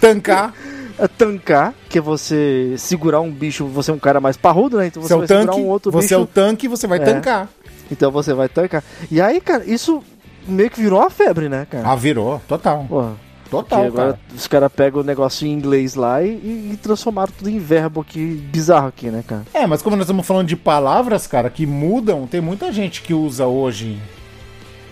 Tancar. 0.00 0.52
É 0.98 1.08
tancar, 1.08 1.74
que 1.88 1.98
é 1.98 2.00
você 2.00 2.74
segurar 2.78 3.20
um 3.20 3.30
bicho, 3.30 3.66
você 3.66 3.90
é 3.90 3.94
um 3.94 3.98
cara 3.98 4.20
mais 4.20 4.36
parrudo, 4.36 4.78
né? 4.78 4.86
Então 4.86 5.02
você 5.02 5.08
Você 5.08 5.14
é 5.14 5.16
vai 5.18 5.26
segurar 5.26 5.46
tanque, 5.52 5.60
um 5.60 5.68
outro 5.68 5.90
você 5.90 6.04
bicho. 6.06 6.14
é 6.14 6.18
o 6.18 6.26
tanque 6.26 6.66
e 6.66 6.68
você 6.68 6.86
vai 6.86 6.98
É. 6.98 7.04
tancar. 7.04 7.48
Então 7.90 8.10
você 8.12 8.32
vai 8.32 8.48
tancar. 8.48 8.82
E 9.10 9.20
aí, 9.20 9.40
cara, 9.40 9.64
isso 9.66 10.02
meio 10.46 10.70
que 10.70 10.80
virou 10.80 11.00
uma 11.00 11.10
febre, 11.10 11.48
né, 11.48 11.66
cara? 11.68 11.88
Ah, 11.90 11.96
virou, 11.96 12.40
total. 12.46 12.86
Pô, 12.88 13.08
Total, 13.50 13.84
agora 13.84 14.12
cara. 14.14 14.20
os 14.34 14.46
caras 14.48 14.72
pegam 14.72 15.00
o 15.00 15.04
negócio 15.04 15.46
em 15.46 15.52
inglês 15.52 15.94
lá 15.94 16.22
e, 16.22 16.28
e- 16.30 16.70
e 16.72 16.76
transformaram 16.76 17.32
tudo 17.36 17.48
em 17.50 17.58
verbo 17.58 18.00
aqui, 18.00 18.18
bizarro 18.50 18.88
aqui, 18.88 19.10
né, 19.10 19.22
cara? 19.26 19.42
É, 19.52 19.64
mas 19.66 19.80
como 19.82 19.94
nós 19.96 20.04
estamos 20.06 20.26
falando 20.26 20.46
de 20.48 20.56
palavras, 20.56 21.26
cara, 21.26 21.48
que 21.50 21.64
mudam, 21.66 22.26
tem 22.26 22.40
muita 22.40 22.72
gente 22.72 23.02
que 23.02 23.12
usa 23.14 23.46
hoje. 23.46 23.98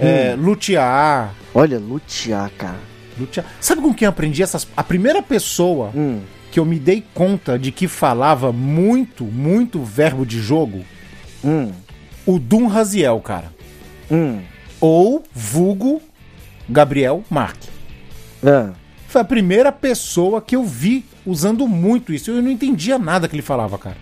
Hum. 0.00 0.04
É, 0.06 0.36
lutear. 0.38 1.32
Olha, 1.54 1.78
lutear, 1.78 2.50
cara. 2.56 2.78
Lutear. 3.18 3.46
Sabe 3.60 3.80
com 3.82 3.92
quem 3.94 4.06
eu 4.06 4.10
aprendi 4.10 4.42
essas. 4.42 4.66
A 4.76 4.82
primeira 4.82 5.22
pessoa 5.22 5.90
Hum, 5.94 6.20
que 6.50 6.58
eu 6.60 6.64
me 6.64 6.78
dei 6.78 7.02
conta 7.14 7.58
de 7.58 7.72
que 7.72 7.88
falava 7.88 8.52
muito, 8.52 9.24
muito 9.24 9.82
verbo 9.82 10.24
de 10.26 10.40
jogo, 10.40 10.84
hum, 11.44 11.72
o 12.26 12.38
Dum 12.38 12.66
Raziel, 12.66 13.18
cara. 13.20 13.52
hum. 14.10 14.40
Ou 14.80 15.22
vulgo 15.32 16.02
Gabriel 16.68 17.22
Marque. 17.30 17.68
Ah, 18.44 18.70
Foi 19.06 19.20
a 19.20 19.24
primeira 19.24 19.70
pessoa 19.70 20.40
que 20.42 20.56
eu 20.56 20.64
vi 20.64 21.04
usando 21.24 21.68
muito 21.68 22.12
isso. 22.12 22.30
Eu 22.30 22.42
não 22.42 22.50
entendia 22.50 22.98
nada 22.98 23.28
que 23.28 23.34
ele 23.36 23.42
falava, 23.42 23.78
cara. 23.78 23.96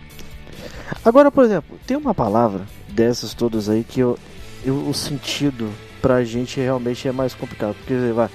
Agora, 1.04 1.30
por 1.30 1.44
exemplo, 1.44 1.78
tem 1.86 1.96
uma 1.96 2.14
palavra 2.14 2.62
dessas 2.88 3.34
todas 3.34 3.68
aí 3.68 3.84
que 3.84 4.00
eu, 4.00 4.18
eu- 4.64 4.88
o 4.88 4.94
sentido 4.94 5.70
pra 6.00 6.24
gente 6.24 6.58
realmente 6.60 7.06
é 7.06 7.12
mais 7.12 7.34
complicado. 7.34 7.74
Porque 7.76 7.94
vai, 8.12 8.28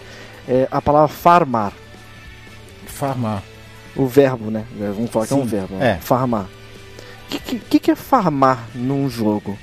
é 0.48 0.68
a 0.72 0.82
palavra 0.82 1.08
farmar, 1.08 1.74
Farmar. 2.86 3.44
o 3.96 4.06
verbo, 4.06 4.50
né? 4.52 4.66
Vamos 4.78 5.10
falar 5.10 5.28
que 5.28 5.34
é 5.34 5.38
um 5.38 5.42
Sim, 5.42 5.48
verbo. 5.48 5.76
né? 5.76 5.92
é. 5.92 5.96
Farmar. 6.02 6.46
O 6.46 7.30
que, 7.30 7.60
que- 7.60 7.80
que, 7.80 7.92
é 7.92 7.96
farmar 7.96 8.68
num 8.76 9.10
jogo? 9.10 9.58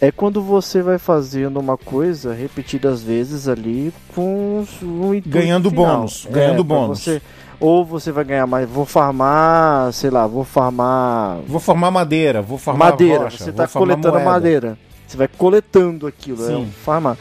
É 0.00 0.10
quando 0.10 0.42
você 0.42 0.82
vai 0.82 0.98
fazendo 0.98 1.58
uma 1.58 1.76
coisa 1.76 2.34
repetidas 2.34 3.02
vezes 3.02 3.48
ali 3.48 3.92
com 4.14 4.64
um 4.82 5.22
Ganhando 5.24 5.70
final. 5.70 5.96
bônus, 5.98 6.26
ganhando 6.30 6.64
pra 6.64 6.76
bônus. 6.76 7.00
você- 7.02 7.22
ou 7.58 7.84
você 7.84 8.12
vai 8.12 8.24
ganhar 8.24 8.46
mais. 8.46 8.68
Vou 8.68 8.84
farmar, 8.84 9.92
sei 9.92 10.10
lá, 10.10 10.26
vou 10.26 10.44
farmar 10.44 11.38
Vou 11.46 11.58
formar 11.60 11.90
madeira, 11.90 12.42
vou 12.42 12.58
formar 12.58 12.90
madeira. 12.90 13.24
rocha, 13.24 13.38
você 13.44 13.52
tá 13.52 13.66
formar 13.66 13.94
coletando 13.94 14.14
moeda. 14.14 14.30
madeira. 14.30 14.78
Você 15.06 15.16
vai 15.16 15.28
coletando 15.28 16.06
aquilo, 16.06 16.42
é 16.44 16.48
Sim. 16.48 16.56
um 16.56 16.66
farmar. 16.66 17.16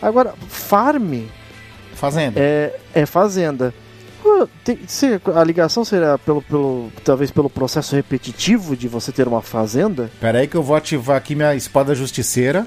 Agora, 0.00 0.32
farm 0.48 1.24
Fazenda. 2.10 2.40
é, 2.40 2.74
é 2.94 3.06
fazenda. 3.06 3.72
Tem- 4.64 4.78
se- 4.86 5.20
a 5.34 5.44
ligação 5.44 5.84
será 5.84 6.16
pelo, 6.18 6.40
pelo. 6.42 6.90
talvez 7.04 7.30
pelo 7.30 7.48
processo 7.50 7.94
repetitivo 7.94 8.74
de 8.76 8.88
você 8.88 9.12
ter 9.12 9.28
uma 9.28 9.42
fazenda? 9.42 10.10
Pera 10.20 10.38
aí 10.38 10.48
que 10.48 10.56
eu 10.56 10.62
vou 10.62 10.74
ativar 10.76 11.16
aqui 11.16 11.34
minha 11.34 11.54
espada 11.54 11.94
justiceira. 11.94 12.66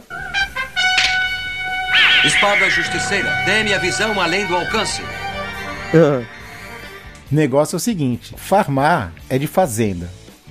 Espada 2.25 2.69
justiceira, 2.69 3.29
dê-me 3.45 3.73
a 3.73 3.77
visão 3.79 4.19
além 4.19 4.45
do 4.45 4.55
alcance. 4.55 5.01
Ah, 5.93 6.23
Negócio 7.31 7.75
é 7.75 7.77
o 7.77 7.79
seguinte: 7.79 8.33
farmar 8.37 9.13
é 9.29 9.37
de 9.37 9.47
fazenda. 9.47 10.09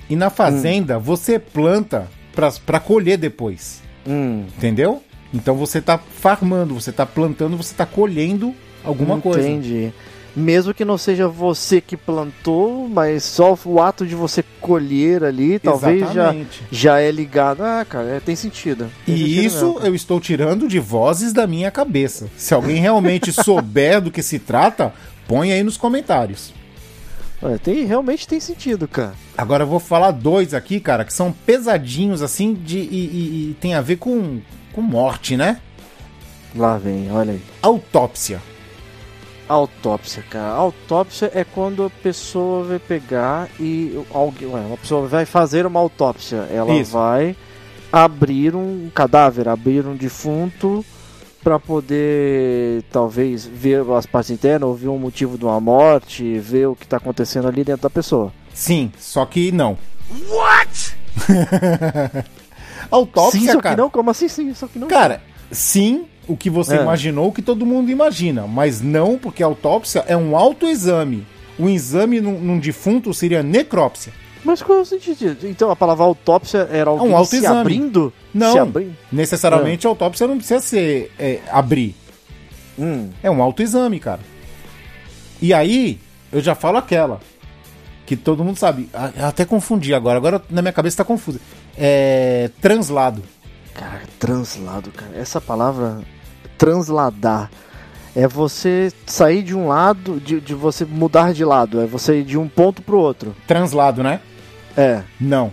E 0.09 0.15
na 0.15 0.29
fazenda 0.29 0.97
você 0.99 1.37
planta 1.39 2.07
pra, 2.33 2.51
pra 2.65 2.79
colher 2.79 3.17
depois. 3.17 3.81
hum, 4.07 4.45
Entendeu? 4.57 5.03
Então 5.33 5.55
você 5.55 5.81
tá 5.81 5.97
farmando, 5.97 6.73
você 6.73 6.91
tá 6.91 7.05
plantando, 7.05 7.57
você 7.57 7.73
tá 7.75 7.85
colhendo 7.85 8.55
alguma 8.87 9.19
coisa. 9.21 9.41
Entendi. 9.47 9.91
Mesmo 10.35 10.71
que 10.71 10.85
não 10.85 10.99
seja 10.99 11.27
você 11.27 11.81
que 11.81 11.97
plantou, 11.97 12.87
mas 12.87 13.23
só 13.23 13.57
o 13.65 13.81
ato 13.81 14.05
de 14.05 14.13
você 14.13 14.43
colher 14.61 15.23
ali, 15.23 15.57
talvez 15.57 16.13
já, 16.13 16.35
já 16.71 16.99
é 16.99 17.09
ligado. 17.09 17.63
Ah, 17.63 17.83
cara, 17.83 18.05
é, 18.09 18.19
tem 18.19 18.35
sentido. 18.35 18.87
Tem 19.03 19.15
E 19.15 19.17
sentido 19.17 19.41
isso 19.43 19.65
mesmo. 19.73 19.79
eu 19.87 19.95
estou 19.95 20.19
tirando 20.19 20.67
de 20.67 20.77
vozes 20.77 21.33
da 21.33 21.47
minha 21.47 21.71
cabeça. 21.71 22.27
Se 22.37 22.53
alguém 22.53 22.75
realmente 22.79 23.31
souber 23.43 23.99
do 23.99 24.11
que 24.11 24.21
se 24.21 24.37
trata, 24.37 24.93
põe 25.27 25.51
aí 25.51 25.63
nos 25.63 25.75
comentários. 25.75 26.53
Olha, 27.41 27.57
tem, 27.57 27.83
realmente 27.85 28.27
tem 28.27 28.39
sentido, 28.39 28.87
cara. 28.87 29.13
Agora 29.35 29.63
eu 29.63 29.67
vou 29.67 29.79
falar 29.79 30.11
dois 30.11 30.53
aqui, 30.53 30.79
cara, 30.79 31.03
que 31.03 31.13
são 31.13 31.31
pesadinhos 31.31 32.21
assim 32.21 32.53
de, 32.53 32.77
e, 32.77 32.81
e- 32.81 33.49
e 33.51 33.57
tem 33.59 33.73
a 33.73 33.81
ver 33.81 33.95
com, 33.97 34.39
com 34.71 34.81
morte, 34.83 35.35
né? 35.35 35.57
Lá 36.55 36.77
vem, 36.77 37.11
olha 37.11 37.33
aí. 37.33 37.41
Autópsia. 37.61 38.39
Autópsia, 39.47 40.23
cara. 40.29 40.53
Autópsia 40.53 41.31
é 41.33 41.43
quando 41.43 41.85
a 41.85 41.89
pessoa 41.89 42.63
vai 42.65 42.79
pegar 42.79 43.47
e 43.59 43.97
alguém, 44.13 44.47
ué, 44.47 44.59
uma 44.59 44.77
pessoa 44.77 45.07
vai 45.07 45.25
fazer 45.25 45.65
uma 45.65 45.79
autópsia. 45.79 46.47
Ela 46.51 46.73
Isso. 46.75 46.91
vai 46.91 47.35
abrir 47.91 48.55
um 48.55 48.89
cadáver, 48.93 49.47
abrir 49.47 49.85
um 49.87 49.95
defunto 49.95 50.85
para 51.41 51.57
poder 51.57 52.83
talvez 52.91 53.45
ver 53.45 53.89
as 53.91 54.05
partes 54.05 54.31
internas, 54.31 54.67
ouvir 54.67 54.89
o 54.89 54.97
motivo 54.97 55.37
de 55.37 55.45
uma 55.45 55.61
morte, 55.61 56.37
ver 56.39 56.67
o 56.67 56.75
que 56.75 56.85
tá 56.85 56.97
acontecendo 56.97 57.47
ali 57.47 57.63
dentro 57.63 57.83
da 57.83 57.89
pessoa. 57.89 58.33
Sim, 58.53 58.91
só 58.97 59.25
que 59.25 59.51
não. 59.51 59.77
What? 60.29 60.97
Autópsia, 62.91 63.39
sim, 63.39 63.45
só 63.47 63.61
cara. 63.61 63.75
que 63.75 63.81
não, 63.81 63.89
como 63.89 64.09
assim 64.09 64.27
sim, 64.27 64.53
só 64.53 64.67
que 64.67 64.77
não. 64.77 64.87
Cara, 64.87 65.21
sim, 65.51 66.05
o 66.27 66.35
que 66.37 66.49
você 66.49 66.77
É. 66.77 66.81
imaginou, 66.81 67.27
o 67.27 67.31
que 67.31 67.41
todo 67.41 67.65
mundo 67.65 67.89
imagina, 67.89 68.45
mas 68.47 68.81
não 68.81 69.17
porque 69.17 69.41
a 69.41 69.45
autópsia 69.45 70.03
é 70.07 70.15
um 70.15 70.35
autoexame. 70.35 71.25
O 71.57 71.67
exame 71.67 72.21
num, 72.21 72.39
num 72.39 72.59
defunto 72.59 73.13
seria 73.13 73.41
necrópsia. 73.41 74.13
Mas 74.43 74.61
qual 74.61 74.77
é 74.79 74.81
o 74.81 74.85
sentido? 74.85 75.37
Então 75.47 75.71
a 75.71 75.75
palavra 75.75 76.05
autópsia 76.05 76.69
era 76.71 76.89
alguém 76.89 77.07
se 77.09 77.13
autoexame. 77.15 77.59
abrindo? 77.59 78.13
Não. 78.33 78.51
Se 78.53 78.59
abrindo? 78.59 78.95
Necessariamente 79.11 79.87
a 79.87 79.89
autópsia 79.89 80.27
não 80.27 80.37
precisa 80.37 80.59
ser 80.61 81.11
é, 81.17 81.39
abrir. 81.51 81.95
Hum. 82.77 83.09
É 83.23 83.29
um 83.31 83.41
autoexame, 83.41 83.99
cara. 83.99 84.19
E 85.41 85.53
aí, 85.53 85.99
eu 86.31 86.39
já 86.41 86.53
falo 86.55 86.77
aquela. 86.77 87.19
Que 88.05 88.15
todo 88.15 88.43
mundo 88.43 88.57
sabe. 88.57 88.87
Eu 89.17 89.25
até 89.25 89.43
confundi 89.43 89.93
agora. 89.93 90.17
Agora 90.17 90.41
na 90.49 90.61
minha 90.61 90.71
cabeça 90.71 90.97
tá 90.97 91.03
confusa. 91.03 91.39
É. 91.77 92.49
Translado. 92.61 93.21
Cara, 93.73 94.01
translado, 94.19 94.91
cara. 94.91 95.11
Essa 95.17 95.41
palavra 95.41 95.99
transladar 96.57 97.49
é 98.15 98.27
você 98.27 98.91
sair 99.05 99.43
de 99.43 99.55
um 99.55 99.67
lado, 99.67 100.19
de, 100.19 100.41
de 100.41 100.55
você 100.55 100.85
mudar 100.85 101.33
de 101.33 101.45
lado, 101.45 101.79
é 101.81 101.85
você 101.85 102.21
ir 102.21 102.23
de 102.23 102.37
um 102.37 102.47
ponto 102.47 102.81
pro 102.81 102.97
outro. 102.97 103.35
Translado, 103.45 104.01
né? 104.01 104.19
É. 104.75 105.01
Não. 105.19 105.51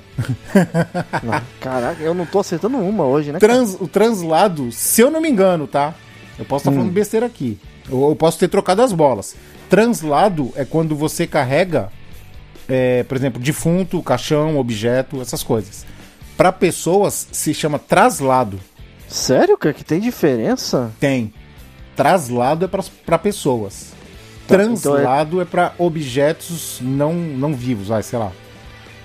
Não, 1.23 1.40
Caraca, 1.61 2.03
eu 2.03 2.14
não 2.14 2.25
tô 2.25 2.40
acertando 2.40 2.79
uma 2.79 3.05
hoje, 3.05 3.33
né? 3.33 3.38
Trans, 3.38 3.77
o 3.81 3.87
translado, 3.87 4.73
se 4.73 5.01
eu 5.03 5.11
não 5.11 5.21
me 5.21 5.29
engano, 5.31 5.67
tá? 5.67 5.95
Eu 6.38 6.45
posso 6.45 6.62
estar 6.62 6.71
Hum. 6.71 6.77
falando 6.77 6.93
besteira 6.93 7.27
aqui. 7.27 7.59
Ou 7.90 8.11
eu 8.11 8.17
posso 8.17 8.38
ter 8.38 8.49
trocado 8.49 8.83
as 8.83 8.93
bolas. 8.93 9.37
Translado 9.69 10.51
é 10.57 10.64
quando 10.64 10.97
você 10.97 11.27
carrega, 11.27 11.90
é, 12.69 13.03
por 13.03 13.17
exemplo, 13.17 13.40
defunto, 13.43 14.03
caixão, 14.03 14.59
objeto, 14.59 15.21
essas 15.21 15.43
coisas. 15.43 15.85
Para 16.37 16.51
pessoas 16.51 17.29
se 17.31 17.53
chama 17.55 17.79
traslado. 17.79 18.59
Sério, 19.14 19.57
cara, 19.57 19.72
que 19.72 19.85
tem 19.85 20.00
diferença? 20.00 20.90
Tem. 20.98 21.33
Traslado 21.94 22.64
é 22.64 22.68
para 23.07 23.16
pessoas. 23.16 23.92
Tá, 24.48 24.57
então 24.57 24.74
Translado 24.74 25.40
é, 25.40 25.44
para 25.44 25.72
objetos 25.79 26.81
não, 26.83 27.14
não 27.14 27.55
vivos, 27.55 27.87
vai, 27.88 28.03
sei 28.03 28.18
lá. 28.18 28.33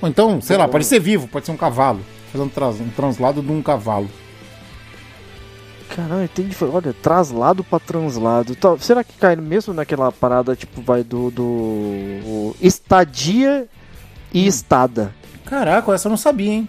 Ou 0.02 0.10
então, 0.10 0.42
sei 0.42 0.58
lá, 0.58 0.68
pode 0.68 0.86
ser 0.86 1.00
vivo, 1.00 1.28
pode 1.28 1.46
ser 1.46 1.52
um 1.52 1.58
cavalo. 1.58 2.00
Fazer 2.32 2.44
um, 2.44 2.50
tras, 2.50 2.82
um 2.82 2.90
translado 2.90 3.40
de 3.44 3.52
um 3.52 3.62
cavalo. 3.62 4.10
Caralho, 5.96 6.28
tem 6.30 6.48
diferença. 6.48 6.76
Olha, 6.78 6.94
traslado 7.04 7.64
pra 7.64 7.80
translado. 7.80 8.56
Tá, 8.56 8.76
será 8.80 9.04
que 9.04 9.14
cai 9.14 9.36
mesmo 9.36 9.76
naquela 9.76 10.12
parada, 10.12 10.56
tipo, 10.56 10.82
vai 10.82 11.04
do. 11.04 11.30
do 11.30 12.56
estadia 12.60 13.68
e 14.34 14.48
estada? 14.48 15.14
Caraca, 15.46 15.94
essa 15.94 16.08
eu 16.08 16.12
não 16.12 16.18
sabia, 16.18 16.52
hein? 16.52 16.68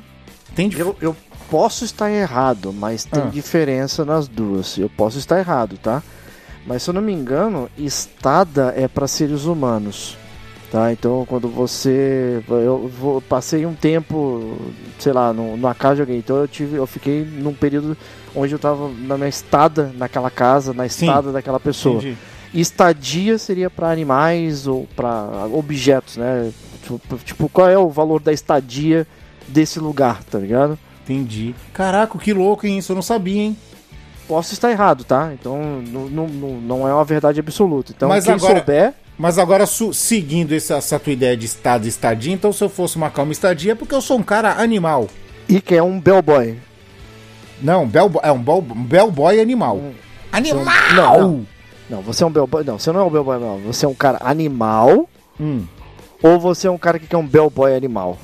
Tem 0.55 0.68
dif- 0.68 0.81
Eu, 0.81 0.94
eu 1.00 1.16
posso 1.50 1.84
estar 1.84 2.10
errado, 2.10 2.72
mas 2.72 3.04
tem 3.04 3.22
Ah. 3.24 3.26
diferença 3.26 4.04
nas 4.04 4.28
duas. 4.28 4.78
Eu 4.78 4.88
posso 4.88 5.18
estar 5.18 5.38
errado, 5.38 5.76
tá? 5.76 6.02
Mas 6.66 6.82
se 6.82 6.90
eu 6.90 6.94
não 6.94 7.02
me 7.02 7.12
engano, 7.12 7.68
estada 7.76 8.72
é 8.76 8.86
para 8.86 9.06
seres 9.08 9.44
humanos. 9.44 10.16
Tá? 10.70 10.92
Então 10.92 11.26
quando 11.28 11.48
você. 11.48 12.40
Eu 12.48 12.88
vou- 12.96 13.20
passei 13.20 13.66
um 13.66 13.74
tempo, 13.74 14.56
sei 15.00 15.12
lá, 15.12 15.32
no- 15.32 15.56
numa 15.56 15.74
casa 15.74 15.96
de 15.96 16.00
alguém. 16.02 16.18
Então 16.18 16.36
eu 16.36 16.46
tive. 16.46 16.76
Eu 16.76 16.86
fiquei 16.86 17.24
num 17.24 17.52
período 17.52 17.96
onde 18.36 18.52
eu 18.54 18.58
tava 18.58 18.88
na 18.88 19.16
minha 19.16 19.28
estada 19.28 19.90
naquela 19.96 20.30
casa, 20.30 20.72
na 20.72 20.88
Sim. 20.88 21.06
estada 21.06 21.32
daquela 21.32 21.58
pessoa. 21.58 21.96
Entendi. 21.96 22.16
Estadia 22.54 23.36
seria 23.36 23.68
para 23.68 23.90
animais 23.90 24.68
ou 24.68 24.86
para 24.94 25.46
objetos, 25.52 26.16
né? 26.16 26.52
Tipo, 26.84 27.18
tipo, 27.24 27.48
qual 27.48 27.68
é 27.68 27.76
o 27.76 27.88
valor 27.88 28.20
da 28.20 28.32
estadia 28.32 29.06
desse 29.48 29.80
lugar, 29.80 30.22
tá 30.22 30.38
ligado? 30.38 30.78
Entendi. 31.04 31.54
Caraca, 31.72 32.18
que 32.18 32.32
louco, 32.32 32.66
hein? 32.66 32.78
Isso 32.78 32.92
eu 32.92 32.96
não 32.96 33.02
sabia, 33.02 33.42
hein? 33.42 33.56
Posso 34.28 34.52
estar 34.52 34.70
errado, 34.70 35.02
tá? 35.04 35.30
Então 35.32 35.58
não, 35.88 36.08
não, 36.08 36.26
não, 36.28 36.48
não 36.60 36.88
é 36.88 36.94
uma 36.94 37.04
verdade 37.04 37.40
absoluta. 37.40 37.92
Então 37.96 38.08
Mas 38.08 38.24
quem 38.24 38.34
agora- 38.34 38.58
souber, 38.58 38.94
Mas 39.18 39.38
agora, 39.38 39.66
seguindo 39.66 40.54
essa, 40.54 40.74
essa 40.76 40.98
tua 41.00 41.12
ideia 41.12 41.36
de 41.36 41.46
estado 41.46 41.84
e 41.84 41.88
estadia, 41.88 42.32
então 42.32 42.52
se 42.52 42.62
eu 42.62 42.68
fosse 42.68 42.96
uma 42.96 43.10
calma 43.10 43.32
estadia 43.32 43.72
é 43.72 43.74
porque 43.74 43.94
eu 43.94 44.00
sou 44.00 44.18
um 44.18 44.22
cara 44.22 44.52
animal. 44.60 45.08
e 45.48 45.60
que 45.60 45.74
é 45.74 45.82
um 45.82 45.98
bellboy. 46.00 46.56
Não, 47.60 47.86
bellboy, 47.86 48.20
é 48.24 48.30
um, 48.32 48.38
bel- 48.40 48.62
bellboy 48.62 49.40
animal. 49.40 49.80
Animal! 50.32 50.64
Não, 50.94 51.20
não. 51.20 51.46
Não, 51.90 52.02
você 52.02 52.22
é 52.22 52.26
um 52.26 52.30
bellboy. 52.30 52.62
Não, 52.62 52.78
você 52.78 52.92
não 52.92 53.00
é 53.00 53.02
um 53.04 53.10
bellboy, 53.10 53.40
não. 53.40 53.58
Você 53.62 53.84
é 53.84 53.88
um 53.88 53.94
cara 53.94 54.18
animal 54.22 55.08
Hum, 55.40 55.64
ou 56.22 56.38
você 56.38 56.68
é 56.68 56.70
um 56.70 56.78
cara 56.78 56.98
que 57.00 57.06
quer 57.08 57.16
um 57.16 57.26
bellboy 57.26 57.74
animal? 57.74 58.16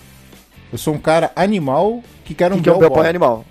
eu 0.73 0.79
sou 0.79 0.95
um 0.95 0.99
cara 0.99 1.33
animal 1.35 2.01
que 2.27 2.35
quer 2.35 2.53
um 2.53 2.57
que, 2.57 2.63
que 2.63 2.69
é 2.69 2.73
um 2.75 2.79
bellboy. 2.79 3.09
animal? 3.09 3.45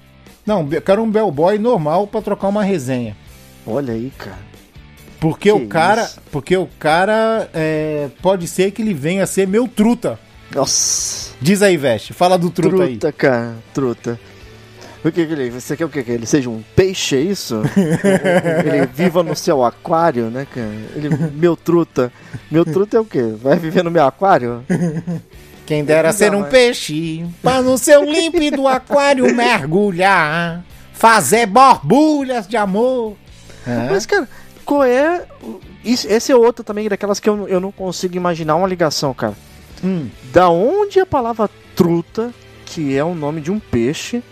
Não, 0.46 0.68
eu 0.72 0.82
quero 0.82 1.02
um 1.02 1.10
bellboy 1.10 1.58
normal 1.58 2.06
pra 2.06 2.22
trocar 2.22 2.50
uma 2.50 2.64
resenha. 2.64 3.16
Olha 3.66 3.94
aí, 3.94 4.12
cara. 4.18 4.38
Porque 5.20 5.50
Que 5.50 5.56
o 5.56 5.68
cara, 5.68 6.04
isso? 6.04 6.22
porque 6.32 6.56
o 6.56 6.68
cara 6.78 7.50
é, 7.54 8.10
pode 8.22 8.48
ser 8.48 8.70
que 8.72 8.82
ele 8.82 8.94
venha 8.94 9.24
a 9.24 9.28
ser 9.28 9.48
meu 9.48 9.68
truta. 9.68 10.20
Nossa. 10.54 11.34
Diz 11.42 11.62
aí, 11.64 11.76
Veste, 11.78 12.14
fala 12.14 12.38
do 12.38 12.50
truta, 12.52 12.84
aí. 12.84 12.90
Truta, 12.92 13.12
cara. 13.12 13.56
Truta. 13.74 14.20
O 15.04 15.12
que 15.12 15.26
que 15.26 15.34
ele... 15.34 15.52
Você 15.52 15.78
quer 15.78 15.86
o 15.86 15.90
quê? 15.90 16.04
Que 16.04 16.12
ele 16.12 16.26
seja 16.26 16.50
um 16.50 16.64
peixe, 16.76 17.16
é 17.16 17.22
isso? 17.22 17.62
ele 18.66 18.88
viva 18.88 19.22
no 19.22 19.36
seu 19.36 19.64
aquário, 19.64 20.32
né, 20.32 20.48
cara? 20.54 20.68
Ele... 20.96 21.10
Meu 21.34 21.56
truta. 21.56 22.12
Meu 22.50 22.66
truta 22.66 22.98
é 22.98 23.00
o 23.00 23.06
quê? 23.06 23.22
Vai 23.40 23.58
viver 23.58 23.84
no 23.84 23.92
meu 23.92 24.04
aquário? 24.04 24.64
Quem 25.66 25.84
dera 25.84 26.12
ser 26.14 26.34
um 26.36 26.44
peixe, 26.44 27.26
pra 27.42 27.62
no 27.62 27.78
seu 27.78 28.04
límpido 28.04 28.68
aquário 28.68 29.26
mergulhar, 29.36 30.64
fazer 30.94 31.46
borbulhas 31.48 32.48
de 32.48 32.56
amor. 32.56 33.16
É? 33.66 33.90
Mas, 33.90 34.06
cara, 34.06 34.30
qual 34.64 34.84
é. 34.84 35.26
Isso, 35.84 36.08
esse 36.08 36.32
é 36.32 36.36
outra 36.36 36.64
também 36.64 36.88
daquelas 36.90 37.20
que 37.20 37.28
eu, 37.30 37.36
não- 37.36 37.48
eu 37.48 37.60
não 37.60 37.72
consigo 37.72 38.16
imaginar 38.16 38.56
uma 38.56 38.68
ligação, 38.68 39.14
cara. 39.14 39.34
Hum, 39.84 40.08
Da 40.32 40.50
onde 40.50 41.00
a 41.00 41.06
palavra 41.06 41.50
truta, 41.76 42.32
que 42.66 42.96
é 42.96 43.04
o 43.04 43.14
nome 43.16 43.42
de 43.42 43.52
um 43.52 43.60
peixe, 43.60 44.24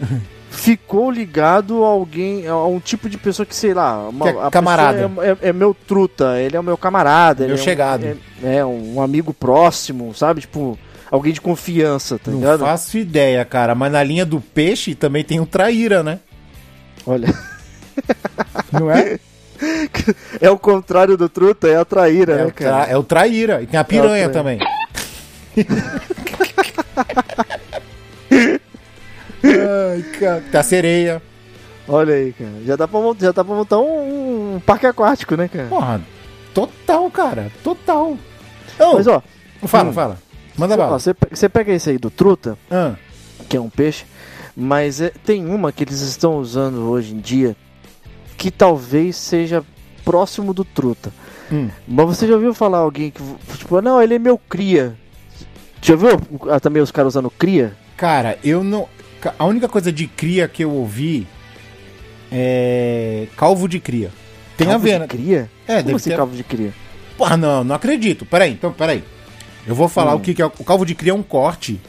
ficou 0.52 1.10
ligado 1.10 1.84
a 1.84 1.88
alguém, 1.88 2.46
a 2.46 2.56
um 2.66 2.78
tipo 2.78 3.08
de 3.08 3.16
pessoa 3.18 3.44
que, 3.46 3.56
sei 3.56 3.74
lá, 3.74 4.08
uma, 4.08 4.30
Que 4.32 4.38
é 4.38 4.50
camarada. 4.50 5.10
É, 5.20 5.30
é- 5.30 5.38
é 5.48 5.52
meu 5.52 5.74
truta, 5.74 6.38
ele 6.40 6.56
é 6.56 6.60
o 6.60 6.62
meu 6.62 6.76
camarada. 6.76 7.40
Meu 7.44 7.54
ele 7.54 7.58
é 7.58 7.60
um- 7.60 7.64
chegado. 7.64 8.04
É, 8.42 8.56
é 8.58 8.64
um 8.64 9.00
amigo 9.02 9.32
próximo, 9.34 10.14
sabe? 10.14 10.42
Tipo, 10.42 10.78
alguém 11.10 11.32
de 11.32 11.40
confiança, 11.40 12.18
tá 12.18 12.30
não 12.30 12.38
ligado? 12.38 12.60
faço 12.60 12.98
ideia, 12.98 13.44
cara, 13.44 13.74
mas 13.74 13.90
na 13.90 14.02
linha 14.02 14.26
do 14.26 14.40
peixe 14.40 14.94
também 14.94 15.24
tem 15.24 15.40
o 15.40 15.46
traíra, 15.46 16.02
né? 16.02 16.18
Olha. 17.06 17.32
Não 18.72 18.90
é? 18.90 19.18
É 20.40 20.50
o 20.50 20.58
contrário 20.58 21.16
do 21.16 21.28
truta, 21.28 21.68
é 21.68 21.76
a 21.76 21.84
traíra, 21.84 22.34
É, 22.34 22.36
né, 22.38 22.44
o 22.46 22.50
tra- 22.52 22.70
cara? 22.70 22.90
é 22.90 22.96
o 22.96 23.02
traíra. 23.02 23.62
E 23.62 23.66
tem 23.66 23.78
a 23.78 23.84
piranha 23.84 24.24
É 24.24 24.28
também. 24.28 24.58
Ai, 29.44 30.02
cara. 30.18 30.42
Tem 30.50 30.60
a 30.60 30.62
sereia. 30.62 31.22
Olha 31.88 32.14
aí, 32.14 32.32
cara. 32.32 32.50
Já 32.64 32.76
dá 32.76 32.86
pra, 32.88 33.00
já 33.18 33.32
dá 33.32 33.44
pra 33.44 33.54
montar 33.54 33.78
um, 33.78 34.54
um 34.56 34.60
parque 34.60 34.86
aquático, 34.86 35.36
né, 35.36 35.48
cara? 35.48 35.68
Porra, 35.68 36.00
total, 36.54 37.10
cara. 37.10 37.50
Total. 37.62 38.16
Ô, 38.78 38.92
Mas, 38.94 39.06
ó, 39.06 39.22
fala, 39.66 39.90
hum. 39.90 39.92
fala. 39.92 40.18
Manda 40.56 40.76
bala. 40.76 40.98
você, 40.98 41.12
pe- 41.14 41.34
você 41.34 41.48
pega 41.48 41.72
esse 41.72 41.90
aí 41.90 41.98
do 41.98 42.10
truta, 42.10 42.56
Ah, 42.70 42.94
que 43.48 43.56
é 43.56 43.60
um 43.60 43.70
peixe, 43.70 44.04
mas 44.56 45.00
é- 45.00 45.10
tem 45.24 45.46
uma 45.46 45.72
que 45.72 45.82
eles 45.82 46.00
estão 46.02 46.36
usando 46.38 46.90
hoje 46.90 47.14
em 47.14 47.18
dia 47.18 47.56
que 48.36 48.50
talvez 48.50 49.16
seja 49.16 49.64
próximo 50.04 50.52
do 50.52 50.64
truta. 50.64 51.10
hum. 51.50 51.68
Mas 51.88 52.06
você 52.06 52.26
já 52.26 52.34
ouviu 52.34 52.52
falar 52.54 52.78
alguém 52.78 53.10
que, 53.10 53.22
tipo, 53.56 53.80
não, 53.80 54.00
ele 54.02 54.14
é 54.16 54.18
meu 54.18 54.36
cria. 54.38 54.94
Já 55.80 55.96
viu 55.96 56.10
também 56.60 56.82
os 56.82 56.90
caras 56.92 57.14
usando 57.14 57.30
cria? 57.30 57.72
Cara, 57.96 58.38
eu 58.44 58.62
não. 58.62 58.88
A 59.38 59.44
única 59.44 59.68
coisa 59.68 59.92
de 59.92 60.06
cria 60.06 60.48
que 60.48 60.64
eu 60.64 60.70
ouvi 60.70 61.26
é. 62.30 63.26
Calvo 63.36 63.68
de 63.68 63.78
cria. 63.80 64.10
Tem 64.56 64.66
Calvo 64.66 64.80
a 64.86 64.88
ver, 64.88 64.92
de 64.94 64.98
né? 65.00 65.06
cria? 65.06 65.50
É, 65.66 65.74
Como 65.74 65.84
deve 65.84 65.96
assim 65.96 66.10
ter. 66.10 66.16
calvo 66.16 66.36
de 66.36 66.44
cria? 66.44 66.72
Porra, 67.16 67.36
não, 67.36 67.62
não 67.64 67.74
acredito. 67.74 68.24
Peraí, 68.24 68.52
então, 68.52 68.72
peraí. 68.72 69.02
Eu 69.66 69.74
vou 69.74 69.88
falar 69.88 70.12
Hum. 70.14 70.18
o 70.18 70.20
que, 70.20 70.34
que 70.34 70.42
é. 70.42 70.46
O 70.46 70.50
calvo 70.64 70.84
de 70.84 70.94
cria 70.94 71.12
é 71.12 71.14
um 71.14 71.22
corte 71.22 71.80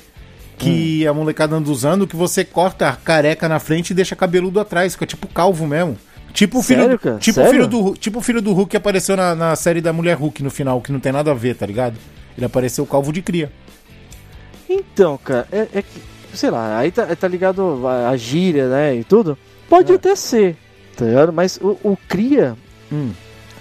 que 0.58 1.06
a 1.08 1.14
molecada 1.14 1.56
anda 1.56 1.70
usando 1.70 2.08
que 2.08 2.16
você 2.16 2.44
corta 2.46 2.88
a 2.90 2.96
careca 2.96 3.50
na 3.50 3.60
frente 3.60 3.90
e 3.92 3.94
deixa 3.94 4.16
cabeludo 4.16 4.60
atrás. 4.60 4.94
Fica 4.94 5.06
tipo 5.06 5.28
calvo 5.28 5.66
mesmo. 5.68 5.98
Tipo 6.34 6.60
o 6.60 6.64
filho, 6.64 6.82
Sério, 6.82 6.98
do- 6.98 7.02
cara? 7.02 7.18
tipo 7.20 7.36
Sério? 7.36 7.52
filho 7.52 7.68
do 7.68 7.80
Hulk- 7.82 8.00
tipo 8.00 8.22
filho 8.22 8.42
do 8.42 8.54
Hulk 8.54 8.72
que 8.72 8.78
apareceu 8.78 9.16
na, 9.16 9.36
na 9.36 9.56
série 9.56 9.82
da 9.82 9.94
Mulher 9.94 10.16
Hulk 10.18 10.42
no 10.42 10.50
final, 10.50 10.82
que 10.82 10.92
não 10.92 11.00
tem 11.00 11.12
nada 11.12 11.30
a 11.30 11.34
ver, 11.36 11.56
tá 11.56 11.66
ligado? 11.66 11.96
Ele 12.36 12.46
apareceu 12.46 12.86
calvo 12.88 13.14
de 13.14 13.22
cria. 13.22 13.52
Então, 14.68 15.16
cara, 15.24 15.48
é, 15.52 15.68
é 15.76 15.82
que, 15.84 16.02
sei 16.34 16.50
lá, 16.50 16.78
aí 16.78 16.92
tá, 16.92 17.06
tá 17.16 17.28
ligado 17.28 17.88
a, 17.88 18.10
a 18.10 18.18
gíria, 18.18 18.68
né, 18.70 18.96
e 18.96 19.04
tudo. 19.04 19.38
Pode 19.70 19.92
É. 19.92 19.96
até 19.96 20.16
ser, 20.16 20.56
tá 20.96 21.06
ligado? 21.06 21.32
Mas 21.34 21.58
o, 21.62 21.78
o 21.84 21.98
cria, 22.08 22.56
Hum, 22.92 23.12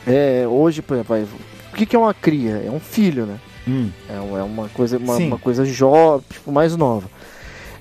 é, 0.06 0.44
hoje, 0.48 0.82
por 0.82 0.96
exemplo, 0.96 1.38
o 1.72 1.76
que, 1.76 1.86
que 1.86 1.96
é 1.96 1.98
uma 1.98 2.12
cria? 2.12 2.62
É 2.66 2.70
um 2.70 2.80
filho, 2.80 3.24
né? 3.26 3.38
hum. 3.66 3.88
É, 4.10 4.14
é 4.16 4.42
uma 4.42 4.68
coisa, 4.68 4.98
uma, 4.98 5.16
uma 5.16 5.38
coisa 5.38 5.64
jovem, 5.64 6.24
tipo, 6.30 6.50
mais 6.52 6.76
nova. 6.76 7.08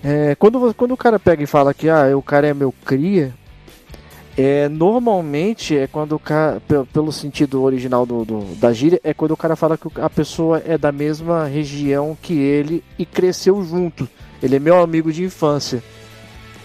É, 0.04 0.34
quando, 0.36 0.74
quando 0.76 0.92
o 0.94 0.98
cara 0.98 1.20
pega 1.20 1.44
e 1.44 1.48
fala 1.48 1.74
que 1.74 1.90
ah, 1.90 2.16
o 2.16 2.22
cara 2.22 2.48
é 2.48 2.54
meu 2.54 2.74
cria, 2.86 3.34
é, 4.38 4.70
normalmente 4.70 5.78
é 5.78 5.88
quando 5.88 6.14
o 6.14 6.20
cara, 6.20 6.62
pe- 6.66 6.86
pelo 6.94 7.12
sentido 7.12 7.62
original 7.62 8.06
do, 8.06 8.24
do- 8.24 8.56
da 8.56 8.72
gíria, 8.72 9.00
é 9.04 9.14
quando 9.14 9.32
o 9.32 9.38
cara 9.38 9.56
fala 9.56 9.78
que 9.78 9.88
a 10.00 10.10
pessoa 10.10 10.62
é 10.66 10.78
da 10.78 10.92
mesma 10.92 11.46
região 11.46 12.18
que 12.22 12.34
ele 12.40 12.84
e 12.98 13.06
cresceu 13.06 13.62
junto. 13.64 14.08
Ele 14.42 14.56
é 14.56 14.60
meu 14.60 14.82
amigo 14.82 15.12
de 15.12 15.24
infância. 15.24 15.84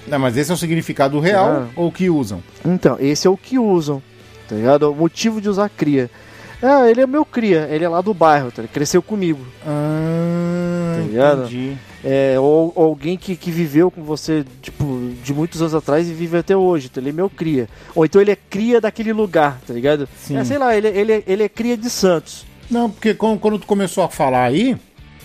Não, 0.07 0.19
mas 0.19 0.37
esse 0.37 0.51
é 0.51 0.55
o 0.55 0.57
significado 0.57 1.19
real 1.19 1.49
Ah. 1.49 1.67
ou 1.77 1.89
o 1.89 1.93
que 1.93 2.09
usam? 2.09 2.43
Então, 2.65 2.97
esse 3.01 3.27
é 3.27 3.31
o 3.31 3.37
que 3.37 3.59
usam, 3.59 4.01
tá 4.49 4.55
ligado? 4.55 4.91
O 4.91 4.95
motivo 4.95 5.41
de 5.41 5.49
usar 5.49 5.69
cria. 5.69 6.09
Ah, 6.63 6.89
ele 6.89 7.01
é 7.03 7.07
meu 7.07 7.25
cria, 7.25 7.69
ele 7.71 7.85
é 7.85 7.89
lá 7.89 8.01
do 8.01 8.15
bairro, 8.15 8.51
tá? 8.51 8.63
Ele 8.63 8.69
cresceu 8.73 9.03
comigo. 9.03 9.45
Ah, 9.67 10.95
Tá 10.97 11.03
ligado? 11.03 11.41
entendi. 11.43 11.77
É, 12.05 12.37
ou, 12.39 12.73
ou 12.75 12.85
alguém 12.87 13.17
que, 13.17 13.35
que 13.37 13.51
viveu 13.51 13.91
com 13.91 14.03
você, 14.03 14.45
tipo, 14.63 15.11
de 15.25 15.35
muitos 15.35 15.61
anos 15.61 15.75
atrás 15.75 16.09
e 16.09 16.13
vive 16.15 16.37
até 16.39 16.57
hoje, 16.57 16.89
então 16.91 17.03
ele 17.03 17.11
é 17.11 17.13
meu 17.13 17.29
cria. 17.29 17.69
Ou 17.95 18.05
então 18.05 18.21
ele 18.21 18.31
é 18.31 18.37
cria 18.37 18.81
daquele 18.81 19.13
lugar, 19.13 19.59
tá 19.67 19.75
ligado? 19.75 20.09
Sim. 20.19 20.37
É, 20.39 20.45
sei 20.45 20.57
lá, 20.57 20.75
ele, 20.77 20.89
ele, 20.89 21.25
ele 21.27 21.43
é 21.43 21.49
cria 21.49 21.77
de 21.77 21.91
Santos. 21.91 22.47
Não, 22.71 22.89
porque 22.91 23.13
quando, 23.13 23.39
quando 23.41 23.59
tu 23.59 23.67
começou 23.67 24.05
a 24.05 24.09
falar 24.09 24.45
aí, 24.45 24.77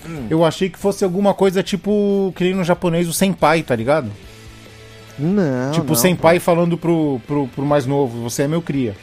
Hum. 0.06 0.28
eu 0.30 0.43
achei 0.43 0.70
que 0.70 0.80
fosse 0.80 1.04
alguma 1.04 1.34
coisa 1.34 1.62
tipo, 1.62 2.34
que 2.36 2.43
nem 2.43 2.54
no 2.54 2.64
japonês, 2.64 3.08
o 3.08 3.14
senpai, 3.14 3.62
tá 3.62 3.76
ligado? 3.76 4.12
Não, 5.20 5.72
tipo, 5.72 5.89
não, 5.89 5.95
senpai 5.95 6.39
falando 6.39 6.78
pro, 6.78 7.22
pro, 7.28 7.47
pro 7.47 7.66
mais 7.66 7.86
novo, 7.86 8.22
você 8.24 8.43
é 8.43 8.47
meu 8.47 8.62
cria. 8.62 8.95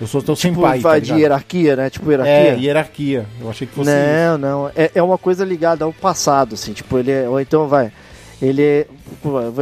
Eu 0.00 0.06
sou 0.06 0.22
teu 0.22 0.36
Tipo, 0.36 0.54
senpai, 0.54 0.80
tá 0.80 0.88
vai 0.88 1.00
de 1.00 1.12
hierarquia, 1.12 1.76
né? 1.76 1.90
Tipo, 1.90 2.10
hierarquia. 2.10 2.32
É, 2.32 2.56
hierarquia. 2.56 3.26
Eu 3.40 3.50
achei 3.50 3.66
que 3.66 3.74
fosse 3.74 3.90
isso. 3.90 3.98
Não, 3.98 4.38
não. 4.38 4.70
É, 4.76 4.92
é 4.94 5.02
uma 5.02 5.18
coisa 5.18 5.44
ligada 5.44 5.84
ao 5.84 5.92
passado, 5.92 6.54
assim. 6.54 6.72
Tipo, 6.72 6.98
ele 6.98 7.10
é. 7.10 7.28
Ou 7.28 7.40
então 7.40 7.66
vai. 7.66 7.92
Ele 8.40 8.62
é, 8.62 8.86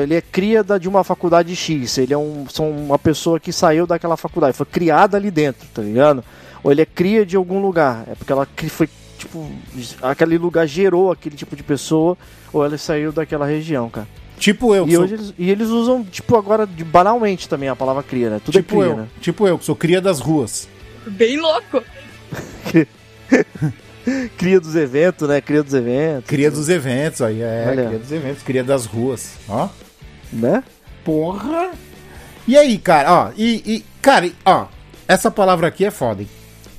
ele 0.02 0.14
é 0.14 0.20
cria 0.20 0.62
de 0.78 0.86
uma 0.86 1.02
faculdade 1.02 1.56
X. 1.56 1.96
Ele 1.96 2.12
é 2.12 2.18
um, 2.18 2.46
são 2.50 2.70
uma 2.70 2.98
pessoa 2.98 3.40
que 3.40 3.50
saiu 3.50 3.86
daquela 3.86 4.16
faculdade, 4.16 4.56
foi 4.56 4.66
criada 4.66 5.16
ali 5.16 5.30
dentro, 5.30 5.66
tá 5.72 5.80
ligado? 5.80 6.22
Ou 6.62 6.70
ele 6.70 6.82
é 6.82 6.86
cria 6.86 7.24
de 7.24 7.36
algum 7.36 7.60
lugar. 7.60 8.04
É 8.06 8.14
porque 8.14 8.30
ela 8.30 8.46
foi, 8.68 8.88
tipo, 9.16 9.50
aquele 10.02 10.38
lugar 10.38 10.66
gerou 10.66 11.10
aquele 11.12 11.36
tipo 11.36 11.54
de 11.56 11.62
pessoa, 11.62 12.16
ou 12.52 12.64
ela 12.64 12.76
saiu 12.78 13.12
daquela 13.12 13.46
região, 13.46 13.88
cara. 13.90 14.06
Tipo 14.38 14.74
eu, 14.74 14.84
que 14.84 14.92
E, 14.92 14.94
sou, 14.94 15.04
hoje 15.04 15.14
eles, 15.14 15.34
e 15.38 15.50
eles 15.50 15.68
usam, 15.68 16.04
tipo, 16.04 16.36
agora 16.36 16.66
de- 16.66 16.84
banalmente 16.84 17.48
também 17.48 17.68
a 17.70 17.76
palavra 17.76 18.02
cria, 18.02 18.28
né? 18.30 18.40
Tudo 18.44 18.52
tipo 18.58 18.76
é 18.76 18.78
cria, 18.84 18.92
eu, 18.92 18.96
né? 18.98 19.08
tipo 19.20 19.48
eu, 19.48 19.58
que 19.58 19.64
sou 19.64 19.74
cria 19.74 20.00
das 20.00 20.20
ruas. 20.20 20.68
Bem 21.06 21.38
louco. 21.40 21.82
Cria 24.38 24.60
dos 24.60 24.76
eventos, 24.76 25.28
né? 25.28 25.40
Cria 25.40 25.62
dos 25.64 25.74
eventos. 25.74 26.24
Cria 26.28 26.50
dos 26.50 26.68
eventos 26.68 27.22
aí, 27.22 27.42
é, 27.42 27.66
Olha. 27.68 27.86
cria 27.86 27.98
dos 27.98 28.12
eventos, 28.12 28.42
cria 28.42 28.62
das 28.64 28.86
ruas, 28.86 29.32
ó. 29.48 29.68
Né? 30.32 30.62
Porra! 31.04 31.70
E 32.46 32.56
aí, 32.56 32.78
cara, 32.78 33.12
ó, 33.12 33.30
e, 33.36 33.62
e 33.66 33.84
cara, 34.00 34.30
ó, 34.44 34.66
essa 35.08 35.28
palavra 35.30 35.66
aqui 35.66 35.84
é 35.84 35.90
foda, 35.90 36.22
hein? 36.22 36.28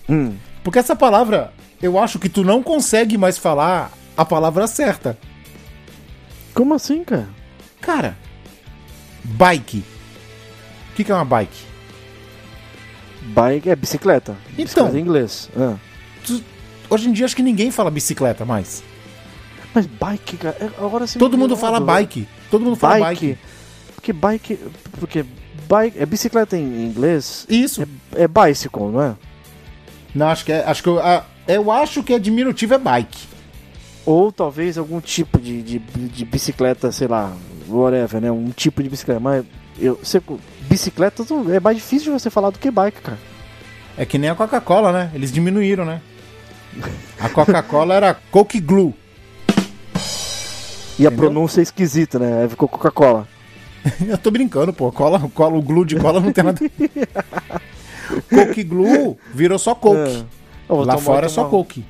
Hum. 0.08 0.34
Porque 0.64 0.80
essa 0.80 0.96
palavra, 0.96 1.52
eu 1.82 1.98
acho 2.00 2.20
que 2.20 2.30
tu 2.30 2.44
não 2.44 2.62
consegue 2.64 3.18
mais 3.18 3.38
falar 3.38 3.92
a 4.16 4.26
palavra 4.26 4.66
certa. 4.68 5.18
Como 6.54 6.74
assim, 6.74 7.04
cara? 7.04 7.28
Cara, 7.82 8.18
bike. 9.24 9.84
O 10.92 10.96
que, 10.96 11.04
que 11.04 11.12
é 11.12 11.16
uma 11.16 11.26
bike? 11.26 11.66
Bike 13.22 13.70
é 13.70 13.76
bicicleta. 13.76 14.36
Então. 14.54 14.64
Bicicleta 14.66 14.98
em 14.98 15.02
inglês. 15.02 15.50
Ah. 15.56 15.76
Tu- 16.26 16.44
hoje 16.90 17.10
em 17.10 17.12
dia 17.14 17.26
acho 17.26 17.36
que 17.36 17.44
ninguém 17.44 17.70
fala 17.72 17.92
bicicleta 17.92 18.46
mais. 18.46 18.84
Mas 19.74 19.86
bike, 19.86 20.38
cara, 20.38 20.58
é- 20.60 20.84
agora 20.84 21.06
sim. 21.06 21.20
Todo 21.20 21.38
mundo 21.38 21.56
fala 21.56 21.80
bike. 21.80 22.28
Todo 22.50 22.64
mundo 22.64 22.76
fala 22.76 23.00
bike. 23.00 23.38
Porque 23.96 24.14
bike. 24.14 24.60
Porque 25.00 25.26
bike. 25.70 26.00
É 26.00 26.06
bicicleta 26.06 26.58
em 26.58 26.86
inglês? 26.88 27.46
Isso. 27.50 27.84
É, 28.16 28.24
é 28.24 28.28
bicycle, 28.28 28.88
não 28.92 29.02
é? 29.04 29.16
Não, 30.16 30.28
acho 30.30 30.44
que 30.46 30.52
é. 30.52 30.64
Acho 30.66 30.82
que 30.82 30.90
eu, 30.90 31.00
a- 31.00 31.26
eu 31.48 31.72
acho 31.72 32.04
que 32.04 32.14
é 32.14 32.20
diminutivo 32.20 32.74
é 32.74 32.78
bike. 32.78 33.28
Ou 34.06 34.32
talvez 34.32 34.78
algum 34.78 35.02
tipo 35.02 35.40
de, 35.40 35.62
de, 35.62 35.80
de 35.80 36.26
bicicleta, 36.26 36.92
sei 36.92 37.08
lá, 37.08 37.36
whatever, 37.68 38.22
né? 38.22 38.32
Um 38.32 38.50
tipo 38.52 38.82
de 38.82 38.90
bicicleta. 38.90 39.20
Mas 39.20 39.44
eu, 39.80 40.00
você, 40.02 40.22
bicicleta 40.62 41.24
é 41.54 41.60
mais 41.60 41.78
difícil 41.78 42.14
de 42.14 42.22
você 42.22 42.30
falar 42.30 42.50
do 42.50 42.60
que 42.60 42.72
bike, 42.72 43.02
cara. 43.02 43.18
É 43.98 44.06
que 44.06 44.18
nem 44.18 44.30
a 44.30 44.36
Coca-Cola, 44.36 44.92
né? 44.92 45.12
Eles 45.14 45.32
diminuíram, 45.32 45.84
né? 45.84 46.02
A 47.20 47.30
Coca-Cola 47.30 47.96
era 47.96 48.14
Coke 48.32 48.60
Glue. 48.60 48.94
E 51.00 51.06
a 51.06 51.10
Entendeu? 51.10 51.18
pronúncia 51.18 51.62
é 51.62 51.64
esquisita, 51.64 52.18
né? 52.18 52.44
Aí 52.44 52.50
ficou 52.50 52.68
Coca-Cola. 52.68 53.28
Eu 54.08 54.18
tô 54.18 54.32
brincando, 54.32 54.74
pô. 54.74 54.92
Cola, 54.92 55.20
cola, 55.34 55.58
o 55.58 55.62
glue 55.62 55.86
de 55.86 55.96
cola 55.96 56.20
não 56.20 56.32
tem 56.32 56.44
nada. 56.44 56.60
Coke 58.30 58.64
Glue 58.64 59.18
virou 59.34 59.60
só 59.60 59.76
Coke. 59.76 60.26
É. 60.34 60.37
Lá 60.70 60.98
fora 60.98 61.26
é 61.26 61.30
só 61.30 61.46
Coke. 61.46 61.84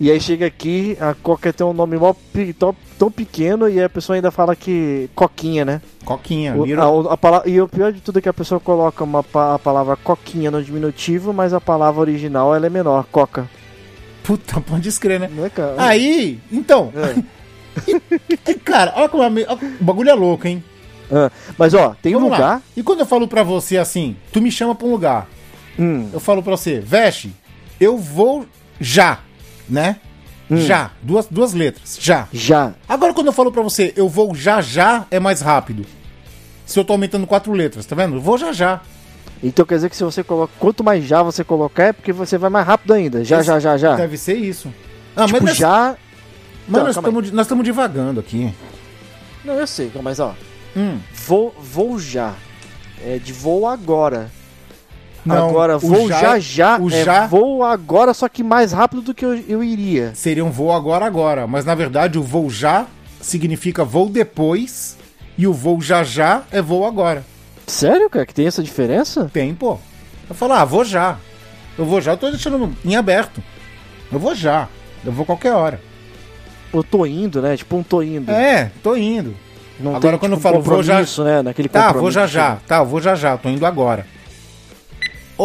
E 0.00 0.10
aí 0.10 0.20
chega 0.20 0.46
aqui, 0.46 0.96
a 1.00 1.14
Coca 1.14 1.52
tem 1.52 1.64
um 1.64 1.72
nome 1.72 1.96
mó 1.96 2.12
tão, 2.58 2.74
tão 2.98 3.10
pequeno 3.10 3.68
e 3.68 3.80
a 3.80 3.88
pessoa 3.88 4.16
ainda 4.16 4.32
fala 4.32 4.56
que 4.56 5.08
Coquinha, 5.14 5.64
né? 5.64 5.80
Coquinha. 6.04 6.56
O- 6.56 7.08
a- 7.10 7.12
a 7.12 7.16
pala- 7.16 7.42
e 7.46 7.60
o 7.60 7.68
pior 7.68 7.92
de 7.92 8.00
tudo 8.00 8.18
é 8.18 8.22
que 8.22 8.28
a 8.28 8.32
pessoa 8.32 8.58
coloca 8.58 9.04
uma, 9.04 9.20
a 9.54 9.58
palavra 9.60 9.94
coquinha 9.96 10.50
no 10.50 10.60
diminutivo, 10.62 11.32
mas 11.32 11.54
a 11.54 11.60
palavra 11.60 12.00
original 12.00 12.52
ela 12.54 12.66
é 12.66 12.70
menor, 12.70 13.06
coca. 13.12 13.48
Puta, 14.24 14.60
pode 14.62 14.88
escrever, 14.88 15.20
né? 15.20 15.42
Né, 15.42 15.48
cara? 15.50 15.74
Aí, 15.78 16.40
então. 16.50 16.92
É. 16.96 17.22
E, 18.46 18.54
cara, 18.54 18.92
olha 18.96 19.08
como 19.08 19.22
é, 19.22 19.46
o 19.50 19.84
bagulho 19.84 20.10
é 20.10 20.14
louco, 20.14 20.46
hein? 20.46 20.62
Ah, 21.10 21.30
mas 21.56 21.72
ó, 21.72 21.94
tem 22.02 22.14
um 22.14 22.18
Vamos 22.20 22.32
lá. 22.32 22.36
lugar. 22.36 22.62
E 22.76 22.82
quando 22.82 23.00
eu 23.00 23.06
falo 23.06 23.26
pra 23.26 23.42
você 23.42 23.78
assim, 23.78 24.14
tu 24.30 24.42
me 24.42 24.50
chama 24.50 24.74
pra 24.74 24.86
um 24.86 24.90
lugar, 24.90 25.26
Hum, 25.78 26.06
eu 26.12 26.20
falo 26.20 26.42
pra 26.42 26.54
você, 26.54 26.80
veste, 26.80 27.32
eu 27.82 27.96
vou 27.98 28.46
já, 28.80 29.20
né? 29.68 29.96
Hum. 30.50 30.56
Já, 30.58 30.90
duas, 31.02 31.26
duas 31.30 31.54
letras, 31.54 31.96
já. 32.00 32.28
já. 32.32 32.74
Agora 32.88 33.14
quando 33.14 33.28
eu 33.28 33.32
falo 33.32 33.50
pra 33.50 33.62
você, 33.62 33.92
eu 33.96 34.08
vou 34.08 34.34
já 34.34 34.60
já, 34.60 35.06
é 35.10 35.18
mais 35.18 35.40
rápido. 35.40 35.86
Se 36.66 36.78
eu 36.78 36.84
tô 36.84 36.92
aumentando 36.92 37.26
quatro 37.26 37.52
letras, 37.52 37.86
tá 37.86 37.94
vendo? 37.96 38.16
Eu 38.16 38.20
vou 38.20 38.36
já 38.36 38.52
já. 38.52 38.80
Então 39.42 39.64
quer 39.64 39.76
dizer 39.76 39.90
que 39.90 39.96
se 39.96 40.04
você 40.04 40.22
coloca. 40.22 40.52
Quanto 40.58 40.84
mais 40.84 41.04
já 41.04 41.22
você 41.22 41.42
colocar, 41.42 41.84
é 41.84 41.92
porque 41.92 42.12
você 42.12 42.38
vai 42.38 42.48
mais 42.50 42.66
rápido 42.66 42.92
ainda. 42.94 43.24
Já, 43.24 43.38
Esse- 43.38 43.46
já, 43.46 43.58
já, 43.58 43.76
já. 43.76 43.96
Deve 43.96 44.16
ser 44.16 44.34
isso. 44.36 44.72
Ah, 45.16 45.26
tipo, 45.26 45.44
nós- 45.44 45.56
já. 45.56 45.96
mas 46.68 46.78
Não, 46.80 46.84
nós 46.86 46.94
calma 46.94 47.08
aí. 47.08 47.12
estamos 47.14 47.30
nós 47.32 47.46
estamos 47.46 47.64
divagando 47.64 48.20
aqui. 48.20 48.52
Não, 49.44 49.54
eu 49.54 49.66
sei, 49.66 49.90
mas 50.02 50.20
ó. 50.20 50.34
Hum, 50.76 50.98
Vou, 51.26 51.54
vou 51.60 51.98
já. 51.98 52.34
É 53.04 53.18
de 53.18 53.32
vou 53.32 53.66
agora. 53.66 54.30
Não, 55.24 55.48
agora, 55.48 55.78
vou 55.78 56.08
já- 56.08 56.20
já 56.20 56.38
já, 56.38 56.78
o 56.78 56.90
é 56.90 57.04
já- 57.04 57.26
voo 57.26 57.62
agora, 57.62 58.12
só 58.12 58.28
que 58.28 58.42
mais 58.42 58.72
rápido 58.72 59.02
do 59.02 59.14
que 59.14 59.24
eu, 59.24 59.34
eu 59.48 59.62
iria. 59.62 60.12
Seria 60.14 60.44
um 60.44 60.50
voo 60.50 60.72
agora, 60.72 61.04
agora. 61.06 61.46
Mas 61.46 61.64
na 61.64 61.74
verdade, 61.74 62.18
o 62.18 62.22
voo 62.22 62.50
já 62.50 62.86
significa 63.20 63.84
voo 63.84 64.08
depois. 64.08 64.96
E 65.38 65.46
o 65.46 65.52
voo 65.52 65.80
já 65.80 66.02
já 66.04 66.42
é 66.50 66.60
voo 66.60 66.84
agora. 66.84 67.24
Sério, 67.66 68.10
cara, 68.10 68.26
que 68.26 68.34
tem 68.34 68.46
essa 68.46 68.62
diferença? 68.62 69.30
Tem, 69.32 69.54
pô. 69.54 69.78
Eu 70.28 70.34
falo, 70.34 70.52
ah, 70.52 70.64
vou 70.64 70.84
já. 70.84 71.16
Eu 71.78 71.86
vou 71.86 72.00
já, 72.00 72.12
eu 72.12 72.16
tô 72.16 72.30
deixando 72.30 72.76
em 72.84 72.96
aberto. 72.96 73.42
Eu 74.12 74.18
vou 74.18 74.34
já. 74.34 74.68
Eu 75.04 75.10
vou 75.12 75.24
qualquer 75.24 75.52
hora. 75.52 75.80
Eu 76.72 76.82
tô 76.82 77.06
indo, 77.06 77.40
né? 77.40 77.56
Tipo 77.56 77.76
um 77.76 77.82
tô 77.82 78.02
indo. 78.02 78.30
É, 78.30 78.70
tô 78.82 78.94
indo. 78.96 79.34
Não 79.80 79.96
Agora, 79.96 80.12
tem, 80.12 80.18
quando 80.18 80.32
eu 80.32 80.38
tipo, 80.38 80.48
falo, 80.48 80.62
vou 80.62 80.82
já- 80.82 81.00
né? 81.24 81.42
Naquele 81.42 81.68
Tá, 81.68 81.92
vou 81.92 82.10
já 82.10 82.26
já. 82.26 82.56
Tá, 82.66 82.78
eu 82.78 82.86
vou 82.86 83.00
já 83.00 83.14
já. 83.14 83.36
Tô 83.36 83.48
indo 83.48 83.64
agora. 83.64 84.06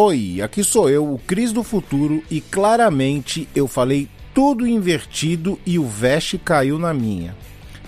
Oi, 0.00 0.40
aqui 0.40 0.62
sou 0.62 0.88
eu, 0.88 1.12
o 1.12 1.18
Cris 1.18 1.52
do 1.52 1.64
Futuro, 1.64 2.22
e 2.30 2.40
claramente 2.40 3.48
eu 3.52 3.66
falei 3.66 4.08
tudo 4.32 4.64
invertido 4.64 5.58
e 5.66 5.76
o 5.76 5.84
Veste 5.88 6.38
caiu 6.38 6.78
na 6.78 6.94
minha. 6.94 7.34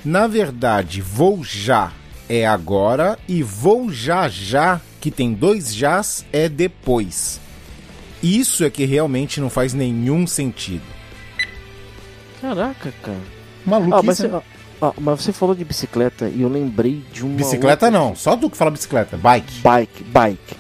Na 0.05 0.27
verdade, 0.27 1.01
vou 1.01 1.45
já 1.45 1.93
é 2.29 2.45
agora 2.45 3.17
e 3.29 3.45
vou 3.45 3.93
já 3.93 4.29
já, 4.29 4.81
que 5.01 5.09
tem 5.09 5.33
dois 5.33 5.73
jás, 5.73 6.27
é 6.33 6.49
depois. 6.49 7.41
Isso 8.21 8.65
é 8.65 8.71
que 8.71 8.85
realmente 8.85 9.41
não 9.41 9.49
faz 9.49 9.73
nenhum 9.73 10.27
sentido. 10.27 10.83
Caraca, 12.41 12.93
cara. 13.05 13.19
Maluquice, 13.65 13.95
Ah, 13.95 14.03
mas, 14.03 14.17
você, 14.17 14.27
né? 14.27 14.41
ah, 14.83 14.93
mas 15.01 15.23
você 15.23 15.33
falou 15.33 15.55
de 15.55 15.65
bicicleta 15.65 16.29
e 16.29 16.43
eu 16.43 16.49
lembrei 16.49 17.05
de 17.13 17.25
uma. 17.25 17.37
Bicicleta 17.37 17.87
outra- 17.87 17.91
não, 18.01 18.17
só 18.17 18.37
tu 18.37 18.51
que 18.51 18.57
fala 18.57 18.73
bicicleta, 18.73 19.17
bike. 19.17 19.61
Bike, 19.63 20.03
bike. 20.03 20.60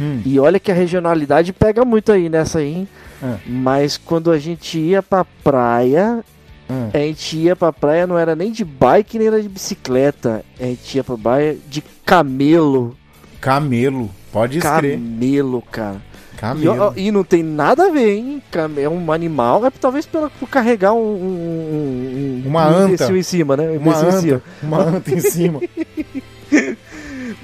Hum. 0.00 0.20
E 0.24 0.38
olha 0.40 0.58
que 0.58 0.70
a 0.70 0.74
regionalidade 0.74 1.52
pega 1.52 1.84
muito 1.84 2.10
aí 2.12 2.28
nessa 2.28 2.58
aí, 2.58 2.74
hein? 2.74 2.88
Ah. 3.22 3.36
Mas 3.46 3.96
quando 3.96 4.30
a 4.30 4.38
gente 4.38 4.78
ia 4.78 5.02
pra 5.02 5.24
praia, 5.24 6.24
Hum. 6.68 6.88
a 6.92 6.98
gente 6.98 7.36
ia 7.36 7.54
pra 7.54 7.72
praia 7.72 8.06
não 8.06 8.18
era 8.18 8.34
nem 8.34 8.50
de 8.50 8.64
bike 8.64 9.18
nem 9.18 9.28
era 9.28 9.40
de 9.42 9.48
bicicleta. 9.48 10.44
A 10.58 10.64
gente 10.64 10.96
ia 10.96 11.04
pra 11.04 11.16
praia 11.16 11.56
de 11.68 11.82
camelo. 12.04 12.96
Camelo, 13.40 14.10
pode 14.32 14.58
escrever. 14.58 14.94
Camelo, 14.98 15.62
cara. 15.70 16.00
E, 16.32 16.36
Camelo. 16.36 16.82
ó, 16.82 16.92
e 16.96 17.10
não 17.10 17.22
tem 17.24 17.42
nada 17.42 17.86
a 17.86 17.90
ver, 17.90 18.16
hein? 18.16 18.42
É 18.76 18.88
um 18.88 19.12
animal, 19.12 19.64
é 19.64 19.70
talvez 19.70 20.04
pela, 20.04 20.28
por 20.28 20.48
carregar 20.48 20.92
um, 20.92 20.98
um, 20.98 22.42
um- 22.44 22.48
Uma 22.48 22.66
um 22.68 22.76
anta. 22.76 23.12
em 23.16 23.22
cima, 23.22 23.56
né? 23.56 23.64
Um 23.68 23.76
Uma 23.76 23.92
imbecil 23.92 24.08
em 24.08 24.20
cima. 24.20 24.36
anta, 24.36 24.42
uma 24.62 24.78
anta 24.82 25.14
em 25.14 25.20
cima. 25.20 25.60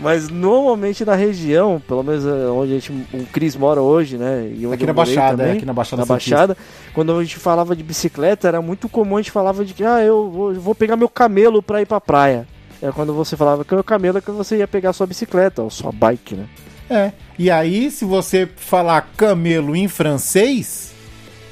Mas 0.00 0.28
normalmente 0.30 1.04
na 1.04 1.14
região, 1.14 1.80
pelo 1.86 2.02
menos 2.02 2.24
é, 2.24 2.46
onde 2.48 2.72
a 2.72 2.74
gente, 2.76 2.90
o 2.90 3.26
Cris 3.30 3.54
mora 3.54 3.82
hoje, 3.82 4.16
né? 4.16 4.50
E 4.56 4.66
onde 4.66 4.76
Aqui 4.76 4.86
na 4.86 4.92
Baixada, 4.94 5.36
também, 5.36 5.52
é, 5.52 5.56
aqui 5.56 5.66
na 5.66 5.72
Baixada 5.74 6.02
na. 6.02 6.06
Baixada, 6.06 6.56
quando 6.94 7.16
a 7.16 7.22
gente 7.22 7.36
falava 7.36 7.76
de 7.76 7.82
bicicleta, 7.82 8.48
era 8.48 8.62
muito 8.62 8.88
comum 8.88 9.18
a 9.18 9.20
gente 9.20 9.30
falava 9.30 9.62
de 9.64 9.74
que, 9.74 9.84
ah, 9.84 10.00
eu 10.00 10.30
vou, 10.30 10.54
eu 10.54 10.60
vou 10.60 10.74
pegar 10.74 10.96
meu 10.96 11.08
camelo 11.08 11.62
pra 11.62 11.82
ir 11.82 11.86
pra 11.86 12.00
praia. 12.00 12.48
É 12.82 12.90
quando 12.90 13.12
você 13.12 13.36
falava 13.36 13.62
que 13.62 13.74
o 13.74 13.84
camelo 13.84 14.16
é 14.16 14.20
que 14.22 14.30
você 14.30 14.56
ia 14.56 14.66
pegar 14.66 14.94
sua 14.94 15.06
bicicleta, 15.06 15.62
ou 15.62 15.68
sua 15.68 15.92
bike, 15.92 16.34
né? 16.34 16.46
É. 16.88 17.12
E 17.38 17.50
aí, 17.50 17.90
se 17.90 18.06
você 18.06 18.48
falar 18.56 19.10
camelo 19.16 19.76
em 19.76 19.86
francês, 19.86 20.92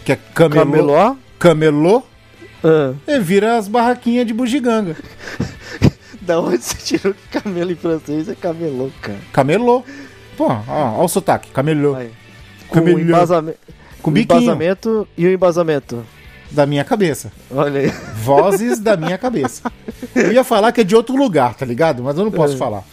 que 0.07 0.13
é 0.13 0.19
camelô, 0.35 1.17
camelô, 1.39 2.03
Ah, 2.65 2.95
é, 3.07 3.21
vira 3.21 3.59
as 3.59 3.69
barraquinhas 3.69 4.27
de 4.27 4.33
bugiganga. 4.33 4.97
da 6.29 6.41
onde 6.41 6.62
você 6.62 6.76
tirou 6.76 7.14
que 7.14 7.41
camelo 7.41 7.72
em 7.72 7.76
francês 7.76 8.29
é 8.29 8.35
camelô, 8.35 8.91
cara? 9.03 9.18
Camelô. 9.33 9.83
Pô, 10.37 10.47
ó, 10.47 10.62
ó 10.68 11.05
o 11.05 11.09
sotaque, 11.09 11.51
camelô. 11.51 11.95
Aí. 11.97 12.11
Com 12.68 12.76
Camelô. 12.76 12.99
embasamento, 13.01 13.59
Com 14.03 14.11
o 14.11 14.18
embasamento 14.18 15.09
e 15.16 15.26
o 15.26 15.33
embasamento. 15.33 16.05
da 16.51 16.64
minha 16.66 16.85
cabeça. 16.85 17.33
Olha 17.51 17.81
aí. 17.81 17.89
Vozes 18.22 18.79
da 18.79 18.97
minha 18.97 19.18
cabeça. 19.18 19.70
Eu 20.14 20.33
ia 20.33 20.45
falar 20.45 20.70
que 20.72 20.81
é 20.83 20.85
de 20.85 20.95
outro 20.95 21.16
lugar, 21.16 21.55
tá 21.55 21.64
ligado? 21.66 22.03
Mas 22.03 22.16
eu 22.16 22.24
não 22.24 22.31
posso 22.31 22.55
É. 22.55 22.57
falar. 22.57 22.85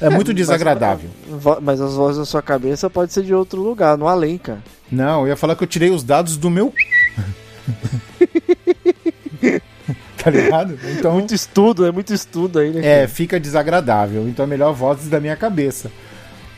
É 0.00 0.08
muito 0.10 0.32
desagradável. 0.34 1.08
Vo- 1.28 1.58
Mas 1.60 1.80
as 1.80 1.94
vozes 1.94 2.18
da 2.18 2.24
sua 2.24 2.40
cabeça 2.42 2.88
pode 2.90 3.12
ser 3.12 3.22
de 3.22 3.34
outro 3.34 3.60
lugar, 3.62 3.96
no 3.98 4.06
além, 4.08 4.38
cara. 4.38 4.62
Não, 4.90 5.22
eu 5.22 5.28
ia 5.28 5.36
falar 5.36 5.56
que 5.56 5.62
eu 5.64 5.66
tirei 5.68 5.90
os 5.90 6.02
dados 6.04 6.36
do 6.36 6.48
meu. 6.50 6.72
tá 10.32 10.38
ligado? 10.38 10.78
Então. 10.98 11.12
Muito 11.12 11.34
estudo, 11.34 11.86
é 11.86 11.92
muito 11.92 12.12
estudo 12.12 12.58
aí, 12.58 12.70
né? 12.70 13.02
É, 13.02 13.08
fica 13.08 13.38
desagradável. 13.38 14.28
Então 14.28 14.44
é 14.44 14.48
melhor 14.48 14.72
vozes 14.72 15.08
da 15.08 15.20
minha 15.20 15.36
cabeça. 15.36 15.90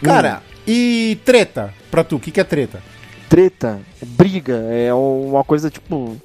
Cara, 0.03 0.43
e 0.67 1.19
treta? 1.25 1.73
Pra 1.91 2.05
tu, 2.05 2.17
o 2.17 2.21
que, 2.21 2.31
que 2.31 2.41
é 2.41 2.45
treta? 2.45 2.83
Treta, 3.29 3.81
briga, 4.05 4.55
é 4.71 4.93
uma 4.93 5.45
coisa 5.45 5.71
tipo. 5.71 6.17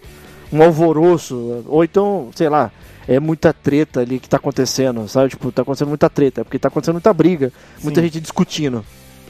Um 0.52 0.62
alvoroço. 0.62 1.64
Ou 1.68 1.84
então, 1.84 2.30
sei 2.36 2.48
lá, 2.48 2.72
é 3.08 3.20
muita 3.20 3.54
treta 3.54 4.02
ali 4.02 4.20
que 4.20 4.30
tá 4.30 4.38
acontecendo, 4.38 5.08
sabe? 5.08 5.30
Tipo, 5.30 5.52
tá 5.52 5.62
acontecendo 5.62 5.90
muita 5.90 6.10
treta, 6.10 6.44
porque 6.44 6.60
tá 6.60 6.68
acontecendo 6.68 6.96
muita 6.96 7.14
briga, 7.14 7.52
muita 7.82 8.00
Sim. 8.00 8.08
gente 8.08 8.22
discutindo. 8.22 8.86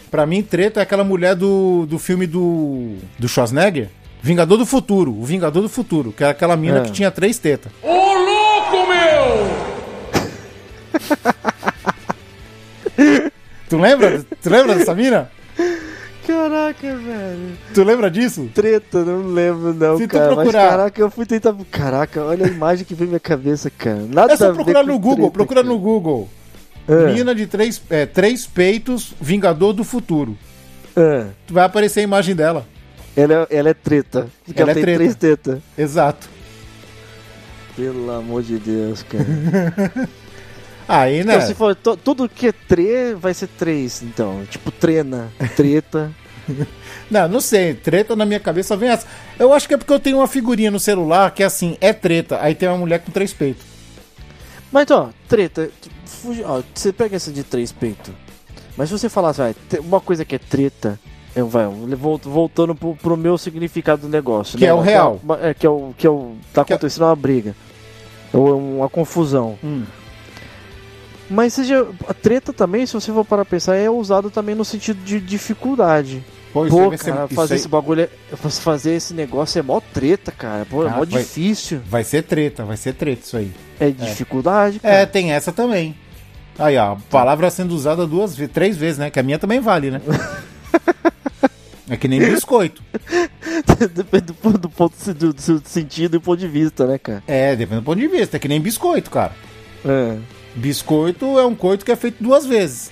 Pra 0.10 0.26
mim, 0.26 0.42
treta 0.42 0.80
é 0.80 0.84
aquela 0.84 1.04
mulher 1.04 1.36
do, 1.36 1.86
do 1.86 2.00
filme 2.00 2.28
do, 2.28 2.96
do 3.18 3.28
Schwarzenegger, 3.28 3.90
Vingador 4.26 4.58
do 4.58 4.66
Futuro. 4.66 5.12
O 5.16 5.24
Vingador 5.24 5.62
do 5.62 5.70
Futuro, 5.70 6.12
que 6.12 6.24
era 6.24 6.32
aquela 6.32 6.58
mina 6.58 6.80
É. 6.80 6.82
que 6.82 6.92
tinha 6.92 7.12
três 7.12 7.38
tetas. 7.38 7.72
Ô 7.84 7.88
louco, 7.94 8.88
meu! 8.90 9.46
Tu 13.70 13.78
lembra? 13.78 14.26
tu 14.42 14.50
lembra 14.50 14.76
dessa 14.76 14.96
mina? 14.96 15.30
Caraca, 16.26 16.96
velho. 16.98 17.58
Tu 17.74 17.84
lembra 17.84 18.10
disso? 18.10 18.50
Treta, 18.54 19.04
não 19.04 19.28
lembro 19.28 19.74
não, 19.76 19.98
Se 19.98 20.08
tu 20.08 20.12
cara. 20.12 20.28
Mas 20.28 20.36
procurar- 20.36 20.70
caraca, 20.70 21.02
eu 21.02 21.12
fui 21.12 21.26
tentar. 21.26 21.56
Caraca, 21.70 22.24
olha 22.24 22.46
a 22.46 22.50
imagem 22.50 22.84
que 22.86 22.96
veio 22.96 23.08
na 23.08 23.12
minha 23.12 23.20
cabeça, 23.20 23.70
cara. 23.70 24.06
Nada 24.10 24.34
É 24.34 24.38
só 24.38 24.52
procurar 24.54 24.84
no 24.84 24.98
Google, 24.98 25.16
treta, 25.18 25.32
procura 25.32 25.62
cara. 25.64 25.72
no 25.74 25.80
Google. 25.80 26.28
É, 26.88 27.14
Mina 27.14 27.34
de 27.36 27.46
três, 27.48 27.80
é, 27.92 28.06
três 28.08 28.46
peitos, 28.48 29.14
Vingador 29.22 29.74
do 29.74 29.84
Futuro. 29.84 30.36
é. 30.96 31.26
Vai 31.50 31.66
aparecer 31.66 32.00
a 32.00 32.04
imagem 32.04 32.36
dela. 32.36 32.66
Ela, 33.16 33.48
é- 33.50 33.58
ela 33.58 33.70
é 33.70 33.74
treta. 33.74 34.28
Porque 34.46 34.62
Ela 34.62 34.72
ela, 34.72 34.80
é 34.80 34.84
tem 34.84 34.84
treta. 34.84 34.98
três 35.00 35.16
tetas. 35.16 35.60
Exato. 35.78 36.30
Pelo 37.76 38.12
amor 38.12 38.42
de 38.44 38.58
Deus, 38.58 39.04
cara. 39.04 40.10
Aí, 40.88 41.24
né? 41.26 41.36
Então, 41.36 41.48
se 41.48 41.54
for 41.54 41.76
tudo 41.76 42.30
que 42.30 42.48
é 42.48 42.52
tre, 42.52 43.14
vai 43.16 43.34
ser 43.34 43.48
três, 43.48 44.02
então. 44.02 44.46
Tipo, 44.50 44.72
trena, 44.72 45.32
treta. 45.56 46.12
Não, 47.10 47.28
não 47.28 47.42
sei. 47.42 47.74
Treta 47.74 48.16
na 48.16 48.24
minha 48.26 48.40
cabeça 48.40 48.78
vem 48.78 48.90
essa. 48.90 49.06
Eu 49.40 49.52
acho 49.52 49.68
que 49.68 49.74
é 49.74 49.78
porque 49.78 49.92
eu 49.92 50.00
tenho 50.00 50.18
uma 50.18 50.28
figurinha 50.28 50.70
no 50.72 50.80
celular 50.80 51.32
que 51.32 51.42
é 51.42 51.46
assim, 51.46 51.76
é 51.82 51.92
treta. 51.92 52.40
Aí 52.42 52.54
tem 52.56 52.70
uma 52.70 52.78
mulher 52.78 53.00
com 53.00 53.12
três 53.12 53.34
peitos. 53.34 53.64
Mas, 54.72 54.90
ó, 54.92 55.10
treta. 55.28 55.70
fugi- 56.06 56.44
Ó, 56.44 56.62
você 56.74 56.94
pega 56.94 57.16
essa 57.16 57.32
de 57.32 57.44
três 57.44 57.72
peitos. 57.72 58.14
Mas 58.78 58.90
se 58.90 58.98
você 58.98 59.10
falasse, 59.10 59.40
vai, 59.40 59.56
te- 59.70 59.80
uma 59.80 60.00
coisa 60.00 60.24
que 60.24 60.36
é 60.36 60.40
treta. 60.40 61.00
Eu, 61.36 61.50
vai, 61.50 61.66
eu 61.66 61.72
vol- 61.98 62.18
voltando 62.24 62.74
pro, 62.74 62.96
pro 62.96 63.18
meu 63.18 63.38
significado 63.38 64.04
do 64.04 64.08
negócio. 64.10 64.58
Que 64.58 64.64
né? 64.64 64.70
é 64.72 64.74
o 64.74 64.80
real. 64.80 65.20
Que 65.26 65.46
é, 65.48 65.54
que 65.54 65.66
é 65.66 65.70
o. 65.70 65.94
Que 65.98 66.08
é 66.08 66.10
o 66.10 66.36
tá 66.54 66.64
Que 66.64 66.72
é- 66.72 66.76
acontecendo 66.76 67.04
uma 67.06 67.16
briga. 67.16 67.54
Ou 68.32 68.58
uma 68.58 68.88
confusão. 68.90 69.58
Hum. 69.64 69.84
Mas 71.30 71.54
seja. 71.54 71.88
A 72.08 72.14
treta 72.14 72.54
também, 72.54 72.86
se 72.86 72.94
você 72.94 73.12
for 73.12 73.26
para 73.26 73.44
pensar, 73.44 73.76
é 73.76 73.90
usado 73.90 74.30
também 74.30 74.56
no 74.56 74.64
sentido 74.64 75.04
de 75.04 75.20
dificuldade. 75.20 76.24
Pô, 76.54 76.64
aí 76.64 76.70
Pô, 76.70 76.88
vai 76.90 76.98
ser- 76.98 77.12
cara, 77.12 77.26
isso 77.26 77.36
fazer 77.36 77.54
aí 77.56 77.60
esse 77.60 77.68
bagulho, 77.68 78.02
é- 78.02 78.10
fazer 78.38 78.92
esse 78.94 79.14
negócio 79.14 79.60
é 79.60 79.62
mó 79.62 79.82
treta, 79.94 80.32
cara. 80.32 80.66
Pô, 80.66 80.86
é 80.86 80.88
Ah, 80.88 80.92
mó 80.92 80.98
vai- 81.00 81.06
difícil. 81.08 81.82
Vai 81.90 82.04
ser 82.06 82.24
treta, 82.24 82.64
vai 82.64 82.78
ser 82.78 82.94
treta 82.94 83.22
isso 83.26 83.36
aí. 83.36 83.52
É 83.78 83.90
dificuldade, 83.90 84.80
É, 84.82 84.92
cara. 84.92 85.08
tem 85.08 85.34
essa 85.34 85.52
também. 85.52 85.96
Aí, 86.58 86.78
ó, 86.78 86.94
a 86.94 86.96
palavra 87.10 87.50
sendo 87.50 87.76
usada 87.76 88.08
duas 88.08 88.38
vezes, 88.38 88.54
três 88.54 88.78
vezes, 88.78 88.98
né? 88.98 89.10
Que 89.10 89.20
a 89.20 89.24
minha 89.24 89.38
também 89.38 89.60
vale, 89.60 89.92
né? 89.92 90.02
É 91.90 91.96
que 91.96 92.08
nem 92.08 92.20
biscoito. 92.20 92.82
Depende 93.94 94.26
do, 94.26 94.34
ponto- 94.34 94.58
do 94.58 94.70
ponto 94.70 95.14
do, 95.14 95.34
do 95.34 95.62
sentido 95.66 96.18
e 96.18 96.20
ponto 96.20 96.40
de 96.40 96.48
vista, 96.48 96.86
né, 96.88 96.98
cara? 96.98 97.24
É, 97.28 97.56
depende 97.56 97.82
do 97.82 97.86
ponto 97.86 98.00
de 98.00 98.08
vista. 98.08 98.38
É 98.38 98.40
que 98.40 98.48
nem 98.48 98.60
biscoito, 98.60 99.12
cara. 99.12 99.34
É. 99.86 100.18
Biscoito 100.56 101.38
é 101.40 101.46
um 101.46 101.54
coito 101.54 101.86
que 101.86 101.92
é 101.92 101.96
feito 101.96 102.24
duas 102.24 102.46
vezes. 102.46 102.90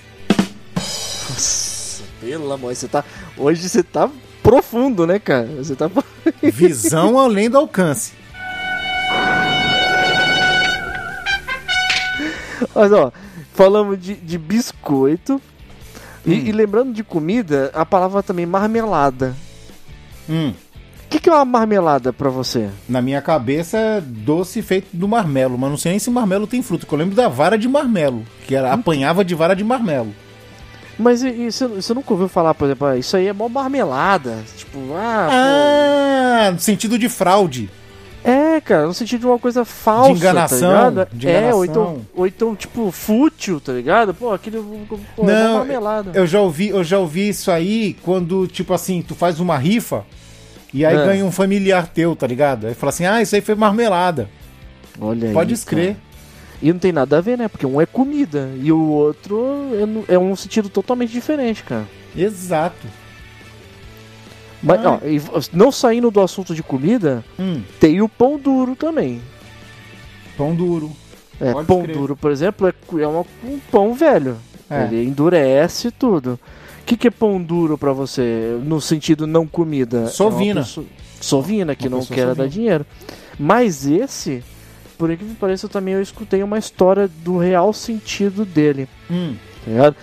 Nossa, 1.28 2.02
pelo 2.20 2.52
amor, 2.52 2.74
você 2.74 2.86
tá. 2.86 3.04
Hoje 3.36 3.68
você 3.68 3.82
tá 3.82 4.08
profundo, 4.42 5.06
né, 5.06 5.18
cara? 5.18 5.46
Você 5.56 5.74
tá. 5.74 5.90
Visão 6.42 7.18
além 7.18 7.50
do 7.50 7.58
alcance. 7.58 8.12
Mas 12.74 12.92
ó, 12.92 13.12
falamos 13.54 14.00
de, 14.00 14.14
de 14.14 14.38
biscoito. 14.38 15.40
E, 16.26 16.32
Hum. 16.32 16.42
e 16.46 16.52
lembrando 16.52 16.92
de 16.92 17.04
comida, 17.04 17.70
a 17.74 17.84
palavra 17.84 18.22
também 18.22 18.46
marmelada. 18.46 19.34
Hum, 20.28 20.52
O 21.04 21.08
que, 21.16 21.20
que 21.20 21.28
é 21.28 21.32
uma 21.32 21.44
marmelada 21.44 22.12
pra 22.12 22.30
você? 22.30 22.68
na 22.88 23.00
minha 23.02 23.20
cabeça 23.22 23.76
é 23.78 24.00
doce 24.00 24.62
feito 24.62 24.88
do 24.92 25.06
marmelo, 25.06 25.56
mas 25.58 25.70
não 25.70 25.76
sei 25.76 25.92
nem 25.92 25.98
se 25.98 26.10
marmelo 26.10 26.46
tem 26.46 26.62
fruta. 26.62 26.86
que 26.86 26.92
Eu 26.92 26.98
lembro 26.98 27.14
da 27.14 27.28
vara 27.28 27.56
de 27.58 27.68
marmelo, 27.68 28.24
que 28.46 28.54
era, 28.56 28.72
apanhava 28.72 29.24
de 29.24 29.34
vara 29.34 29.54
de 29.54 29.62
marmelo. 29.62 30.12
Mas 30.98 31.22
você, 31.22 31.92
nunca 31.94 32.12
ouviu 32.12 32.28
falar, 32.28 32.54
por 32.54 32.66
exemplo, 32.66 32.86
ah, 32.86 32.96
isso 32.96 33.16
aí 33.16 33.26
é 33.26 33.32
mó 33.32 33.48
marmelada. 33.48 34.38
Tipo, 34.56 34.78
ah, 34.94 35.28
Ah, 35.30 36.50
no 36.52 36.58
sentido 36.60 36.98
de 36.98 37.08
fraude. 37.08 37.68
É, 38.56 38.60
cara, 38.60 38.86
no 38.86 38.94
sentido 38.94 39.20
de 39.20 39.26
uma 39.26 39.38
coisa 39.38 39.64
falsa. 39.64 40.12
De 40.12 40.18
enganação, 40.18 40.94
Tá 40.94 41.06
de 41.12 41.28
É, 41.28 41.54
ou 41.54 41.64
enganação. 41.64 41.64
então, 41.64 42.06
ou 42.14 42.26
então, 42.26 42.54
tipo, 42.56 42.90
fútil, 42.90 43.60
tá 43.60 43.72
ligado? 43.72 44.12
Pô, 44.14 44.32
aquele. 44.32 44.58
Pô, 45.16 45.22
é 45.22 45.26
Não, 45.26 45.58
marmelada. 45.58 46.10
Eu 46.14 46.26
já 46.26 46.40
ouvi, 46.40 46.68
eu 46.68 46.84
já 46.84 46.98
ouvi 46.98 47.28
isso 47.28 47.50
aí 47.50 47.96
quando, 48.02 48.46
tipo 48.46 48.72
assim, 48.74 49.02
tu 49.02 49.14
faz 49.14 49.40
uma 49.40 49.56
rifa 49.58 50.04
e 50.72 50.84
aí 50.84 50.94
É. 50.96 51.04
ganha 51.06 51.24
um 51.24 51.32
familiar 51.32 51.86
teu, 51.88 52.14
tá 52.14 52.26
ligado? 52.26 52.66
Aí 52.66 52.74
fala 52.74 52.90
assim: 52.90 53.04
"Ah, 53.06 53.20
isso 53.22 53.34
aí 53.34 53.40
foi 53.40 53.54
marmelada". 53.54 54.28
Olha 55.00 55.28
aí. 55.28 55.34
Pode 55.34 55.54
escrever. 55.54 55.94
cara. 55.94 56.04
E 56.62 56.72
não 56.72 56.78
tem 56.78 56.92
nada 56.92 57.18
a 57.18 57.20
ver, 57.20 57.36
né? 57.36 57.48
Porque 57.48 57.66
um 57.66 57.80
é 57.80 57.84
comida 57.84 58.48
e 58.62 58.70
o 58.72 58.78
outro 58.88 59.44
é, 60.08 60.14
é 60.14 60.18
um 60.18 60.34
sentido 60.36 60.68
totalmente 60.68 61.10
diferente, 61.12 61.62
cara. 61.62 61.84
Exato. 62.16 62.86
Mas, 64.64 64.84
Ah. 64.84 64.92
ó, 64.92 64.98
v- 65.18 65.30
não 65.52 65.70
saindo 65.70 66.10
do 66.10 66.20
assunto 66.20 66.54
de 66.54 66.62
comida, 66.62 67.22
Hum, 67.38 67.62
tem 67.78 68.00
o 68.00 68.08
pão 68.08 68.38
duro 68.38 68.74
também. 68.74 69.20
pão 70.36 70.54
duro. 70.54 70.90
É, 71.40 71.52
Pode 71.52 71.66
pão 71.66 71.82
crer. 71.82 71.96
duro, 71.96 72.16
por 72.16 72.30
exemplo, 72.30 72.66
é, 72.68 72.72
é 73.02 73.06
uma- 73.06 73.24
um 73.44 73.58
pão 73.70 73.92
velho. 73.94 74.36
É. 74.70 74.84
Ele 74.84 75.04
endurece 75.04 75.90
tudo. 75.90 76.38
O 76.80 76.84
que, 76.86 76.96
que 76.96 77.08
é 77.08 77.10
pão 77.10 77.40
duro 77.42 77.76
pra 77.76 77.92
você, 77.92 78.58
no 78.64 78.80
sentido 78.80 79.26
não 79.26 79.46
comida? 79.46 80.02
É 80.04 80.06
Sovina. 80.06 80.60
pessoa- 80.62 80.86
Sovina, 81.20 81.74
que 81.74 81.88
Uma 81.88 81.98
não 81.98 82.04
quer 82.06 82.34
dar 82.34 82.48
dinheiro. 82.48 82.84
Mas 83.38 83.86
esse, 83.86 84.42
por 84.98 85.10
que 85.16 85.34
pareça, 85.34 85.66
eu 85.66 85.70
também 85.70 85.94
eu 85.94 86.02
escutei 86.02 86.42
uma 86.42 86.58
história 86.58 87.08
do 87.22 87.36
real 87.38 87.72
sentido 87.72 88.44
dele. 88.44 88.88
Hum, 89.10 89.34
tá 89.66 89.94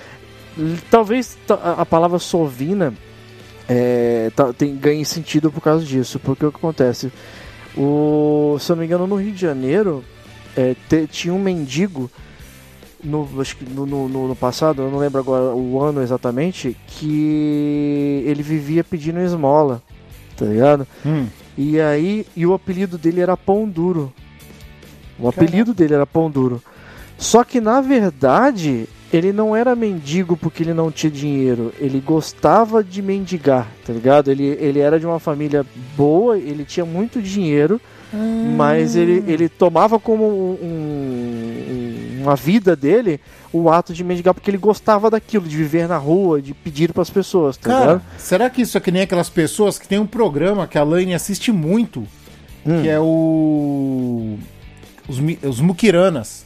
Talvez 0.90 1.38
ta- 1.48 1.56
a- 1.56 1.82
a 1.82 1.86
palavra 1.86 2.20
sovina 2.20 2.94
é, 3.74 4.30
tá- 4.36 4.52
tem, 4.52 4.76
ganhe 4.76 5.06
sentido 5.06 5.50
por 5.50 5.62
causa 5.62 5.86
disso. 5.86 6.20
Porque 6.20 6.46
o 6.46 6.52
que 6.52 6.58
acontece? 6.58 7.12
O, 7.78 8.58
se 8.60 8.70
eu 8.72 8.76
não 8.76 8.82
me 8.82 8.86
engano, 8.86 9.08
no 9.08 9.16
Rio 9.16 9.32
de 9.32 9.40
Janeiro 9.40 10.04
é, 10.58 10.76
te- 10.90 11.08
tinha 11.08 11.34
um 11.34 11.40
mendigo 11.40 12.12
no, 13.02 13.26
no, 13.74 13.86
no- 14.10 14.28
no- 14.28 14.36
passado, 14.36 14.82
eu 14.82 14.92
não 14.92 15.00
lembro 15.00 15.20
agora 15.20 15.56
o 15.56 15.82
ano 15.82 16.02
exatamente, 16.02 16.76
que 16.88 18.24
ele 18.26 18.44
vivia 18.44 18.84
pedindo 18.84 19.20
esmola, 19.22 19.82
tá 20.36 20.46
ligado? 20.46 20.86
hum. 21.06 21.28
E 21.58 21.80
aí, 21.80 22.26
e 22.36 22.46
o 22.46 22.54
apelido 22.54 22.98
dele 22.98 23.22
era 23.22 23.36
Pão 23.38 23.68
Duro. 23.68 24.12
O 25.20 25.28
apelido 25.28 25.74
dele 25.74 25.94
era 25.94 26.06
Pão 26.06 26.30
Duro. 26.30 26.62
Só 27.18 27.44
que 27.44 27.62
na 27.62 27.80
verdade, 27.82 28.88
ele 29.12 29.34
não 29.34 29.56
era 29.56 29.76
mendigo 29.76 30.38
porque 30.38 30.64
ele 30.64 30.74
não 30.74 30.90
tinha 30.92 31.12
dinheiro. 31.12 31.74
Ele 31.80 32.00
gostava 32.00 32.84
de 32.84 33.02
mendigar, 33.02 33.68
tá 33.86 33.92
ligado? 33.94 34.32
Ele, 34.32 34.46
ele 34.60 34.80
era 34.80 35.00
de 35.00 35.06
uma 35.06 35.20
família 35.20 35.66
boa, 35.98 36.38
ele 36.38 36.64
tinha 36.64 36.86
muito 36.86 37.22
dinheiro, 37.22 37.80
mas 38.58 38.96
ele, 38.96 39.24
ele 39.28 39.48
tomava 39.50 39.98
como 40.00 40.26
um- 40.26 40.58
um- 40.62 42.22
uma 42.24 42.36
vida 42.36 42.76
dele 42.76 43.20
o 43.54 43.70
ato 43.70 43.94
de 43.94 44.04
mendigar 44.04 44.34
porque 44.34 44.50
ele 44.52 44.58
gostava 44.58 45.10
daquilo, 45.10 45.48
de 45.48 45.56
viver 45.58 45.88
na 45.88 45.98
rua, 45.98 46.42
de 46.42 46.54
pedir 46.54 46.94
para 46.94 47.02
as 47.02 47.10
pessoas, 47.10 47.58
tá 47.58 47.70
Cara, 47.70 47.86
ligado? 47.86 48.02
será 48.18 48.50
que 48.50 48.62
isso 48.62 48.78
é 48.78 48.82
que 48.82 48.92
nem 48.92 49.02
aquelas 49.02 49.30
pessoas 49.30 49.78
que 49.80 49.88
tem 49.88 49.98
um 50.00 50.06
programa 50.06 50.68
que 50.68 50.78
a 50.78 50.84
Laine 50.84 51.14
assiste 51.14 51.52
muito, 51.52 52.02
Hum. 52.66 52.82
que 52.82 52.88
é 52.90 53.00
o 53.00 54.38
os, 55.08 55.18
os 55.50 55.60
Mukiranas. 55.60 56.46